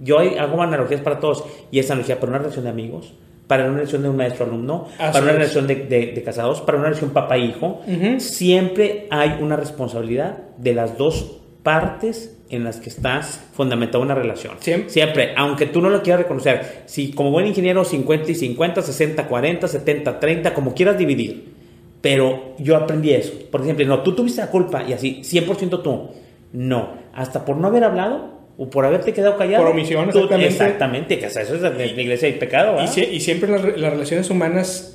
yo 0.00 0.18
hago 0.18 0.60
analogías 0.60 1.00
para 1.00 1.20
todos, 1.20 1.42
y 1.70 1.78
esa 1.78 1.94
analogía 1.94 2.20
para 2.20 2.32
una 2.32 2.38
relación 2.38 2.64
de 2.64 2.70
amigos, 2.70 3.14
para 3.46 3.64
una 3.64 3.74
relación 3.74 4.02
de 4.02 4.08
un 4.08 4.16
maestro 4.16 4.46
alumno, 4.46 4.88
para 4.96 5.20
una 5.20 5.32
relación 5.32 5.66
de, 5.66 5.74
de, 5.76 6.22
casados, 6.22 6.60
para 6.62 6.78
una 6.78 6.88
relación 6.88 7.10
papá-hijo, 7.10 7.82
siempre 8.18 9.06
hay 9.10 9.38
una 9.40 9.56
responsabilidad 9.56 10.38
de 10.56 10.74
las 10.74 10.96
dos 10.96 11.40
partes 11.62 12.36
en 12.50 12.62
las 12.62 12.76
que 12.76 12.88
estás 12.88 13.40
fundamentada 13.52 14.02
una 14.02 14.14
relación. 14.14 14.54
Siempre. 14.60 14.90
Siempre, 14.90 15.34
aunque 15.36 15.66
tú 15.66 15.80
no 15.80 15.90
lo 15.90 16.02
quieras 16.02 16.22
reconocer. 16.22 16.82
Si 16.86 17.12
como 17.12 17.30
buen 17.30 17.46
ingeniero 17.46 17.84
50 17.84 18.30
y 18.30 18.34
50, 18.34 18.82
60, 18.82 19.26
40, 19.26 19.68
70, 19.68 20.20
30, 20.20 20.54
como 20.54 20.74
quieras 20.74 20.96
dividir. 20.98 21.54
Pero 22.00 22.54
yo 22.58 22.76
aprendí 22.76 23.12
eso. 23.12 23.32
Por 23.50 23.62
ejemplo, 23.62 23.86
no, 23.86 24.02
tú 24.02 24.14
tuviste 24.14 24.42
la 24.42 24.50
culpa 24.50 24.84
y 24.84 24.92
así, 24.92 25.22
100% 25.22 25.82
tú. 25.82 26.10
No, 26.52 26.90
hasta 27.14 27.44
por 27.44 27.56
no 27.56 27.66
haber 27.66 27.82
hablado 27.82 28.33
o 28.56 28.70
por 28.70 28.84
haberte 28.84 29.12
quedado 29.12 29.36
callado. 29.36 29.64
Por 29.64 29.72
omisión, 29.72 30.08
exactamente. 30.08 30.46
exactamente, 30.46 31.18
que 31.18 31.26
eso 31.26 31.40
es 31.40 31.60
la, 31.60 31.84
iglesia 31.84 32.28
y 32.28 32.32
pecado. 32.34 32.76
Y, 32.80 33.00
y, 33.00 33.20
siempre 33.20 33.50
las, 33.50 33.62
las 33.76 33.92
relaciones 33.92 34.30
humanas 34.30 34.94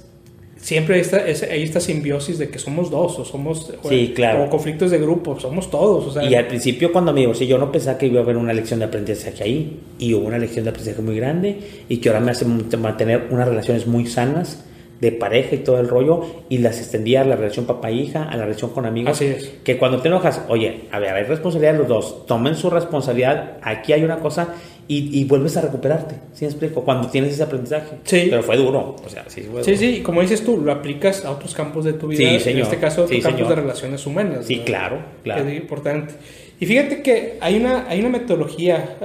siempre 0.61 0.95
hay 0.95 1.01
esta, 1.01 1.17
hay 1.17 1.63
esta 1.63 1.79
simbiosis 1.79 2.37
de 2.37 2.49
que 2.49 2.59
somos 2.59 2.91
dos 2.91 3.17
o 3.19 3.25
somos 3.25 3.71
sí, 3.87 4.11
claro. 4.15 4.39
como 4.39 4.49
conflictos 4.49 4.91
de 4.91 4.99
grupo, 4.99 5.39
somos 5.39 5.69
todos. 5.69 6.07
O 6.07 6.11
sea, 6.11 6.29
y 6.29 6.35
al 6.35 6.47
principio 6.47 6.91
cuando 6.91 7.13
me 7.13 7.21
divorcié 7.21 7.47
yo 7.47 7.57
no 7.57 7.71
pensaba 7.71 7.97
que 7.97 8.07
iba 8.07 8.19
a 8.19 8.23
haber 8.23 8.37
una 8.37 8.53
lección 8.53 8.79
de 8.79 8.85
aprendizaje 8.85 9.43
ahí 9.43 9.79
y 9.97 10.13
hubo 10.13 10.27
una 10.27 10.37
lección 10.37 10.65
de 10.65 10.71
aprendizaje 10.71 11.01
muy 11.01 11.15
grande 11.15 11.59
y 11.87 11.97
que 11.97 12.09
ahora 12.09 12.21
me 12.21 12.31
hace 12.31 12.45
mantener 12.45 13.27
unas 13.29 13.47
relaciones 13.47 13.87
muy 13.87 14.05
sanas 14.05 14.65
de 14.99 15.11
pareja 15.11 15.55
y 15.55 15.59
todo 15.59 15.79
el 15.79 15.87
rollo 15.87 16.25
y 16.49 16.57
las 16.57 16.77
extendía 16.79 17.21
a 17.21 17.23
la 17.25 17.35
relación 17.35 17.65
papá-hija, 17.65 18.23
a 18.23 18.35
la 18.35 18.43
relación 18.43 18.71
con 18.71 18.85
amigos. 18.85 19.13
Así 19.13 19.25
es. 19.25 19.51
Que 19.63 19.77
cuando 19.77 20.01
te 20.01 20.09
enojas, 20.09 20.43
oye, 20.49 20.81
a 20.91 20.99
ver, 20.99 21.13
hay 21.13 21.23
responsabilidad 21.23 21.73
de 21.73 21.79
los 21.79 21.87
dos, 21.87 22.25
tomen 22.25 22.55
su 22.55 22.69
responsabilidad, 22.69 23.57
aquí 23.61 23.93
hay 23.93 24.03
una 24.03 24.19
cosa 24.19 24.55
y, 24.91 25.23
vuelves 25.25 25.55
a 25.55 25.61
recuperarte, 25.61 26.15
¿sí 26.33 26.45
me 26.45 26.49
explico? 26.49 26.83
Cuando 26.83 27.09
tienes 27.09 27.33
ese 27.33 27.43
aprendizaje. 27.43 27.97
Sí. 28.05 28.25
Pero 28.27 28.41
fue 28.41 28.57
duro, 28.57 28.95
o 29.05 29.07
sea, 29.09 29.23
sí 29.27 29.47
Sí, 29.61 29.77
sí, 29.77 29.85
y 29.97 29.99
como 30.01 30.21
dices 30.21 30.43
tú, 30.43 30.57
lo 30.57 30.71
aplicas 30.71 31.25
a 31.25 31.31
otros 31.31 31.53
campos 31.53 31.85
de 31.85 31.93
tu 31.93 32.07
vida. 32.07 32.17
Sí, 32.17 32.39
señor. 32.39 32.61
En 32.61 32.63
este 32.63 32.77
caso, 32.79 33.07
sí, 33.07 33.21
campos 33.21 33.49
de 33.49 33.55
relaciones 33.55 34.03
humanas. 34.07 34.47
Sí, 34.47 34.63
claro, 34.65 34.97
claro. 35.23 35.47
es 35.47 35.55
importante. 35.55 36.15
Y 36.59 36.65
fíjate 36.65 37.03
que 37.03 37.37
hay 37.39 37.57
una, 37.57 37.87
hay 37.87 37.99
una 37.99 38.09
metodología, 38.09 38.97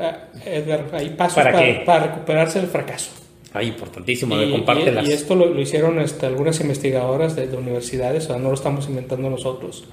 eh, 0.47 0.57
Edgar, 0.57 0.87
hay 0.93 1.11
pasos 1.11 1.45
¿Para, 1.45 1.85
para, 1.85 2.07
recuperarse 2.07 2.61
del 2.61 2.69
fracaso. 2.69 3.11
Ay, 3.55 3.69
importantísimo, 3.69 4.41
y, 4.43 4.51
compártelas. 4.51 5.09
Y, 5.09 5.13
esto 5.13 5.35
lo, 5.35 5.59
hicieron 5.59 5.99
este, 6.01 6.27
algunas 6.27 6.61
investigadoras 6.61 7.37
de, 7.37 7.47
de, 7.47 7.57
universidades, 7.57 8.25
o 8.25 8.27
sea, 8.29 8.39
no 8.39 8.49
lo 8.49 8.55
estamos 8.55 8.89
inventando 8.89 9.31
nosotros. 9.31 9.85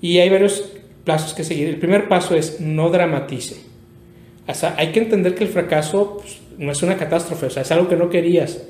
Y 0.00 0.18
hay 0.18 0.30
varios 0.30 0.70
pasos 1.04 1.34
que 1.34 1.44
seguir. 1.44 1.68
El 1.68 1.78
primer 1.78 2.08
paso 2.08 2.34
es 2.34 2.60
no 2.60 2.88
dramatice. 2.88 3.56
O 4.46 4.54
sea, 4.54 4.74
hay 4.78 4.92
que 4.92 5.00
entender 5.00 5.34
que 5.34 5.44
el 5.44 5.50
fracaso 5.50 6.18
pues, 6.20 6.38
no 6.58 6.72
es 6.72 6.82
una 6.82 6.96
catástrofe, 6.96 7.46
o 7.46 7.50
sea, 7.50 7.62
es 7.62 7.70
algo 7.70 7.88
que 7.88 7.96
no 7.96 8.10
querías, 8.10 8.62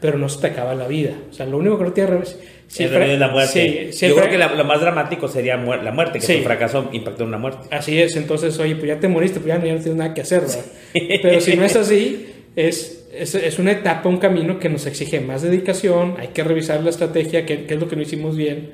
pero 0.00 0.18
no 0.18 0.28
se 0.28 0.40
te 0.40 0.48
acaba 0.48 0.74
la 0.74 0.86
vida. 0.86 1.12
O 1.30 1.32
sea, 1.32 1.46
lo 1.46 1.58
único 1.58 1.78
que 1.78 1.84
no 1.84 1.92
tiene 1.92 2.10
revés. 2.10 2.38
Si 2.66 2.84
es 2.84 2.90
la 2.90 3.28
muerte. 3.28 3.90
Yo 3.92 4.16
creo 4.16 4.28
que 4.28 4.38
lo 4.38 4.64
más 4.64 4.80
dramático 4.80 5.28
sería 5.28 5.56
la 5.56 5.92
muerte, 5.92 6.18
que 6.18 6.26
sí. 6.26 6.32
el 6.34 6.42
fracaso 6.42 6.88
impactó 6.92 7.22
en 7.22 7.28
una 7.28 7.38
muerte. 7.38 7.68
Así 7.70 8.00
es, 8.00 8.16
entonces, 8.16 8.58
oye, 8.58 8.76
pues 8.76 8.88
ya 8.88 8.98
te 8.98 9.08
moriste, 9.08 9.40
pues 9.40 9.48
ya 9.48 9.58
no, 9.58 9.62
tienes 9.62 9.86
nada 9.86 10.14
que 10.14 10.22
hacer, 10.22 10.42
¿verdad? 10.42 10.64
pero 11.22 11.40
si 11.40 11.56
no 11.56 11.64
es 11.64 11.76
así, 11.76 12.26
es, 12.56 13.03
es, 13.18 13.34
es, 13.34 13.58
una 13.58 13.72
etapa, 13.72 14.08
un 14.08 14.18
camino 14.18 14.58
que 14.58 14.68
nos 14.68 14.86
exige 14.86 15.20
más 15.20 15.42
dedicación, 15.42 16.16
hay 16.18 16.28
que 16.28 16.44
revisar 16.44 16.82
la 16.82 16.90
estrategia, 16.90 17.46
qué, 17.46 17.64
qué 17.64 17.74
es 17.74 17.80
lo 17.80 17.88
que 17.88 17.96
no 17.96 18.02
hicimos 18.02 18.36
bien, 18.36 18.70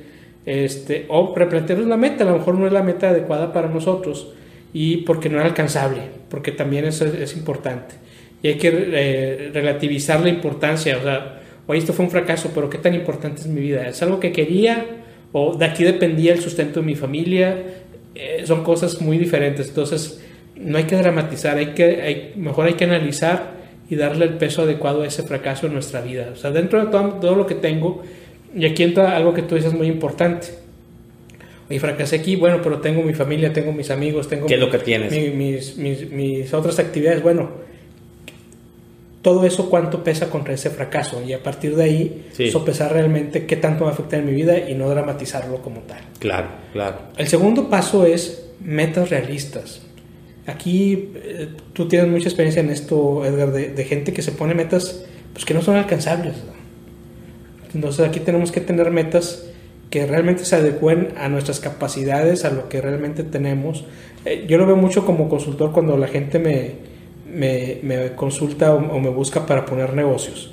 este, 0.47 1.07
o 1.09 1.35
replantearnos 1.35 1.87
la 1.87 1.97
meta, 1.97 2.25
a 2.25 2.29
lo 2.29 2.39
mejor 2.39 2.55
no 2.55 2.67
es 2.67 2.73
la 2.73 2.83
meta 2.83 3.11
adecuada 3.11 3.53
para 3.53 3.69
nosotros 3.69 4.33
y 4.73 4.99
porque 4.99 5.29
no 5.29 5.39
era 5.39 5.47
alcanzable, 5.47 6.03
porque 6.29 6.53
también 6.53 6.85
eso 6.85 7.05
es, 7.07 7.37
importante. 7.37 7.97
Y 8.43 8.49
hay 8.49 8.55
que 8.55 8.71
eh, 8.73 9.51
relativizar 9.53 10.21
la 10.21 10.29
importancia, 10.29 10.97
o 10.97 11.03
sea, 11.03 11.41
oye, 11.67 11.79
esto 11.79 11.93
fue 11.93 12.07
un 12.07 12.11
fracaso, 12.11 12.51
pero 12.55 12.71
¿qué 12.71 12.79
tan 12.79 12.95
importante 12.95 13.43
es 13.43 13.47
mi 13.47 13.61
vida? 13.61 13.87
¿Es 13.89 14.03
algo 14.03 14.19
que 14.19 14.33
quería 14.33 14.87
o 15.33 15.55
de 15.57 15.67
aquí 15.67 15.85
dependía 15.85 16.33
el 16.33 16.41
sustento 16.41 16.81
de 16.81 16.87
mi 16.87 16.95
familia? 16.95 17.57
Eh, 18.15 18.43
son 18.47 18.65
cosas 18.65 19.01
muy 19.03 19.19
diferentes, 19.19 19.69
entonces 19.69 20.25
no 20.57 20.79
hay 20.79 20.85
que 20.85 20.97
dramatizar, 20.97 21.59
hay 21.59 21.75
que, 21.75 22.03
hay, 22.03 22.33
mejor 22.37 22.67
hay 22.67 22.75
que 22.75 22.85
analizar 22.85 23.60
y 23.91 23.97
darle 23.97 24.25
el 24.25 24.35
peso 24.35 24.63
adecuado 24.63 25.03
a 25.03 25.07
ese 25.07 25.25
fracaso 25.25 25.67
en 25.67 25.75
nuestra 25.75 26.01
vida. 26.01 26.31
O 26.33 26.37
sea, 26.37 26.53
dentro 26.53 26.83
de 26.83 26.91
todo, 26.91 27.09
todo 27.15 27.35
lo 27.35 27.47
que 27.47 27.57
tengo, 27.57 28.03
y 28.55 28.65
aquí 28.65 28.85
entra 28.85 29.17
algo 29.17 29.35
que 29.35 29.43
tú 29.43 29.57
dices 29.57 29.75
muy 29.75 29.89
importante, 29.89 30.47
y 31.69 31.79
fracasé 31.79 32.17
aquí, 32.17 32.37
bueno, 32.37 32.61
pero 32.63 32.79
tengo 32.79 33.03
mi 33.03 33.15
familia, 33.15 33.53
tengo 33.53 33.73
mis 33.73 33.91
amigos, 33.91 34.29
tengo 34.29 34.47
¿Qué 34.47 34.55
es 34.55 34.61
lo 34.61 34.71
que 34.71 34.79
tienes? 34.79 35.13
mis, 35.35 35.77
mis, 35.77 36.11
mis, 36.11 36.55
otras 36.55 36.79
actividades, 36.79 37.23
bueno, 37.23 37.51
todo 39.23 39.45
eso 39.45 39.69
cuánto 39.69 40.03
pesa 40.03 40.31
contra 40.31 40.55
ese 40.55 40.71
fracaso 40.71 41.23
y 41.25 41.33
a 41.33 41.43
partir 41.43 41.77
de 41.77 41.85
ahí 41.85 42.27
sopesar 42.51 42.93
realmente 42.93 43.45
qué 43.45 43.57
tanto 43.57 43.85
va 43.85 43.91
a 43.91 43.93
afectar 43.93 44.21
en 44.21 44.27
mi 44.27 44.33
vida 44.33 44.59
y 44.69 44.75
no 44.75 44.89
dramatizarlo 44.89 45.63
como 45.63 45.81
tal. 45.81 46.01
Claro, 46.19 46.49
claro. 46.73 46.99
El 47.17 47.29
segundo 47.29 47.69
paso 47.69 48.07
es 48.07 48.47
metas 48.61 49.11
realistas. 49.11 49.83
Aquí 50.51 51.11
eh, 51.15 51.49
tú 51.73 51.87
tienes 51.87 52.09
mucha 52.09 52.29
experiencia 52.29 52.61
en 52.61 52.71
esto, 52.71 53.25
Edgar, 53.25 53.53
de, 53.53 53.69
de, 53.69 53.85
gente 53.85 54.13
que 54.13 54.23
se 54.23 54.33
pone 54.33 54.55
metas 54.55 55.05
pues, 55.33 55.45
que 55.45 55.55
no 55.55 55.63
son 55.63 55.77
alcanzables. 55.77 56.35
Entonces 57.75 58.07
aquí 58.07 58.21
tenemos 58.21 58.51
que 58.51 58.61
tener 58.61 58.91
metas 58.91 59.47
que 59.91 60.07
realmente 60.07 60.45
se 60.45 60.57
adecuen 60.57 61.09
a 61.17 61.29
nuestras 61.29 61.61
capacidades, 61.61 62.45
a 62.45 62.51
lo 62.51 62.69
que 62.69 62.81
realmente 62.81 63.25
tenemos. 63.25 63.85
Eh, 64.25 64.47
yo 64.49 64.59
lo 64.59 64.67
veo 64.67 64.77
mucho 64.77 65.05
como 65.05 65.29
consultor 65.29 65.73
cuando 65.73 65.97
la 65.97 66.07
gente 66.07 66.39
me, 66.39 66.73
me, 67.33 67.79
me 67.83 68.13
consulta 68.15 68.75
o, 68.75 69.01
me 69.01 69.11
busca 69.11 69.47
para 69.47 69.67
poner 69.67 69.95
negocios 69.95 70.53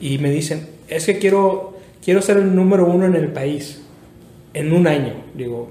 y 0.00 0.18
me 0.18 0.30
dicen, 0.30 0.68
es 0.88 1.06
que 1.06 1.18
quiero, 1.18 1.78
quiero 2.04 2.22
ser 2.22 2.38
el 2.38 2.54
número 2.54 2.86
uno 2.86 3.06
en 3.06 3.14
el 3.14 3.28
país 3.28 3.82
en 4.52 4.72
un 4.72 4.86
año. 4.86 5.14
Digo, 5.34 5.70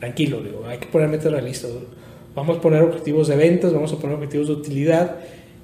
tranquilo, 0.00 0.40
digo, 0.42 0.64
hay 0.66 0.78
que 0.78 0.86
poner 0.86 1.08
metas 1.08 1.32
realistas. 1.32 1.70
Vamos 2.38 2.58
a 2.58 2.60
poner 2.60 2.82
objetivos 2.82 3.26
de 3.26 3.34
ventas, 3.34 3.72
vamos 3.72 3.92
a 3.92 3.96
poner 3.98 4.14
objetivos 4.14 4.46
de 4.46 4.52
utilidad 4.52 5.16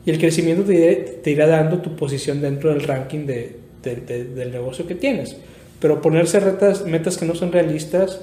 y 0.05 0.11
el 0.11 0.18
crecimiento 0.18 0.64
te, 0.64 1.20
te 1.22 1.31
irá 1.31 1.47
dando 1.47 1.79
tu 1.79 1.95
posición 1.95 2.41
dentro 2.41 2.70
del 2.70 2.83
ranking 2.83 3.27
de, 3.27 3.57
del 3.85 4.51
negocio 4.51 4.85
que 4.85 4.97
tienes. 4.97 5.37
Pero 5.79 6.03
ponerse 6.03 6.41
retas, 6.41 6.85
metas 6.85 7.16
que 7.16 7.27
no 7.27 7.37
son 7.37 7.53
realistas 7.53 8.22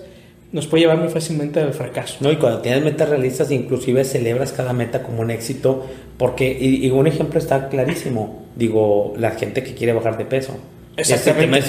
nos 0.51 0.67
puede 0.67 0.81
llevar 0.81 0.97
muy 0.97 1.07
fácilmente 1.07 1.61
al 1.61 1.73
fracaso. 1.73 2.17
No, 2.19 2.29
y 2.29 2.35
cuando 2.35 2.59
tienes 2.59 2.83
metas 2.83 3.07
realistas, 3.07 3.51
inclusive 3.51 4.03
celebras 4.03 4.51
cada 4.51 4.73
meta 4.73 5.01
como 5.01 5.21
un 5.21 5.31
éxito, 5.31 5.85
porque, 6.17 6.57
y, 6.59 6.89
un 6.89 7.07
ejemplo 7.07 7.39
está 7.39 7.69
clarísimo, 7.69 8.43
digo, 8.57 9.13
la 9.17 9.31
gente 9.31 9.63
que 9.63 9.75
quiere 9.75 9.93
bajar 9.93 10.17
de 10.17 10.25
peso. 10.25 10.57
Exactamente. 11.01 11.59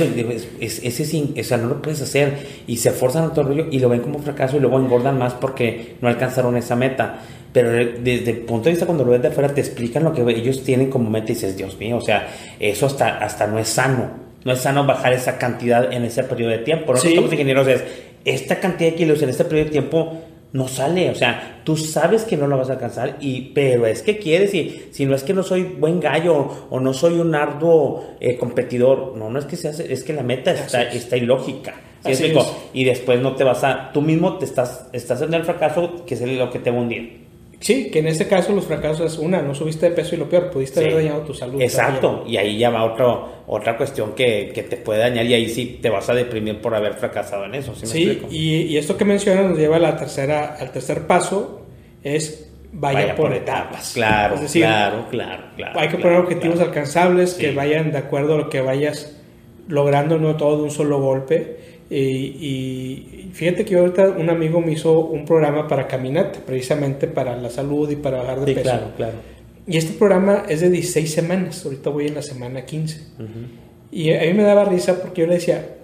Ese, 0.61 0.87
ese, 0.87 1.25
o 1.41 1.45
sea, 1.45 1.57
no 1.57 1.69
lo 1.69 1.83
puedes 1.83 2.01
hacer 2.01 2.35
y 2.67 2.77
se 2.77 2.91
esforzan 2.91 3.31
todo 3.31 3.43
el 3.43 3.47
rollo 3.49 3.67
y 3.71 3.79
lo 3.79 3.89
ven 3.89 4.01
como 4.01 4.19
fracaso 4.19 4.57
y 4.57 4.61
luego 4.61 4.79
engordan 4.79 5.19
más 5.19 5.35
porque 5.35 5.97
no 6.01 6.09
alcanzaron 6.09 6.57
esa 6.57 6.77
meta. 6.77 7.21
pero 7.53 7.71
desde 7.71 8.31
el 8.31 8.39
punto 8.39 8.65
de 8.65 8.71
vista 8.71 8.87
cuando 8.87 9.05
lo 9.05 9.13
ves 9.13 9.23
de 9.23 9.29
afuera 9.29 9.53
te 9.53 9.61
explican 9.61 10.05
lo 10.05 10.13
que 10.13 10.23
ellos 10.23 10.63
tienen 10.63 10.91
como 10.91 11.11
meta 11.11 11.33
y 11.33 11.35
dices, 11.35 11.57
Dios 11.57 11.79
mío, 11.79 11.97
o 11.97 12.01
sea, 12.01 12.29
eso 12.59 12.87
hasta, 12.87 13.19
hasta 13.19 13.47
no 13.47 13.59
es 13.59 13.69
sano. 13.69 14.23
No 14.45 14.53
es 14.53 14.61
sano 14.61 14.85
bajar 14.85 15.13
esa 15.13 15.39
cantidad 15.39 15.93
en 15.93 16.05
ese 16.05 16.25
periodo 16.25 16.51
de 16.51 16.59
tiempo. 16.59 16.93
Nosotros 16.93 17.15
somos 17.15 17.33
ingenieros, 17.33 17.69
es 17.69 17.85
esta 18.25 18.61
cantidad 18.61 18.91
de 18.91 18.97
kilos 18.97 19.23
en 19.23 19.29
este 19.29 19.45
periodo 19.45 19.67
de 19.67 19.71
tiempo 19.71 20.19
no 20.53 20.69
sale, 20.69 21.11
o 21.11 21.15
sea, 21.15 21.61
tú 21.65 21.77
sabes 21.77 22.25
que 22.25 22.37
no 22.37 22.47
lo 22.47 22.59
vas 22.59 22.69
a 22.69 22.75
alcanzar, 22.75 23.17
y, 23.21 23.53
pero 23.55 23.87
es 23.87 24.03
que 24.03 24.19
quieres, 24.19 24.53
y 24.55 24.89
si 24.91 25.07
no 25.07 25.15
es 25.15 25.23
que 25.23 25.33
no 25.33 25.43
soy 25.43 25.63
buen 25.63 25.99
gallo 25.99 26.49
o 26.69 26.79
no 26.79 26.93
soy 26.93 27.19
un 27.19 27.35
arduo 27.35 28.17
eh, 28.21 28.37
competidor, 28.37 29.17
no, 29.17 29.31
no 29.31 29.39
es 29.39 29.47
que 29.47 29.57
se 29.57 29.69
hace, 29.69 29.93
es 29.93 30.05
que 30.05 30.13
la 30.13 30.23
meta 30.23 30.53
está, 30.53 30.83
está 30.83 31.17
ilógica. 31.17 31.75
Y 32.75 32.85
después 32.85 33.21
no 33.21 33.35
te 33.37 33.45
vas 33.45 33.63
a, 33.65 33.93
tú 33.93 34.03
mismo 34.03 34.39
te 34.39 34.45
estás, 34.45 34.89
estás 34.93 35.23
en 35.23 35.35
el 35.35 35.45
fracaso, 35.45 36.05
que 36.05 36.15
es 36.15 36.21
lo 36.23 36.51
que 36.51 36.59
te 36.59 36.71
va 36.71 36.79
a 36.79 36.81
hundir. 36.81 37.22
Sí, 37.63 37.91
que 37.91 38.01
en 38.01 38.09
este 38.09 38.27
caso 38.27 38.53
los 38.53 38.65
fracasos 38.65 39.13
es 39.13 39.19
una, 39.19 39.41
no 39.41 39.55
subiste 39.55 39.89
de 39.89 39.95
peso 39.95 40.17
y 40.17 40.19
lo 40.19 40.29
peor, 40.29 40.51
pudiste 40.51 40.81
haber 40.81 40.97
dañado 40.97 41.21
tu 41.21 41.33
salud. 41.33 41.63
Exacto, 41.63 42.25
y 42.27 42.37
ahí 42.37 42.59
ya 42.59 42.71
va 42.71 42.83
otro, 42.83 43.45
otra 43.47 43.77
cuestión 43.77 44.15
que, 44.15 44.51
que, 44.53 44.65
te 44.65 44.77
puede 44.77 44.99
dañar 44.99 45.25
y 45.27 45.35
ahí 45.35 45.49
sí 45.49 45.79
te 45.81 45.89
vas 45.89 46.11
a 46.11 46.15
deprimir 46.15 46.61
por 46.61 46.75
haber 46.75 46.95
fracasado 46.95 47.45
en 47.45 47.55
eso. 47.55 47.73
Sí, 47.77 48.21
y, 48.31 48.63
y, 48.63 48.77
esto 48.77 48.97
que 48.97 49.05
mencionas 49.05 49.49
nos 49.49 49.59
lleva 49.59 49.77
a 49.77 49.79
la 49.79 49.97
tercera, 49.97 50.57
al 50.59 50.73
tercer 50.73 51.07
paso, 51.07 51.65
es 52.03 52.51
vaya, 52.73 53.15
por, 53.15 53.33
etapas. 53.33 53.93
Claro, 53.95 54.41
claro, 54.53 55.07
claro, 55.09 55.45
claro. 55.55 55.79
Hay 55.79 55.89
que 55.89 55.99
poner 55.99 56.19
objetivos 56.19 56.59
alcanzables 56.59 57.35
que 57.35 57.53
vayan 57.53 57.93
de 57.93 57.99
acuerdo 57.99 58.35
a 58.35 58.39
lo 58.39 58.51
que 58.51 58.61
vayas 58.61 59.17
logrando, 59.69 60.19
no 60.19 60.37
todo 60.37 60.57
de 60.57 60.63
un 60.65 60.71
solo 60.73 61.01
golpe 61.01 61.72
y, 61.95 63.31
fíjate 63.33 63.65
que 63.65 63.77
ahorita 63.77 64.11
un 64.11 64.31
amigo 64.31 64.61
me 64.61 64.73
hizo 64.73 65.01
un 65.01 65.25
programa 65.25 65.69
para 65.69 65.87
caminata, 65.87 66.41
precisamente 66.45 67.07
para 67.07 67.37
la 67.37 67.51
salud 67.51 67.91
y 67.91 67.97
para 67.97 68.19
bajar 68.19 68.41
de 68.41 68.47
sí, 68.47 68.55
peso. 68.55 68.63
Claro, 68.63 68.87
claro. 68.97 69.15
Y 69.67 69.77
este 69.77 69.93
programa 69.93 70.45
es 70.49 70.61
de 70.61 70.71
16 70.71 71.13
semanas, 71.13 71.65
ahorita 71.65 71.91
voy 71.91 72.07
en 72.07 72.15
la 72.15 72.23
semana 72.23 72.65
15. 72.65 73.01
Y 73.93 74.13
a 74.13 74.21
mí 74.23 74.33
me 74.33 74.43
daba 74.43 74.65
risa 74.65 75.01
porque 75.01 75.21
yo 75.21 75.27
le 75.27 75.35
decía, 75.35 75.77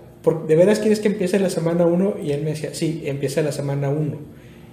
¿de 0.47 0.57
veras 0.57 0.81
quieres 0.81 1.01
que 1.01 1.09
empiece 1.09 1.39
la 1.39 1.51
semana 1.51 1.87
1? 1.87 2.17
Y 2.25 2.33
él 2.33 2.43
me 2.43 2.51
decía, 2.51 2.71
sí, 2.73 3.03
empieza 3.05 3.43
la 3.43 3.53
semana 3.53 3.89
1. 3.91 4.17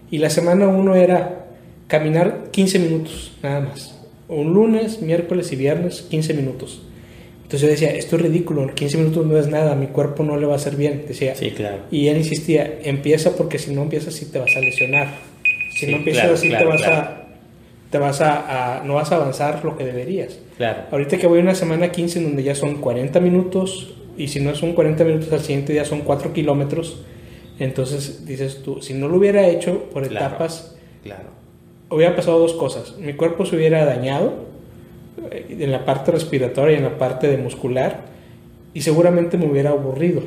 Y 0.10 0.18
la 0.20 0.30
semana 0.30 0.68
1 0.68 0.96
era 0.96 1.48
caminar 1.88 2.50
15 2.52 2.80
minutos, 2.80 3.38
nada 3.44 3.60
más. 3.60 4.00
Un 4.28 4.54
lunes, 4.54 5.02
miércoles 5.02 5.52
y 5.52 5.56
viernes, 5.56 6.02
15 6.04 6.34
minutos. 6.34 6.82
Entonces 7.46 7.62
yo 7.62 7.68
decía, 7.68 7.92
esto 7.92 8.16
es 8.16 8.24
ridículo, 8.24 8.74
15 8.74 8.98
minutos 8.98 9.24
no 9.24 9.38
es 9.38 9.46
nada, 9.48 9.76
mi 9.76 9.86
cuerpo 9.86 10.24
no 10.24 10.36
le 10.36 10.48
va 10.48 10.54
a 10.54 10.56
hacer 10.56 10.76
bien, 10.76 11.06
decía. 11.08 11.36
Sí, 11.36 11.52
claro. 11.52 11.78
Y 11.92 12.08
él 12.08 12.18
insistía, 12.18 12.80
empieza 12.84 13.36
porque 13.36 13.60
si 13.60 13.72
no 13.72 13.84
empiezas 13.84 14.16
sí 14.16 14.26
te 14.32 14.40
vas 14.40 14.50
a 14.56 14.62
lesionar. 14.62 15.10
Si 15.78 15.86
no 15.86 15.98
empiezas 15.98 16.32
así 16.32 16.50
te 16.50 16.64
vas 16.64 16.82
a 16.88 17.22
te 17.92 18.00
vas 18.00 18.20
a, 18.20 18.82
no 18.84 18.96
vas 18.96 19.12
a 19.12 19.18
avanzar 19.18 19.64
lo 19.64 19.78
que 19.78 19.86
deberías. 19.86 20.40
Claro. 20.58 20.86
Ahorita 20.90 21.18
que 21.20 21.28
voy 21.28 21.38
a 21.38 21.44
una 21.44 21.54
semana 21.54 21.92
15 21.92 22.18
en 22.18 22.26
donde 22.26 22.42
ya 22.42 22.56
son 22.56 22.82
40 22.82 23.20
minutos 23.20 23.94
y 24.18 24.28
si 24.30 24.40
no 24.40 24.56
son 24.56 24.74
40 24.74 25.04
minutos 25.04 25.32
al 25.32 25.42
siguiente 25.42 25.72
día 25.72 25.86
son 25.86 26.02
4 26.02 26.34
kilómetros, 26.34 27.04
entonces 27.60 28.26
dices 28.26 28.64
tú, 28.64 28.82
si 28.82 28.96
no 28.96 29.08
lo 29.08 29.18
hubiera 29.18 29.48
hecho 29.48 29.84
por 29.94 30.04
etapas, 30.04 30.76
claro. 31.04 31.30
hubiera 31.92 32.16
pasado 32.16 32.40
dos 32.40 32.54
cosas. 32.54 32.98
Mi 32.98 33.14
cuerpo 33.14 33.46
se 33.46 33.56
hubiera 33.56 33.86
dañado 33.86 34.46
en 35.32 35.72
la 35.72 35.86
parte 35.86 36.12
respiratoria 36.12 36.76
y 36.76 36.78
en 36.78 36.84
la 36.84 36.98
parte 36.98 37.28
de 37.28 37.38
muscular 37.38 38.02
y 38.74 38.82
seguramente 38.82 39.38
me 39.38 39.50
hubiera 39.50 39.72
aburrido 39.72 40.22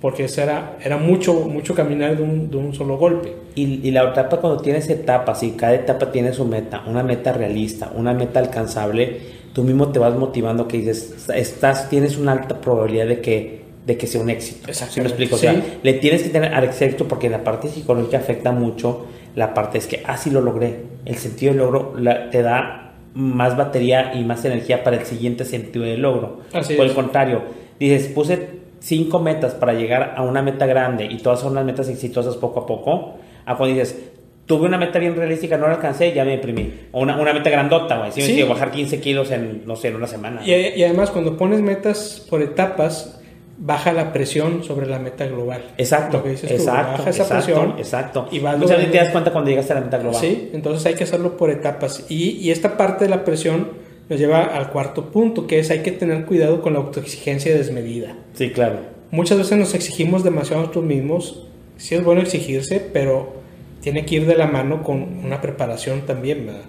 porque 0.00 0.24
eso 0.24 0.42
era, 0.42 0.76
era 0.82 0.98
mucho, 0.98 1.34
mucho 1.34 1.74
caminar 1.74 2.16
de 2.16 2.22
un, 2.22 2.50
de 2.50 2.56
un 2.58 2.74
solo 2.74 2.98
golpe. 2.98 3.32
Y, 3.54 3.86
y, 3.86 3.90
la 3.90 4.04
etapa 4.04 4.36
cuando 4.36 4.60
tienes 4.60 4.88
etapas 4.90 5.42
y 5.42 5.52
cada 5.52 5.74
etapa 5.74 6.12
tiene 6.12 6.34
su 6.34 6.44
meta, 6.44 6.84
una 6.86 7.02
meta 7.02 7.32
realista, 7.32 7.90
una 7.94 8.12
meta 8.12 8.38
alcanzable, 8.38 9.18
tú 9.54 9.64
mismo 9.64 9.88
te 9.88 9.98
vas 9.98 10.14
motivando 10.14 10.68
que 10.68 10.76
dices, 10.76 11.28
estás, 11.34 11.88
tienes 11.88 12.18
una 12.18 12.32
alta 12.32 12.60
probabilidad 12.60 13.06
de 13.06 13.20
que, 13.22 13.62
de 13.86 13.96
que 13.96 14.06
sea 14.06 14.20
un 14.20 14.28
éxito. 14.28 14.72
¿Sí 14.72 15.00
me 15.00 15.06
explico? 15.06 15.36
O 15.36 15.38
sea, 15.38 15.60
le 15.82 15.94
tienes 15.94 16.22
que 16.22 16.28
tener 16.28 16.52
éxito 16.62 17.08
porque 17.08 17.30
la 17.30 17.42
parte 17.42 17.68
psicológica 17.68 18.18
afecta 18.18 18.52
mucho 18.52 19.06
la 19.36 19.52
parte 19.52 19.78
es 19.78 19.86
que, 19.86 20.02
así 20.06 20.30
ah, 20.30 20.32
lo 20.32 20.40
logré. 20.40 20.80
El 21.04 21.16
sentido 21.16 21.52
de 21.52 21.58
logro 21.58 21.94
te 22.32 22.42
da 22.42 22.85
más 23.16 23.56
batería 23.56 24.12
y 24.14 24.24
más 24.24 24.44
energía 24.44 24.84
para 24.84 24.98
el 24.98 25.06
siguiente 25.06 25.46
sentido 25.46 25.84
de 25.86 25.96
logro. 25.96 26.40
Por 26.52 26.86
el 26.86 26.92
contrario, 26.92 27.42
dices, 27.80 28.08
puse 28.08 28.60
cinco 28.78 29.20
metas 29.20 29.54
para 29.54 29.72
llegar 29.72 30.14
a 30.16 30.22
una 30.22 30.42
meta 30.42 30.66
grande 30.66 31.06
y 31.06 31.16
todas 31.16 31.40
son 31.40 31.54
las 31.54 31.64
metas 31.64 31.88
exitosas 31.88 32.36
poco 32.36 32.60
a 32.60 32.66
poco. 32.66 33.14
A 33.46 33.56
cuando 33.56 33.74
dices, 33.74 34.12
tuve 34.44 34.66
una 34.66 34.76
meta 34.76 34.98
bien 34.98 35.16
realística, 35.16 35.56
no 35.56 35.66
la 35.66 35.74
alcancé, 35.74 36.12
ya 36.12 36.26
me 36.26 36.32
deprimí. 36.32 36.72
O 36.92 37.00
una, 37.00 37.16
una 37.18 37.32
meta 37.32 37.48
grandota, 37.48 37.96
güey. 37.96 38.12
Si 38.12 38.42
bajar 38.42 38.70
15 38.70 39.00
kilos 39.00 39.30
en, 39.30 39.62
no 39.66 39.76
sé, 39.76 39.88
en 39.88 39.96
una 39.96 40.06
semana. 40.06 40.42
Y, 40.44 40.52
y, 40.52 40.84
además, 40.84 41.10
cuando 41.10 41.38
pones 41.38 41.62
metas 41.62 42.26
por 42.28 42.42
etapas, 42.42 43.18
baja 43.58 43.92
la 43.92 44.12
presión 44.12 44.62
sobre 44.64 44.86
la 44.86 44.98
meta 44.98 45.26
global. 45.26 45.62
Exacto, 45.78 46.22
exacto, 46.26 46.98
baja 46.98 47.10
esa 47.10 47.28
presión 47.28 47.74
exacto. 47.78 48.28
Y 48.30 48.40
Muchas 48.40 48.76
veces 48.76 48.90
te 48.90 48.98
das 48.98 49.10
cuenta 49.10 49.32
cuando 49.32 49.50
llegas 49.50 49.70
a 49.70 49.74
la 49.74 49.80
meta 49.80 49.98
global. 49.98 50.20
Sí, 50.20 50.50
entonces 50.52 50.84
hay 50.86 50.94
que 50.94 51.04
hacerlo 51.04 51.36
por 51.36 51.50
etapas. 51.50 52.04
Y, 52.08 52.30
y, 52.32 52.50
esta 52.50 52.76
parte 52.76 53.04
de 53.04 53.10
la 53.10 53.24
presión 53.24 53.68
nos 54.08 54.18
lleva 54.18 54.44
al 54.44 54.70
cuarto 54.70 55.10
punto, 55.10 55.46
que 55.46 55.58
es 55.58 55.70
hay 55.70 55.82
que 55.82 55.92
tener 55.92 56.24
cuidado 56.26 56.62
con 56.62 56.74
la 56.74 56.80
autoexigencia 56.80 57.54
desmedida. 57.54 58.14
Sí, 58.34 58.50
claro. 58.50 58.78
Muchas 59.10 59.38
veces 59.38 59.58
nos 59.58 59.74
exigimos 59.74 60.24
demasiado 60.24 60.60
a 60.60 60.62
nosotros 60.62 60.84
mismos. 60.84 61.46
Sí 61.76 61.94
es 61.94 62.04
bueno 62.04 62.20
exigirse, 62.20 62.80
pero 62.92 63.34
tiene 63.80 64.04
que 64.04 64.16
ir 64.16 64.26
de 64.26 64.34
la 64.34 64.46
mano 64.46 64.82
con 64.82 65.24
una 65.24 65.40
preparación 65.40 66.02
también, 66.02 66.46
¿verdad? 66.46 66.62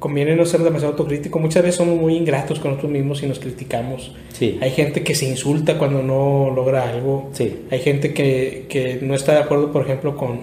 Conviene 0.00 0.34
no 0.34 0.46
ser 0.46 0.62
demasiado 0.62 0.92
autocrítico. 0.92 1.38
Muchas 1.38 1.62
veces 1.62 1.76
somos 1.76 1.96
muy 1.96 2.16
ingratos 2.16 2.58
con 2.58 2.70
nosotros 2.70 2.90
mismos 2.90 3.22
y 3.22 3.26
nos 3.26 3.38
criticamos. 3.38 4.12
Sí. 4.32 4.58
Hay 4.60 4.70
gente 4.70 5.04
que 5.04 5.14
se 5.14 5.26
insulta 5.26 5.78
cuando 5.78 6.02
no 6.02 6.50
logra 6.52 6.88
algo. 6.88 7.28
Sí. 7.32 7.66
Hay 7.70 7.80
gente 7.80 8.12
que, 8.14 8.66
que 8.68 8.98
no 9.02 9.14
está 9.14 9.34
de 9.34 9.40
acuerdo, 9.40 9.70
por 9.70 9.82
ejemplo, 9.82 10.16
con, 10.16 10.40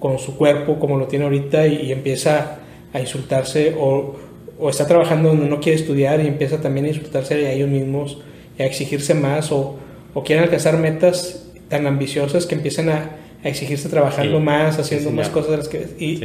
con 0.00 0.18
su 0.18 0.36
cuerpo 0.36 0.78
como 0.80 0.98
lo 0.98 1.06
tiene 1.06 1.24
ahorita 1.24 1.68
y, 1.68 1.92
empieza 1.92 2.58
a 2.92 3.00
insultarse 3.00 3.76
o, 3.78 4.16
o, 4.58 4.68
está 4.68 4.88
trabajando 4.88 5.28
donde 5.28 5.46
no 5.46 5.60
quiere 5.60 5.78
estudiar 5.78 6.20
y 6.20 6.26
empieza 6.26 6.60
también 6.60 6.86
a 6.86 6.88
insultarse 6.88 7.46
a 7.46 7.52
ellos 7.52 7.68
mismos 7.68 8.18
y 8.58 8.62
a 8.62 8.66
exigirse 8.66 9.14
más 9.14 9.52
o, 9.52 9.76
o 10.14 10.24
quieren 10.24 10.42
alcanzar 10.42 10.78
metas 10.78 11.46
tan 11.68 11.86
ambiciosas 11.86 12.44
que 12.44 12.56
empiezan 12.56 12.88
a, 12.88 13.10
a 13.44 13.48
exigirse 13.48 13.88
trabajando 13.88 14.40
más, 14.40 14.78
haciendo 14.80 15.12
más 15.12 15.28
cosas 15.28 15.50
de 15.52 15.56
las 15.58 15.68
que... 15.68 15.86
Y, 15.98 16.20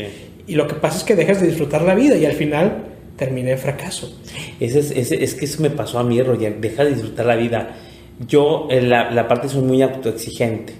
y 0.48 0.56
lo 0.56 0.68
que 0.68 0.76
pasa 0.76 0.98
es 0.98 1.04
que 1.04 1.16
dejas 1.16 1.42
de 1.42 1.48
disfrutar 1.48 1.82
la 1.84 1.96
vida 1.96 2.16
y 2.18 2.26
al 2.26 2.34
final 2.34 2.84
terminé 3.16 3.52
en 3.52 3.58
fracaso. 3.58 4.20
Ese 4.60 4.80
es, 4.80 5.12
es 5.12 5.36
que 5.36 5.46
eso 5.46 5.62
me 5.62 5.70
pasó 5.70 6.00
a 6.00 6.04
mí, 6.04 6.22
Roger, 6.22 6.60
deja 6.60 6.84
de 6.84 6.92
disfrutar 6.92 7.26
la 7.26 7.36
vida. 7.36 7.76
Yo, 8.28 8.68
en 8.70 8.89
la, 8.89 9.12
la 9.12 9.28
parte 9.28 9.50
soy 9.50 9.62
muy 9.62 9.82
autoexigente. 9.82 10.74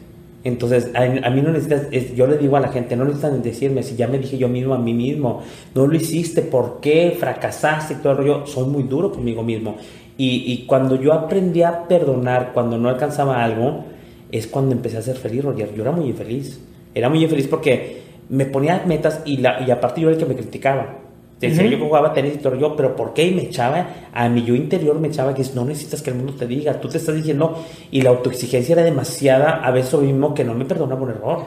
Entonces, 0.44 0.90
a, 0.96 1.30
mí 1.30 1.42
no 1.42 1.52
necesitas, 1.52 1.92
yo 2.16 2.26
le 2.26 2.38
digo 2.38 2.58
a 2.58 2.60
la 2.60 2.70
gente, 2.70 2.96
no 2.96 3.06
necesitan 3.06 3.44
decirme, 3.44 3.84
si 3.84 3.96
ya 3.96 4.08
me 4.08 4.18
dije 4.18 4.40
yo 4.40 4.50
mismo 4.50 4.74
a 4.74 4.80
mí 4.80 4.94
mismo, 4.94 5.44
no 5.76 5.86
lo 5.86 5.96
hiciste, 5.96 6.42
¿por 6.42 6.80
qué? 6.82 7.16
Fracasaste 7.20 7.96
todo 7.96 8.14
el 8.14 8.18
rollo. 8.18 8.48
Soy 8.48 8.68
muy 8.68 8.84
duro 8.84 9.12
conmigo 9.12 9.44
mismo. 9.44 9.76
Y, 10.18 10.52
y, 10.52 10.66
cuando 10.66 10.96
yo 10.96 11.14
aprendí 11.14 11.62
a 11.62 11.88
perdonar, 11.88 12.52
cuando 12.54 12.78
no 12.78 12.90
alcanzaba 12.90 13.44
algo, 13.44 13.86
es 14.32 14.48
cuando 14.48 14.74
empecé 14.74 14.98
a 14.98 15.02
ser 15.02 15.16
feliz, 15.16 15.44
Roger. 15.44 15.74
Yo 15.76 15.84
era 15.84 15.92
muy 15.92 16.08
infeliz. 16.08 16.60
Era 16.94 17.08
muy 17.08 17.24
infeliz 17.24 17.48
porque 17.48 18.02
me 18.32 18.46
ponía 18.46 18.82
metas 18.86 19.22
y, 19.26 19.38
la, 19.38 19.62
y 19.62 19.70
aparte 19.72 20.00
yo 20.00 20.08
era 20.08 20.18
el 20.18 20.24
que 20.24 20.28
me 20.28 20.36
criticaba. 20.36 20.98
Decía, 21.40 21.66
yo 21.66 21.80
jugaba 21.80 22.14
tenis 22.14 22.36
y 22.36 22.38
todo 22.38 22.56
yo, 22.56 22.76
pero 22.76 22.96
¿por 22.96 23.14
qué? 23.14 23.26
Y 23.26 23.34
me 23.34 23.42
echaba, 23.42 23.88
a 24.14 24.30
mi 24.30 24.44
yo 24.44 24.56
interior 24.56 25.00
me 25.00 25.08
echaba 25.08 25.34
que 25.34 25.44
no 25.56 25.66
necesitas 25.66 26.02
que 26.02 26.12
el 26.12 26.18
mundo 26.18 26.36
te 26.36 26.46
diga, 26.46 26.80
tú 26.80 26.88
te 26.88 26.98
estás 26.98 27.16
diciendo, 27.16 27.66
y 27.90 28.04
la 28.04 28.12
autoexigencia 28.12 28.74
era 28.74 28.84
demasiada, 28.84 29.66
a 29.66 29.72
veces 29.72 30.00
mismo 30.00 30.36
que 30.36 30.44
no 30.44 30.54
me 30.54 30.66
perdonaba 30.66 31.02
un 31.02 31.10
error, 31.10 31.40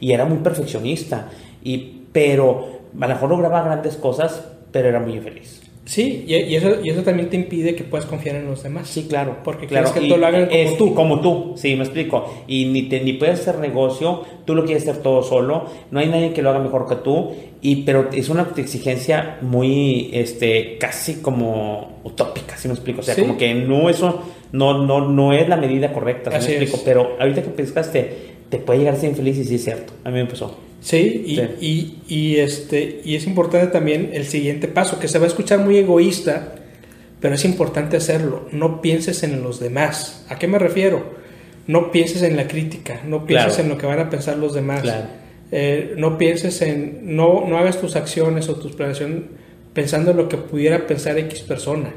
y 0.00 0.12
era 0.12 0.26
muy 0.26 0.38
perfeccionista, 0.38 1.30
y, 1.64 2.02
pero 2.12 2.82
a 2.94 3.06
lo 3.06 3.14
mejor 3.14 3.30
lograba 3.30 3.62
grandes 3.62 3.96
cosas, 3.96 4.48
pero 4.70 4.90
era 4.90 5.00
muy 5.00 5.14
infeliz. 5.14 5.62
Sí, 5.88 6.26
y, 6.28 6.54
eso, 6.54 6.84
y 6.84 6.90
eso 6.90 7.02
también 7.02 7.30
te 7.30 7.36
impide 7.36 7.74
que 7.74 7.82
puedas 7.82 8.04
confiar 8.04 8.36
en 8.36 8.44
los 8.44 8.62
demás. 8.62 8.86
Sí, 8.88 9.06
claro. 9.08 9.38
Porque 9.42 9.66
claro, 9.66 9.90
que 9.90 10.02
todo 10.02 10.18
lo 10.18 10.26
hagan 10.26 10.46
como 10.46 10.76
tú. 10.76 10.94
Como 10.94 11.20
tú, 11.22 11.52
sí, 11.56 11.76
me 11.76 11.84
explico. 11.84 12.30
Y 12.46 12.66
ni, 12.66 12.82
te, 12.82 13.00
ni 13.00 13.14
puedes 13.14 13.40
hacer 13.40 13.58
negocio, 13.58 14.22
tú 14.44 14.54
lo 14.54 14.66
quieres 14.66 14.86
hacer 14.86 15.02
todo 15.02 15.22
solo, 15.22 15.64
no 15.90 15.98
hay 15.98 16.08
nadie 16.08 16.34
que 16.34 16.42
lo 16.42 16.50
haga 16.50 16.58
mejor 16.58 16.86
que 16.86 16.96
tú, 16.96 17.32
y, 17.62 17.84
pero 17.84 18.10
es 18.12 18.28
una 18.28 18.46
exigencia 18.54 19.38
muy, 19.40 20.10
este, 20.12 20.76
casi 20.76 21.22
como 21.22 22.00
utópica, 22.04 22.58
¿sí 22.58 22.68
me 22.68 22.74
explico? 22.74 23.00
O 23.00 23.02
sea, 23.02 23.16
como 23.16 23.38
que 23.38 23.54
no, 23.54 23.88
eso 23.88 24.22
no, 24.52 24.84
no, 24.84 25.08
no 25.08 25.32
es 25.32 25.48
la 25.48 25.56
medida 25.56 25.94
correcta, 25.94 26.38
¿sí 26.38 26.50
me 26.50 26.56
explico? 26.56 26.82
Pero 26.84 27.16
ahorita 27.18 27.42
que 27.42 27.48
pensaste, 27.48 28.16
te 28.50 28.58
puede 28.58 28.80
llegar 28.80 28.94
a 28.94 28.98
ser 28.98 29.08
infeliz 29.08 29.38
y 29.38 29.44
sí 29.44 29.54
es 29.54 29.64
cierto, 29.64 29.94
a 30.04 30.10
mí 30.10 30.18
me 30.18 30.26
pasó. 30.26 30.67
Sí, 30.80 31.24
y, 31.26 31.40
Y, 31.60 31.98
y, 32.08 32.36
este, 32.36 33.00
y 33.04 33.16
es 33.16 33.26
importante 33.26 33.66
también 33.68 34.10
el 34.12 34.26
siguiente 34.26 34.68
paso, 34.68 34.98
que 34.98 35.08
se 35.08 35.18
va 35.18 35.24
a 35.24 35.28
escuchar 35.28 35.58
muy 35.60 35.76
egoísta, 35.78 36.54
pero 37.20 37.34
es 37.34 37.44
importante 37.44 37.96
hacerlo. 37.96 38.48
No 38.52 38.80
pienses 38.80 39.22
en 39.22 39.42
los 39.42 39.58
demás. 39.60 40.24
¿A 40.28 40.38
qué 40.38 40.46
me 40.46 40.58
refiero? 40.58 41.16
No 41.66 41.90
pienses 41.90 42.22
en 42.22 42.36
la 42.36 42.46
crítica, 42.46 43.00
no 43.04 43.26
pienses 43.26 43.58
en 43.58 43.68
lo 43.68 43.76
que 43.76 43.86
van 43.86 43.98
a 43.98 44.08
pensar 44.08 44.38
los 44.38 44.54
demás. 44.54 44.82
eh, 45.50 45.94
no 45.96 46.16
pienses 46.16 46.62
en, 46.62 47.16
no, 47.16 47.44
no 47.46 47.58
hagas 47.58 47.80
tus 47.80 47.96
acciones 47.96 48.48
o 48.48 48.54
tus 48.56 48.72
planeaciones 48.72 49.22
pensando 49.74 50.12
en 50.12 50.16
lo 50.16 50.28
que 50.28 50.36
pudiera 50.36 50.86
pensar 50.86 51.18
X 51.18 51.40
persona. 51.40 51.90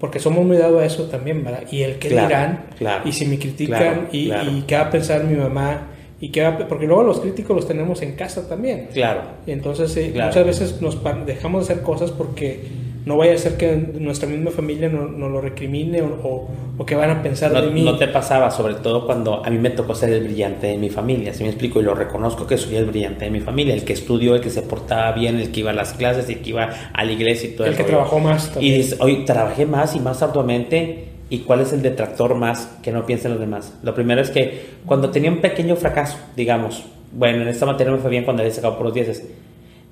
Porque 0.00 0.18
somos 0.18 0.44
muy 0.44 0.58
dados 0.58 0.82
a 0.82 0.84
eso 0.84 1.04
también, 1.04 1.42
¿verdad? 1.42 1.64
Y 1.70 1.80
el 1.82 1.96
que 1.98 2.10
dirán, 2.26 2.66
y 3.06 3.12
si 3.12 3.24
me 3.24 3.38
critican, 3.38 4.08
y, 4.12 4.30
y, 4.30 4.64
qué 4.66 4.74
va 4.74 4.82
a 4.82 4.90
pensar 4.90 5.24
mi 5.24 5.36
mamá, 5.36 5.88
y 6.20 6.30
qué 6.30 6.42
va 6.42 6.56
porque 6.68 6.86
luego 6.86 7.02
los 7.02 7.20
críticos 7.20 7.54
los 7.54 7.68
tenemos 7.68 8.00
en 8.02 8.12
casa 8.12 8.48
también. 8.48 8.88
Claro. 8.92 9.22
Y 9.46 9.52
entonces 9.52 9.96
eh, 9.96 10.12
muchas 10.14 10.46
veces 10.46 10.80
nos 10.80 10.98
dejamos 11.26 11.66
de 11.66 11.72
hacer 11.72 11.84
cosas 11.84 12.10
porque 12.10 12.86
no 13.06 13.16
vaya 13.16 13.34
a 13.34 13.38
ser 13.38 13.56
que 13.56 13.76
nuestra 13.76 14.28
misma 14.28 14.50
familia 14.50 14.88
nos 14.88 15.12
no 15.12 15.28
lo 15.28 15.40
recrimine 15.40 16.02
o, 16.02 16.48
o, 16.76 16.84
que 16.84 16.96
van 16.96 17.10
a 17.10 17.22
pensar 17.22 17.52
no, 17.52 17.62
de 17.62 17.70
mí. 17.70 17.84
No 17.84 17.96
te 17.96 18.08
pasaba, 18.08 18.50
sobre 18.50 18.74
todo 18.74 19.06
cuando 19.06 19.46
a 19.46 19.48
mí 19.48 19.58
me 19.58 19.70
tocó 19.70 19.94
ser 19.94 20.10
el 20.10 20.24
brillante 20.24 20.66
de 20.66 20.76
mi 20.76 20.90
familia, 20.90 21.32
si 21.32 21.44
me 21.44 21.50
explico, 21.50 21.80
y 21.80 21.84
lo 21.84 21.94
reconozco 21.94 22.48
que 22.48 22.58
soy 22.58 22.74
el 22.76 22.86
brillante 22.86 23.26
de 23.26 23.30
mi 23.30 23.38
familia, 23.38 23.74
el 23.74 23.84
que 23.84 23.92
estudió, 23.92 24.34
el 24.34 24.40
que 24.40 24.50
se 24.50 24.62
portaba 24.62 25.12
bien, 25.12 25.38
el 25.38 25.52
que 25.52 25.60
iba 25.60 25.70
a 25.70 25.74
las 25.74 25.92
clases, 25.92 26.28
el 26.28 26.40
que 26.40 26.50
iba 26.50 26.68
a 26.92 27.04
la 27.04 27.12
iglesia 27.12 27.48
y 27.48 27.52
todo 27.52 27.68
El 27.68 27.76
que 27.76 27.84
trabajó 27.84 28.18
más 28.18 28.50
también. 28.50 28.80
Y 28.80 28.94
hoy 28.98 29.24
trabajé 29.24 29.66
más 29.66 29.94
y 29.94 30.00
más 30.00 30.20
arduamente. 30.22 31.15
¿Y 31.28 31.40
cuál 31.40 31.60
es 31.60 31.72
el 31.72 31.82
detractor 31.82 32.34
más 32.34 32.68
que 32.82 32.92
no 32.92 33.04
piensen 33.04 33.32
los 33.32 33.40
demás? 33.40 33.74
Lo 33.82 33.94
primero 33.94 34.20
es 34.20 34.30
que 34.30 34.66
cuando 34.86 35.10
tenía 35.10 35.30
un 35.30 35.40
pequeño 35.40 35.74
fracaso, 35.76 36.18
digamos, 36.36 36.84
bueno, 37.12 37.42
en 37.42 37.48
esta 37.48 37.66
materia 37.66 37.92
me 37.92 37.98
fue 37.98 38.10
bien 38.10 38.24
cuando 38.24 38.42
había 38.42 38.54
sacado 38.54 38.76
por 38.76 38.86
los 38.86 38.94
10 38.94 39.22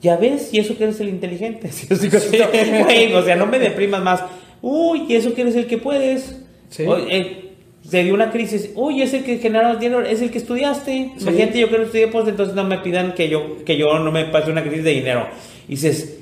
ya 0.05 0.19
ves, 0.19 0.53
y 0.53 0.59
eso 0.59 0.77
que 0.77 0.85
eres 0.85 1.01
el 1.01 1.09
inteligente. 1.09 1.71
o 3.15 3.23
sea, 3.23 3.37
no 3.37 3.47
me 3.47 3.59
deprimas 3.59 4.03
más. 4.03 4.23
Uy, 4.61 5.07
y 5.09 5.15
eso 5.15 5.33
que 5.33 5.41
eres 5.41 5.57
el 5.57 5.67
que 5.67 5.79
puedes. 5.79 6.43
Eh, 6.77 7.53
se 7.89 8.05
dio 8.05 8.13
una 8.13 8.31
crisis. 8.31 8.71
Uy, 8.75 9.01
es 9.01 9.15
el 9.15 9.25
que 9.25 9.39
generaron 9.39 9.79
dinero, 9.81 10.05
es 10.05 10.21
el 10.21 10.31
que 10.31 10.37
estudiaste. 10.37 11.13
Sí. 11.17 11.23
Imagínate, 11.23 11.59
yo 11.59 11.71
que 11.71 11.79
no 11.79 11.85
estudié, 11.85 12.09
pues 12.09 12.29
entonces 12.29 12.55
no 12.55 12.65
me 12.65 12.79
pidan 12.79 13.15
que 13.15 13.31
yo, 13.31 13.65
que 13.65 13.79
yo 13.79 13.99
no 13.99 14.13
me 14.13 14.27
pase 14.27 14.51
una 14.51 14.63
crisis 14.63 14.85
de 14.85 14.91
dinero. 14.91 15.27
Y 15.69 15.73
dices, 15.73 16.19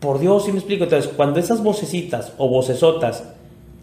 por 0.00 0.18
Dios, 0.18 0.46
si 0.46 0.50
me 0.50 0.58
explico. 0.58 0.82
Entonces, 0.82 1.12
cuando 1.14 1.38
esas 1.38 1.62
vocecitas 1.62 2.32
o 2.36 2.48
vocesotas 2.48 3.22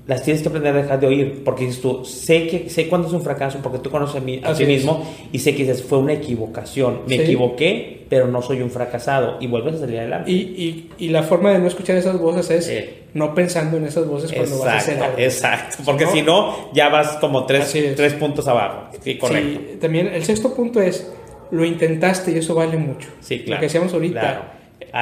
las 0.07 0.23
tienes 0.23 0.41
que 0.41 0.47
aprender 0.47 0.73
a 0.73 0.81
dejar 0.81 0.99
de 0.99 1.07
oír, 1.07 1.41
porque 1.43 1.65
dices 1.65 1.81
tú, 1.81 2.05
sé, 2.05 2.47
que, 2.47 2.69
sé 2.69 2.87
cuándo 2.87 3.09
es 3.09 3.13
un 3.13 3.21
fracaso, 3.21 3.59
porque 3.61 3.79
tú 3.79 3.89
conoces 3.89 4.15
a, 4.15 4.19
mí, 4.23 4.39
a 4.41 4.53
ti 4.53 4.65
mismo, 4.65 5.05
y 5.33 5.39
sé 5.39 5.53
que 5.53 5.63
dices, 5.63 5.83
fue 5.83 5.97
una 5.97 6.13
equivocación, 6.13 7.01
me 7.07 7.15
equivoqué, 7.15 8.05
pero 8.09 8.27
no 8.27 8.41
soy 8.41 8.61
un 8.61 8.71
fracasado, 8.71 9.37
y 9.41 9.47
vuelves 9.47 9.75
a 9.75 9.79
salir 9.79 9.99
adelante. 9.99 10.31
Y, 10.31 10.35
y, 10.35 10.89
y 10.97 11.09
la 11.09 11.23
forma 11.23 11.51
de 11.51 11.59
no 11.59 11.67
escuchar 11.67 11.97
esas 11.97 12.17
voces 12.17 12.49
es 12.49 12.89
no 13.13 13.35
pensando 13.35 13.77
en 13.77 13.85
esas 13.85 14.07
voces 14.07 14.31
cuando 14.31 14.59
vas 14.59 14.67
a 14.67 14.77
hacer 14.77 15.03
algo. 15.03 15.17
Exacto, 15.17 15.77
porque 15.83 16.05
si 16.07 16.21
no, 16.21 16.71
ya 16.73 16.87
vas 16.87 17.17
como 17.17 17.45
tres, 17.45 17.75
tres 17.95 18.13
puntos 18.13 18.47
abajo. 18.47 18.89
Sí, 19.03 19.17
correcto. 19.17 19.79
también 19.81 20.07
el 20.07 20.23
sexto 20.23 20.53
punto 20.53 20.81
es, 20.81 21.11
lo 21.51 21.65
intentaste 21.65 22.31
y 22.31 22.37
eso 22.37 22.55
vale 22.55 22.77
mucho. 22.77 23.09
Sí, 23.19 23.39
claro. 23.39 23.51
Lo 23.51 23.59
que 23.59 23.65
decíamos 23.65 23.93
ahorita. 23.93 24.53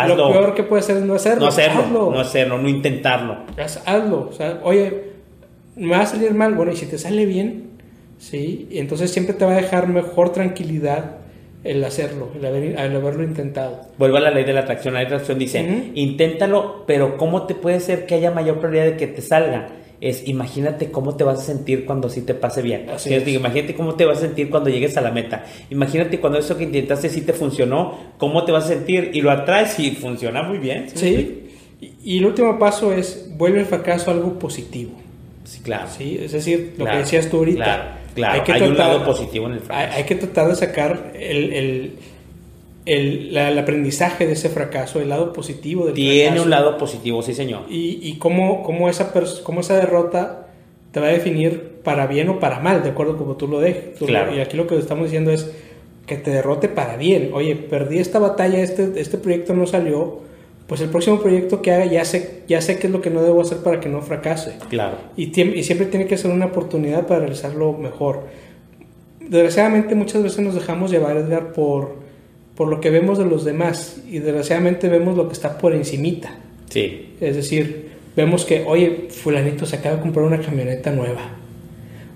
Lo 0.08 0.32
peor 0.32 0.54
que 0.56 0.64
puede 0.64 0.82
hacer 0.82 0.98
es 0.98 1.04
no 1.04 1.16
hacerlo. 1.16 1.42
No 1.42 1.48
hacerlo, 1.48 2.12
no 2.12 2.20
hacerlo, 2.20 2.58
no 2.58 2.70
intentarlo. 2.70 3.38
Hazlo. 3.86 4.30
O 4.30 4.34
sea, 4.34 4.60
oye, 4.64 5.12
me 5.76 5.92
va 5.92 6.02
a 6.02 6.06
salir 6.06 6.34
mal. 6.34 6.54
Bueno, 6.56 6.72
y 6.72 6.76
si 6.76 6.86
te 6.86 6.98
sale 6.98 7.26
bien, 7.26 7.72
¿sí? 8.18 8.68
Y 8.70 8.80
entonces 8.80 9.12
siempre 9.12 9.34
te 9.34 9.46
va 9.46 9.52
a 9.54 9.56
dejar 9.56 9.88
mejor 9.88 10.32
tranquilidad 10.32 11.18
el 11.64 11.84
hacerlo, 11.84 12.30
el, 12.36 12.46
haberlo 12.78 13.24
intentado. 13.24 13.82
Vuelvo 13.98 14.18
a 14.18 14.20
la 14.20 14.30
ley 14.30 14.44
de 14.44 14.54
la 14.54 14.62
atracción. 14.62 14.94
La 14.94 15.00
ley 15.00 15.08
de 15.08 15.12
la 15.12 15.16
atracción 15.18 15.40
dice, 15.40 15.92
inténtalo, 15.96 16.84
pero 16.86 17.18
¿cómo 17.18 17.48
te 17.48 17.56
puede 17.56 17.80
ser 17.80 18.06
que 18.06 18.16
haya 18.16 18.30
mayor 18.30 18.60
probabilidad 18.60 18.86
de 18.92 18.98
que 18.98 19.08
te 19.08 19.22
salga? 19.22 19.68
Es 20.02 20.28
imagínate 20.28 20.92
cómo 20.92 21.16
te 21.16 21.24
vas 21.24 21.40
a 21.40 21.44
sentir 21.44 21.86
cuando 21.86 22.10
sí 22.10 22.22
te 22.22 22.34
pase 22.34 22.62
bien. 22.62 22.90
Así 22.90 23.14
es. 23.14 23.26
Digo, 23.26 23.40
imagínate 23.40 23.76
cómo 23.76 23.96
te 23.96 24.06
vas 24.06 24.20
a 24.20 24.22
sentir 24.22 24.50
cuando 24.50 24.70
llegues 24.70 24.98
a 24.98 25.02
la 25.02 25.12
meta. 25.12 25.46
Imagínate 25.70 26.20
cuando 26.20 26.40
eso 26.40 26.58
que 26.58 26.64
intentaste 26.64 27.10
sí 27.10 27.22
te 27.22 27.34
funcionó, 27.34 27.98
cómo 28.18 28.44
te 28.44 28.52
vas 28.52 28.66
a 28.66 28.68
sentir 28.70 29.12
y 29.14 29.22
lo 29.22 29.32
atraes 29.32 29.80
y 29.80 29.92
funciona 29.92 30.44
muy 30.44 30.58
bien. 30.58 30.88
Sí. 30.94 31.42
Y, 32.04 32.18
el 32.18 32.26
último 32.26 32.58
paso 32.58 32.94
es 32.94 33.30
vuelve 33.38 33.60
el 33.60 33.66
fracaso 33.66 34.12
algo 34.12 34.38
positivo. 34.40 34.92
Sí, 35.44 35.60
claro. 35.62 35.88
Sí, 35.96 36.20
es 36.22 36.32
decir, 36.32 36.74
lo 36.78 36.86
que 36.86 36.98
decías 36.98 37.30
tú 37.30 37.38
ahorita. 37.38 37.64
Claro, 37.64 37.84
claro. 38.16 38.34
Hay, 38.34 38.42
que 38.42 38.52
hay 38.54 38.62
un 38.64 38.78
lado 38.78 39.06
positivo 39.06 39.48
en 39.48 39.54
el 39.54 39.60
fracaso. 39.60 39.98
Hay, 39.98 40.04
que 40.04 40.16
tratar 40.16 40.48
de 40.48 40.56
sacar 40.56 41.12
el 41.14 41.54
el, 41.54 41.96
el, 42.86 43.58
aprendizaje 43.58 44.28
de 44.28 44.34
ese 44.34 44.50
fracaso, 44.50 45.02
el 45.02 45.10
lado 45.10 45.34
positivo 45.34 45.86
del 45.86 45.96
Tiene 45.96 46.40
un 46.40 46.50
lado 46.50 46.78
positivo, 46.78 47.22
sí, 47.22 47.34
señor. 47.34 47.64
Y, 47.70 48.00
y 48.02 48.18
cómo, 48.18 48.64
cómo, 48.64 48.90
esa 48.90 49.12
cómo 49.44 49.62
esa 49.62 49.76
derrota 49.76 50.48
te 50.92 51.00
va 51.00 51.08
a 51.08 51.12
definir 51.12 51.80
para 51.84 52.08
bien 52.08 52.30
o 52.30 52.40
para 52.40 52.60
mal, 52.60 52.84
de 52.84 52.90
acuerdo 52.90 53.18
como 53.18 53.36
tú 53.36 53.48
lo 53.48 53.60
dejes. 53.60 53.98
Claro. 53.98 54.36
Y 54.36 54.40
aquí 54.40 54.56
lo 54.56 54.68
que 54.68 54.78
estamos 54.78 55.06
diciendo 55.06 55.32
es 55.32 55.52
que 56.06 56.16
te 56.16 56.32
derrote 56.32 56.70
para 56.70 56.96
bien. 56.96 57.32
Oye, 57.34 57.56
perdí 57.56 58.00
esta 58.00 58.20
batalla, 58.20 58.60
este, 58.60 58.94
este 58.96 59.18
proyecto 59.18 59.54
no 59.54 59.66
salió, 59.66 60.22
pues 60.68 60.82
el 60.82 60.90
próximo 60.90 61.20
proyecto 61.20 61.62
que 61.62 61.72
haga 61.72 61.86
ya 61.86 62.06
sé, 62.06 62.44
ya 62.48 62.62
sé 62.62 62.80
qué 62.80 62.88
es 62.88 62.94
lo 62.94 63.02
que 63.02 63.10
no 63.10 63.22
debo 63.24 63.42
hacer 63.42 63.58
para 63.58 63.80
que 63.80 63.90
no 63.90 64.02
fracase. 64.02 64.58
Claro. 64.70 64.98
Y, 65.18 65.38
y 65.40 65.64
siempre 65.64 65.88
tiene 65.88 66.06
que 66.06 66.18
ser 66.18 66.32
una 66.32 66.46
oportunidad 66.46 67.08
para 67.08 67.22
realizarlo 67.22 67.74
mejor. 67.74 68.28
Desgraciadamente 69.20 69.96
muchas 69.96 70.22
veces 70.22 70.40
nos 70.40 70.54
dejamos 70.54 70.92
llevar, 70.92 71.18
Edgar, 71.18 71.52
por 71.52 72.05
por 72.56 72.68
lo 72.70 72.80
que 72.80 72.90
vemos 72.90 73.18
de 73.18 73.26
los 73.26 73.44
demás 73.46 74.02
y 74.10 74.20
desgraciadamente 74.20 74.90
vemos 74.90 75.18
lo 75.18 75.28
que 75.28 75.34
está 75.34 75.58
por 75.58 75.74
encimita. 75.74 76.38
Sí. 76.70 77.16
Es 77.20 77.36
decir, 77.36 77.90
vemos 78.16 78.46
que, 78.46 78.64
oye, 78.66 79.08
fulanito 79.10 79.66
se 79.66 79.78
acaba 79.78 79.98
de 79.98 80.02
comprar 80.02 80.26
una 80.26 80.42
camioneta 80.42 80.92
nueva 80.92 81.45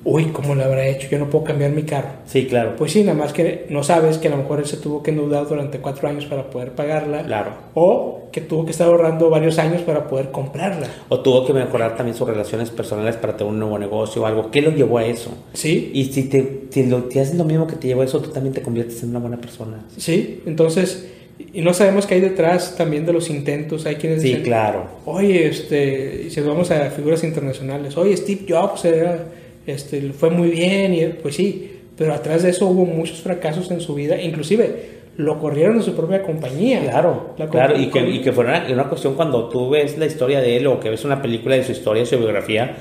uy, 0.04 0.26
¿cómo 0.26 0.56
lo 0.56 0.64
habrá 0.64 0.88
hecho? 0.88 1.08
Yo 1.10 1.20
no 1.20 1.30
puedo 1.30 1.46
cambiar 1.46 1.72
mi 1.72 1.84
carro. 1.84 2.10
Sí, 2.26 2.48
claro. 2.48 2.76
Pues 2.78 2.92
sí, 2.92 3.04
nada 3.04 3.18
más 3.18 3.34
que 3.34 3.66
no 3.70 3.84
sabes 3.84 4.18
que 4.18 4.28
a 4.28 4.32
lo 4.32 4.38
mejor 4.38 4.60
él 4.60 4.66
se 4.66 4.78
tuvo 4.78 5.04
que 5.04 5.12
endeudar 5.12 5.48
durante 5.48 5.80
cuatro 5.80 6.08
años 6.08 6.26
para 6.26 6.50
poder 6.50 6.74
pagarla. 6.74 7.24
Claro. 7.24 7.52
O 7.74 8.30
que 8.32 8.42
tuvo 8.42 8.66
que 8.66 8.72
estar 8.72 8.88
ahorrando 8.88 9.30
varios 9.30 9.58
años 9.60 9.82
para 9.82 10.08
poder 10.08 10.32
comprarla. 10.32 10.88
O 11.10 11.20
tuvo 11.20 11.46
que 11.46 11.54
mejorar 11.54 11.96
también 11.96 12.16
sus 12.16 12.28
relaciones 12.28 12.70
personales 12.70 13.16
para 13.16 13.36
tener 13.36 13.52
un 13.52 13.60
nuevo 13.60 13.78
negocio 13.78 14.22
o 14.22 14.26
algo. 14.26 14.52
¿Qué 14.52 14.62
lo 14.62 14.72
llevó 14.72 15.00
a 15.00 15.06
eso? 15.06 15.32
Sí. 15.54 15.92
Y 15.94 16.06
si 16.06 16.30
te, 16.30 16.68
si 16.70 16.86
lo, 16.86 17.04
te 17.04 17.20
haces 17.20 17.36
lo 17.36 17.46
mismo 17.46 17.68
que 17.68 17.76
te 17.76 17.88
llevó 17.88 18.02
a 18.02 18.06
eso, 18.06 18.22
tú 18.22 18.30
también 18.30 18.54
te 18.54 18.62
conviertes 18.62 19.02
en 19.04 19.10
una 19.10 19.20
buena 19.20 19.38
persona. 19.38 19.86
Sí, 19.98 20.42
entonces 20.46 21.08
y 21.54 21.62
no 21.62 21.74
sabemos 21.74 22.06
qué 22.06 22.16
hay 22.16 22.22
detrás 22.22 22.76
también 22.76 23.06
de 23.06 23.14
los 23.14 23.30
intentos. 23.30 23.86
Hay 23.86 23.96
quienes 23.96 24.22
sí, 24.22 24.42
claro. 24.44 24.88
oye, 25.06 25.48
este, 25.48 26.30
si 26.30 26.42
vamos 26.42 26.70
a 26.70 26.90
figuras 26.92 27.24
internacionales, 27.24 27.98
oye, 27.98 28.16
Steve 28.18 28.46
Jobs 28.48 28.84
era 28.86 29.26
este, 29.70 30.14
fue 30.14 30.30
muy 30.30 30.50
bien, 30.50 30.94
y 30.94 31.06
pues 31.22 31.36
sí, 31.36 31.72
pero 31.98 32.14
atrás 32.14 32.44
de 32.44 32.50
eso 32.50 32.68
hubo 32.68 32.86
muchos 32.86 33.22
fracasos 33.22 33.70
en 33.72 33.82
su 33.82 33.94
vida, 33.96 34.22
inclusive 34.22 35.00
lo 35.18 35.38
corrieron 35.38 35.78
de 35.78 35.84
su 35.84 35.96
propia 35.96 36.24
compañía. 36.24 36.82
Claro, 36.82 37.36
claro, 37.52 37.78
y 37.78 37.90
que, 37.90 38.00
y 38.10 38.22
que 38.22 38.32
fue 38.32 38.46
una, 38.46 38.66
una, 38.72 38.86
cuestión 38.88 39.16
cuando 39.16 39.50
tú 39.50 39.70
ves 39.70 39.98
la 39.98 40.06
historia 40.06 40.40
de 40.40 40.56
él 40.56 40.68
o 40.68 40.80
que 40.80 40.90
ves 40.90 41.04
una 41.04 41.22
película 41.22 41.56
de 41.56 41.64
su 41.66 41.74
historia, 41.74 42.06
su 42.06 42.18
biografía, 42.18 42.78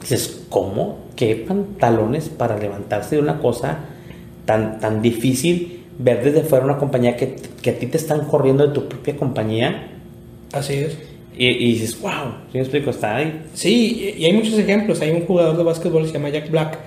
dices, 0.00 0.46
¿cómo? 0.48 0.98
¿Qué 1.16 1.34
pantalones 1.34 2.28
para 2.28 2.56
levantarse 2.56 3.16
de 3.16 3.22
una 3.22 3.40
cosa 3.40 3.78
tan, 4.44 4.78
tan 4.78 5.02
difícil? 5.02 5.84
Ver 5.98 6.22
desde 6.22 6.42
fuera 6.42 6.64
una 6.64 6.78
compañía 6.78 7.16
que, 7.16 7.34
que 7.60 7.70
a 7.70 7.74
ti 7.78 7.86
te 7.86 7.96
están 7.96 8.26
corriendo 8.26 8.64
de 8.68 8.72
tu 8.72 8.88
propia 8.88 9.16
compañía. 9.16 9.88
Así 10.52 10.74
es. 10.74 10.96
Y, 11.40 11.72
dices, 11.74 12.00
wow, 12.00 12.32
¿sí 12.50 12.58
me 12.58 12.60
explico? 12.60 12.90
Está 12.90 13.16
ahí. 13.16 13.42
Sí, 13.54 14.14
y 14.18 14.24
hay 14.24 14.32
muchos 14.32 14.58
ejemplos. 14.58 15.00
Hay 15.00 15.10
un 15.10 15.24
jugador 15.24 15.56
de 15.56 15.62
básquetbol 15.62 16.02
que 16.02 16.08
se 16.08 16.14
llama 16.14 16.30
Jack 16.30 16.50
Black, 16.50 16.78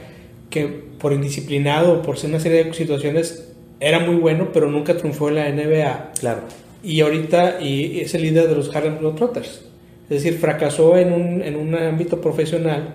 que 0.49 0.67
por 0.99 1.13
indisciplinado, 1.13 2.01
por 2.01 2.17
ser 2.17 2.31
una 2.31 2.39
serie 2.41 2.65
de 2.65 2.73
situaciones, 2.73 3.49
era 3.79 3.99
muy 3.99 4.15
bueno, 4.15 4.49
pero 4.51 4.69
nunca 4.69 4.97
triunfó 4.97 5.29
en 5.29 5.35
la 5.35 5.49
NBA. 5.49 6.11
Claro. 6.19 6.41
Y 6.83 6.99
ahorita 6.99 7.61
y 7.61 8.01
es 8.01 8.13
el 8.13 8.23
líder 8.23 8.49
de 8.49 8.55
los 8.55 8.75
Harlem 8.75 8.97
Globetrotters. 8.99 9.61
Es 10.09 10.23
decir, 10.23 10.37
fracasó 10.37 10.97
en 10.97 11.13
un, 11.13 11.41
en 11.41 11.55
un 11.55 11.73
ámbito 11.73 12.19
profesional, 12.19 12.93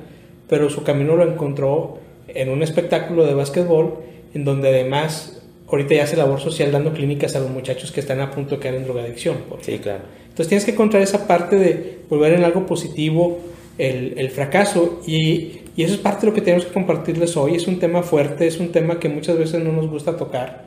pero 0.49 0.69
su 0.69 0.83
camino 0.83 1.17
lo 1.17 1.27
encontró 1.27 1.99
en 2.29 2.51
un 2.51 2.63
espectáculo 2.63 3.25
de 3.25 3.33
básquetbol, 3.33 4.01
en 4.35 4.45
donde 4.45 4.69
además 4.69 5.43
ahorita 5.69 5.95
ya 5.95 6.05
hace 6.05 6.17
labor 6.17 6.41
social 6.41 6.71
dando 6.73 6.93
clínicas 6.93 7.35
a 7.37 7.41
los 7.41 7.51
muchachos 7.51 7.91
que 7.93 8.01
están 8.01 8.21
a 8.21 8.31
punto 8.31 8.57
de 8.57 8.61
caer 8.61 8.77
en 8.77 8.85
drogadicción. 8.85 9.37
Sí, 9.61 9.79
claro. 9.79 10.03
Entonces 10.29 10.49
tienes 10.49 10.65
que 10.65 10.73
encontrar 10.73 11.03
esa 11.03 11.27
parte 11.27 11.57
de 11.57 11.99
volver 12.09 12.35
en 12.35 12.45
algo 12.45 12.67
positivo 12.67 13.39
el, 13.79 14.15
el 14.17 14.31
fracaso 14.31 15.01
y, 15.07 15.61
y, 15.77 15.83
eso 15.83 15.95
es 15.95 16.01
parte 16.01 16.23
de 16.23 16.27
lo 16.29 16.35
que 16.35 16.41
tenemos 16.41 16.67
que 16.67 16.73
compartirles 16.73 17.37
hoy. 17.37 17.57
Es 17.57 17.67
un 17.67 17.79
tema 17.79 18.03
fuerte, 18.03 18.47
es 18.47 18.59
un 18.59 18.71
tema 18.71 18.99
que 18.99 19.09
muchas 19.09 19.39
veces 19.39 19.63
no 19.63 19.73
nos 19.73 19.89
gusta 19.89 20.17
tocar, 20.17 20.67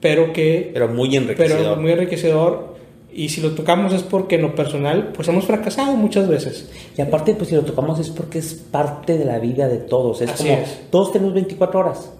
pero 0.00 0.32
que... 0.32 0.70
Pero 0.72 0.88
muy 0.88 1.14
enriquecedor. 1.16 1.58
Pero 1.58 1.76
muy 1.76 1.92
enriquecedor. 1.92 2.70
Y 3.12 3.28
si 3.30 3.40
lo 3.40 3.52
tocamos 3.52 3.92
es 3.92 4.02
porque 4.02 4.36
en 4.36 4.42
lo 4.42 4.54
personal, 4.54 5.10
pues 5.14 5.26
hemos 5.28 5.44
fracasado 5.44 5.92
muchas 5.96 6.28
veces. 6.28 6.70
Y 6.96 7.02
aparte, 7.02 7.34
pues 7.34 7.48
si 7.48 7.56
lo 7.56 7.62
tocamos 7.62 7.98
es 7.98 8.08
porque 8.08 8.38
es 8.38 8.54
parte 8.54 9.18
de 9.18 9.24
la 9.24 9.38
vida 9.38 9.68
de 9.68 9.78
todos. 9.78 10.20
Es 10.22 10.30
como, 10.32 10.58
todos 10.90 11.12
tenemos 11.12 11.34
24 11.34 11.80
horas. 11.80 12.10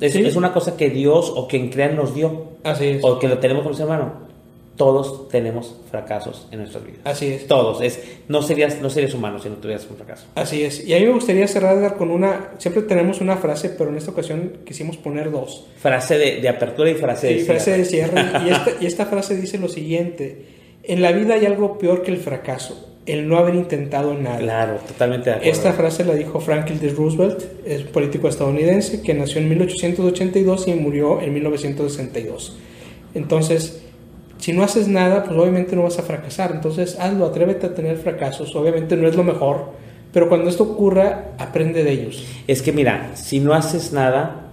Es, 0.00 0.14
es, 0.14 0.36
una 0.36 0.52
cosa 0.52 0.76
que 0.76 0.90
Dios 0.90 1.32
o 1.34 1.48
quien 1.48 1.70
crea 1.70 1.88
nos 1.88 2.14
dio. 2.14 2.44
Así 2.64 2.86
es. 2.86 3.04
O 3.04 3.18
que 3.18 3.28
lo 3.28 3.38
tenemos 3.38 3.64
con 3.64 3.74
ser 3.74 3.84
hermano 3.84 4.26
todos 4.76 5.28
tenemos 5.28 5.74
fracasos 5.90 6.46
en 6.50 6.60
nuestras 6.60 6.84
vidas. 6.84 7.00
Así 7.04 7.32
es. 7.32 7.46
Todos. 7.46 7.80
Es, 7.80 8.00
no, 8.28 8.42
serías, 8.42 8.80
no 8.80 8.90
serías 8.90 9.14
humano 9.14 9.38
si 9.38 9.48
no 9.48 9.56
tuvieras 9.56 9.86
un 9.90 9.96
fracaso. 9.96 10.26
Así 10.34 10.62
es. 10.62 10.86
Y 10.86 10.94
a 10.94 10.98
mí 10.98 11.06
me 11.06 11.12
gustaría 11.12 11.48
cerrar 11.48 11.96
con 11.96 12.10
una... 12.10 12.52
Siempre 12.58 12.82
tenemos 12.82 13.20
una 13.20 13.36
frase, 13.36 13.70
pero 13.70 13.90
en 13.90 13.96
esta 13.96 14.10
ocasión 14.10 14.58
quisimos 14.64 14.96
poner 14.98 15.30
dos. 15.30 15.66
Frase 15.78 16.18
de, 16.18 16.48
apertura 16.48 16.90
y 16.90 16.94
frase 16.94 17.28
de 17.28 17.34
cierre. 17.34 17.46
frase 17.46 17.78
de 17.78 17.84
cierre. 17.84 18.22
y, 18.44 18.48
esta, 18.50 18.70
y 18.80 18.86
esta 18.86 19.06
frase 19.06 19.36
dice 19.36 19.58
lo 19.58 19.68
siguiente. 19.68 20.44
En 20.82 21.02
la 21.02 21.12
vida 21.12 21.34
hay 21.34 21.46
algo 21.46 21.78
peor 21.78 22.02
que 22.02 22.10
el 22.10 22.18
fracaso 22.18 22.95
el 23.06 23.28
no 23.28 23.38
haber 23.38 23.54
intentado 23.54 24.14
nada. 24.14 24.38
Claro, 24.38 24.78
totalmente 24.86 25.30
de 25.30 25.36
acuerdo. 25.36 25.52
Esta 25.52 25.72
frase 25.72 26.04
la 26.04 26.14
dijo 26.14 26.40
Franklin 26.40 26.80
D. 26.80 26.88
Roosevelt, 26.90 27.44
es 27.64 27.82
un 27.82 27.88
político 27.88 28.28
estadounidense 28.28 29.00
que 29.00 29.14
nació 29.14 29.40
en 29.40 29.48
1882 29.48 30.68
y 30.68 30.74
murió 30.74 31.20
en 31.20 31.32
1962. 31.32 32.56
Entonces, 33.14 33.82
si 34.38 34.52
no 34.52 34.62
haces 34.62 34.88
nada, 34.88 35.24
pues 35.24 35.38
obviamente 35.38 35.76
no 35.76 35.84
vas 35.84 35.98
a 35.98 36.02
fracasar. 36.02 36.50
Entonces, 36.52 36.98
hazlo, 36.98 37.26
atrévete 37.26 37.66
a 37.66 37.74
tener 37.74 37.96
fracasos. 37.96 38.54
Obviamente 38.56 38.96
no 38.96 39.08
es 39.08 39.16
lo 39.16 39.24
mejor, 39.24 39.70
pero 40.12 40.28
cuando 40.28 40.50
esto 40.50 40.64
ocurra, 40.64 41.32
aprende 41.38 41.84
de 41.84 41.92
ellos. 41.92 42.24
Es 42.46 42.60
que 42.60 42.72
mira, 42.72 43.12
si 43.14 43.38
no 43.38 43.54
haces 43.54 43.92
nada, 43.92 44.50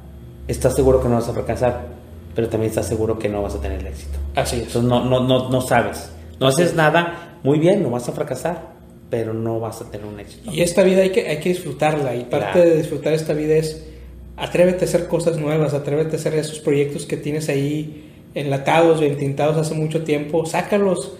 estás 0.47 0.75
seguro 0.75 1.01
que 1.01 1.09
no 1.09 1.15
vas 1.15 1.27
a 1.27 1.33
fracasar, 1.33 1.87
pero 2.35 2.49
también 2.49 2.69
estás 2.69 2.87
seguro 2.87 3.17
que 3.17 3.29
no 3.29 3.41
vas 3.41 3.55
a 3.55 3.61
tener 3.61 3.79
el 3.79 3.87
éxito. 3.87 4.19
Así 4.35 4.57
es. 4.57 4.67
Entonces, 4.67 4.89
no, 4.89 5.03
no, 5.05 5.27
no, 5.27 5.49
no 5.49 5.61
sabes. 5.61 6.09
No 6.43 6.49
haces 6.49 6.75
nada, 6.75 7.39
muy 7.43 7.57
bien, 7.57 7.81
no 7.81 7.89
vas 7.89 8.07
a 8.09 8.11
fracasar, 8.11 8.73
pero 9.09 9.33
no 9.33 9.59
vas 9.59 9.81
a 9.81 9.89
tener 9.89 10.05
un 10.05 10.19
éxito. 10.19 10.51
Y 10.51 10.61
esta 10.61 10.83
vida 10.83 11.01
hay 11.01 11.11
que, 11.11 11.27
hay 11.27 11.39
que 11.39 11.49
disfrutarla, 11.49 12.15
y 12.15 12.25
parte 12.25 12.59
de 12.59 12.75
disfrutar 12.75 13.13
esta 13.13 13.33
vida 13.33 13.55
es 13.55 13.87
atrévete 14.35 14.85
a 14.85 14.87
hacer 14.87 15.07
cosas 15.07 15.37
nuevas, 15.37 15.73
atrévete 15.73 16.15
a 16.15 16.19
hacer 16.19 16.33
esos 16.33 16.59
proyectos 16.59 17.05
que 17.05 17.17
tienes 17.17 17.49
ahí 17.49 18.11
enlatados 18.33 18.99
o 18.99 19.03
entintados 19.03 19.57
hace 19.57 19.73
mucho 19.73 20.03
tiempo, 20.03 20.45
sácalos, 20.45 21.13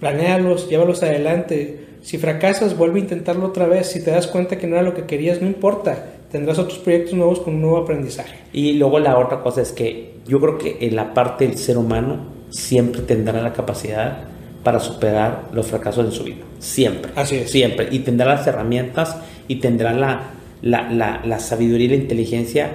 planéalos, 0.00 0.68
llévalos 0.68 1.02
adelante. 1.02 1.86
Si 2.02 2.18
fracasas, 2.18 2.76
vuelve 2.76 3.00
a 3.00 3.02
intentarlo 3.02 3.46
otra 3.46 3.66
vez. 3.66 3.88
Si 3.88 4.02
te 4.02 4.10
das 4.10 4.26
cuenta 4.26 4.58
que 4.58 4.66
no 4.66 4.76
era 4.76 4.82
lo 4.82 4.94
que 4.94 5.04
querías, 5.04 5.40
no 5.40 5.46
importa. 5.46 6.06
Tendrás 6.30 6.58
otros 6.58 6.78
proyectos 6.78 7.14
nuevos 7.14 7.40
con 7.40 7.54
un 7.54 7.60
nuevo 7.60 7.78
aprendizaje. 7.78 8.36
Y 8.52 8.72
luego 8.74 8.98
la 8.98 9.18
otra 9.18 9.40
cosa 9.40 9.60
es 9.60 9.70
que 9.70 10.14
yo 10.26 10.40
creo 10.40 10.58
que 10.58 10.78
en 10.80 10.96
la 10.96 11.12
parte 11.14 11.46
del 11.46 11.58
ser 11.58 11.78
humano 11.78 12.26
siempre 12.50 13.02
tendrá 13.02 13.40
la 13.42 13.52
capacidad 13.52 14.31
para 14.62 14.80
superar 14.80 15.48
los 15.52 15.66
fracasos 15.66 16.06
en 16.06 16.12
su 16.12 16.24
vida. 16.24 16.44
Siempre. 16.58 17.12
Así 17.16 17.36
es. 17.36 17.50
Siempre. 17.50 17.88
Y 17.90 18.00
tendrá 18.00 18.34
las 18.34 18.46
herramientas 18.46 19.16
y 19.48 19.56
tendrá 19.56 19.92
la, 19.92 20.30
la, 20.62 20.90
la, 20.90 21.20
la 21.24 21.38
sabiduría 21.38 21.86
y 21.86 21.90
la 21.90 21.96
inteligencia 21.96 22.70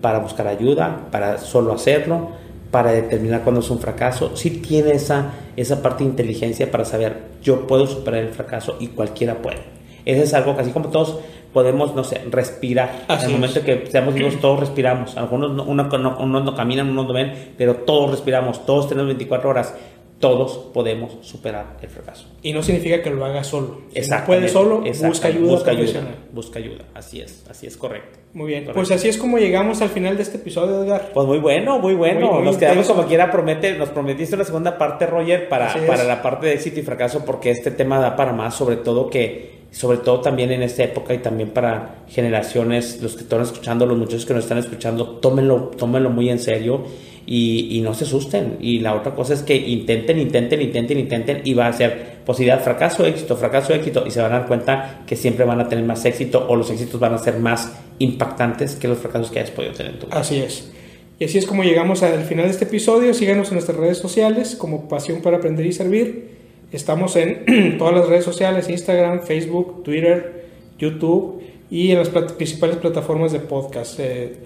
para 0.00 0.18
buscar 0.18 0.46
ayuda, 0.46 1.08
para 1.10 1.38
solo 1.38 1.72
hacerlo 1.72 2.30
para 2.70 2.92
determinar 2.92 3.42
cuándo 3.42 3.60
es 3.60 3.70
un 3.70 3.78
fracaso, 3.78 4.36
si 4.36 4.50
tiene 4.50 4.92
esa, 4.92 5.32
esa 5.56 5.82
parte 5.82 6.04
de 6.04 6.10
inteligencia 6.10 6.70
para 6.70 6.84
saber, 6.84 7.16
yo 7.42 7.66
puedo 7.66 7.86
superar 7.86 8.22
el 8.22 8.30
fracaso 8.30 8.76
y 8.80 8.88
cualquiera 8.88 9.36
puede. 9.36 9.60
Eso 10.04 10.22
es 10.22 10.34
algo 10.34 10.54
que 10.54 10.62
así 10.62 10.72
como 10.72 10.88
todos 10.90 11.18
podemos, 11.52 11.94
no 11.94 12.04
sé, 12.04 12.20
respirar. 12.30 13.06
en 13.08 13.20
el 13.20 13.30
momento 13.30 13.62
que 13.62 13.86
seamos 13.90 14.14
vivos, 14.14 14.36
todos 14.42 14.60
respiramos. 14.60 15.16
Algunos 15.16 15.52
no, 15.52 15.64
unos 15.64 16.44
no 16.44 16.54
caminan, 16.54 16.90
unos 16.90 17.06
no 17.06 17.12
ven, 17.12 17.52
pero 17.56 17.76
todos 17.76 18.10
respiramos, 18.10 18.66
todos 18.66 18.88
tenemos 18.88 19.06
24 19.06 19.48
horas 19.48 19.74
todos 20.18 20.70
podemos 20.72 21.18
superar 21.20 21.76
el 21.82 21.88
fracaso. 21.88 22.26
Y 22.42 22.52
no 22.52 22.62
significa 22.62 23.02
que 23.02 23.10
lo 23.10 23.24
haga 23.24 23.44
solo. 23.44 23.82
Si 23.94 24.08
no 24.08 24.24
puede 24.24 24.48
solo, 24.48 24.80
busca 24.80 25.28
ayuda 25.28 25.52
busca 25.52 25.70
Ayuda, 25.70 26.00
busca 26.32 26.58
ayuda, 26.58 26.84
así 26.94 27.20
es, 27.20 27.44
así 27.50 27.66
es 27.66 27.76
correcto. 27.76 28.18
Muy 28.32 28.48
bien, 28.48 28.68
pues 28.72 28.90
así 28.90 29.08
es 29.08 29.18
como 29.18 29.38
llegamos 29.38 29.80
al 29.82 29.88
final 29.88 30.16
de 30.16 30.22
este 30.22 30.38
episodio, 30.38 30.82
Edgar. 30.82 31.10
Pues 31.12 31.26
muy 31.26 31.38
bueno, 31.38 31.78
muy 31.78 31.94
bueno. 31.94 32.40
nos 32.40 32.56
quedamos 32.56 32.86
como 32.86 33.06
quiera, 33.06 33.30
promete, 33.30 33.76
nos 33.76 33.90
prometiste 33.90 34.34
una 34.34 34.44
segunda 34.44 34.78
parte, 34.78 35.06
Roger, 35.06 35.48
para, 35.48 35.74
para 35.86 36.04
la 36.04 36.22
parte 36.22 36.46
de 36.46 36.54
éxito 36.54 36.80
y 36.80 36.82
fracaso, 36.82 37.24
porque 37.24 37.50
este 37.50 37.70
tema 37.70 37.98
da 37.98 38.16
para 38.16 38.32
más, 38.32 38.54
sobre 38.54 38.76
todo 38.76 39.08
que 39.10 39.56
sobre 39.70 39.98
todo 39.98 40.20
también 40.22 40.50
en 40.52 40.62
esta 40.62 40.84
época 40.84 41.12
y 41.12 41.18
también 41.18 41.50
para 41.50 41.96
generaciones, 42.08 43.02
los 43.02 43.14
que 43.14 43.24
están 43.24 43.42
escuchando, 43.42 43.84
los 43.84 43.98
muchachos 43.98 44.24
que 44.24 44.32
nos 44.32 44.44
están 44.44 44.56
escuchando, 44.56 45.18
tómenlo, 45.18 45.70
tómenlo 45.76 46.08
muy 46.08 46.30
en 46.30 46.38
serio 46.38 46.84
y, 47.26 47.80
no 47.82 47.92
se 47.92 48.04
asusten. 48.04 48.56
Y 48.60 48.78
la 48.78 48.94
otra 48.94 49.14
cosa 49.14 49.34
es 49.34 49.42
que 49.42 49.56
intenten, 49.56 50.18
intenten, 50.18 50.62
intenten, 50.62 50.98
intenten 50.98 51.40
y 51.44 51.54
va 51.54 51.66
a 51.66 51.72
ser 51.72 52.16
posibilidad 52.24 52.62
fracaso, 52.62 53.04
éxito, 53.04 53.36
fracaso, 53.36 53.74
éxito 53.74 54.04
y 54.06 54.10
se 54.10 54.20
van 54.20 54.32
a 54.32 54.38
dar 54.38 54.48
cuenta 54.48 55.02
que 55.06 55.16
siempre 55.16 55.44
van 55.44 55.60
a 55.60 55.68
tener 55.68 55.84
más 55.84 56.04
éxito 56.04 56.46
o 56.48 56.56
los 56.56 56.70
éxitos 56.70 56.98
van 57.00 57.14
a 57.14 57.18
ser 57.18 57.38
más 57.38 57.72
impactantes 57.98 58.76
que 58.76 58.88
los 58.88 58.98
fracasos 58.98 59.30
que 59.30 59.40
hayas 59.40 59.50
podido 59.50 59.72
tener 59.72 59.98
tú. 59.98 60.06
Así 60.10 60.38
es. 60.38 60.70
Y 61.18 61.24
así 61.24 61.38
es 61.38 61.46
como 61.46 61.64
llegamos 61.64 62.02
al 62.02 62.24
final 62.24 62.46
de 62.46 62.52
este 62.52 62.64
episodio. 62.64 63.14
Síganos 63.14 63.48
en 63.48 63.54
nuestras 63.54 63.76
redes 63.78 63.98
sociales 63.98 64.54
como 64.54 64.88
Pasión 64.88 65.22
para 65.22 65.38
Aprender 65.38 65.66
y 65.66 65.72
Servir. 65.72 66.36
Estamos 66.72 67.16
en 67.16 67.76
todas 67.78 67.94
las 67.94 68.08
redes 68.08 68.24
sociales, 68.24 68.68
Instagram, 68.68 69.22
Facebook, 69.22 69.82
Twitter, 69.82 70.46
YouTube 70.78 71.42
y 71.70 71.90
en 71.90 71.98
las 71.98 72.10
principales 72.10 72.76
plataformas 72.76 73.32
de 73.32 73.40
podcast. 73.40 73.98
Eh, 73.98 74.36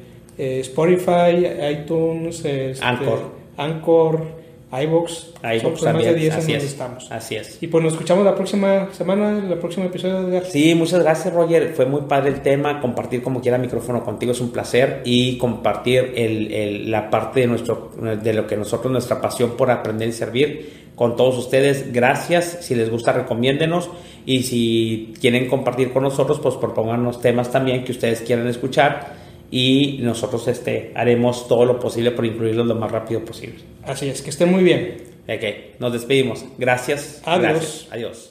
eh, 0.40 0.60
Spotify, 0.60 1.46
iTunes, 1.70 2.44
este, 2.44 2.82
Anchor, 2.82 3.20
Anchor 3.56 4.40
iVoox, 4.72 5.34
iVoox 5.42 5.82
más 5.82 6.04
de 6.04 6.14
10 6.14 6.34
así 6.36 6.52
es, 6.54 6.64
estamos. 6.64 7.10
Así 7.10 7.34
es. 7.34 7.60
Y 7.60 7.66
pues 7.66 7.82
nos 7.82 7.92
escuchamos 7.92 8.24
la 8.24 8.36
próxima 8.36 8.88
semana, 8.92 9.36
el 9.38 9.58
próximo 9.58 9.86
episodio 9.86 10.22
de 10.22 10.44
Sí, 10.44 10.76
muchas 10.76 11.02
gracias 11.02 11.34
Roger, 11.34 11.72
fue 11.74 11.86
muy 11.86 12.02
padre 12.02 12.30
el 12.30 12.40
tema, 12.40 12.80
compartir 12.80 13.20
como 13.20 13.40
quiera 13.40 13.58
micrófono 13.58 14.04
contigo 14.04 14.30
es 14.30 14.40
un 14.40 14.50
placer 14.50 15.02
y 15.04 15.38
compartir 15.38 16.12
el, 16.14 16.52
el, 16.52 16.90
la 16.90 17.10
parte 17.10 17.40
de, 17.40 17.48
nuestro, 17.48 17.90
de 18.00 18.32
lo 18.32 18.46
que 18.46 18.56
nosotros, 18.56 18.92
nuestra 18.92 19.20
pasión 19.20 19.56
por 19.56 19.72
aprender 19.72 20.08
y 20.08 20.12
servir 20.12 20.90
con 20.94 21.16
todos 21.16 21.36
ustedes. 21.36 21.92
Gracias, 21.92 22.58
si 22.60 22.74
les 22.76 22.90
gusta 22.90 23.12
recomiéndenos. 23.12 23.90
Y 24.24 24.42
si 24.44 25.14
quieren 25.20 25.48
compartir 25.48 25.92
con 25.92 26.04
nosotros, 26.04 26.38
pues 26.40 26.54
propónganos 26.56 27.20
temas 27.20 27.50
también 27.50 27.84
que 27.84 27.92
ustedes 27.92 28.20
quieran 28.20 28.46
escuchar 28.46 29.19
y 29.50 29.98
nosotros 30.02 30.46
este, 30.48 30.92
haremos 30.94 31.48
todo 31.48 31.64
lo 31.64 31.78
posible 31.78 32.12
por 32.12 32.24
incluirlos 32.24 32.66
lo 32.66 32.74
más 32.76 32.90
rápido 32.90 33.24
posible. 33.24 33.56
Así 33.84 34.08
es, 34.08 34.22
que 34.22 34.30
estén 34.30 34.50
muy 34.50 34.62
bien. 34.62 35.10
Ok, 35.28 35.78
nos 35.78 35.92
despedimos. 35.92 36.44
Gracias. 36.58 37.22
Adiós. 37.24 37.42
Gracias. 37.42 37.86
Adiós. 37.90 38.29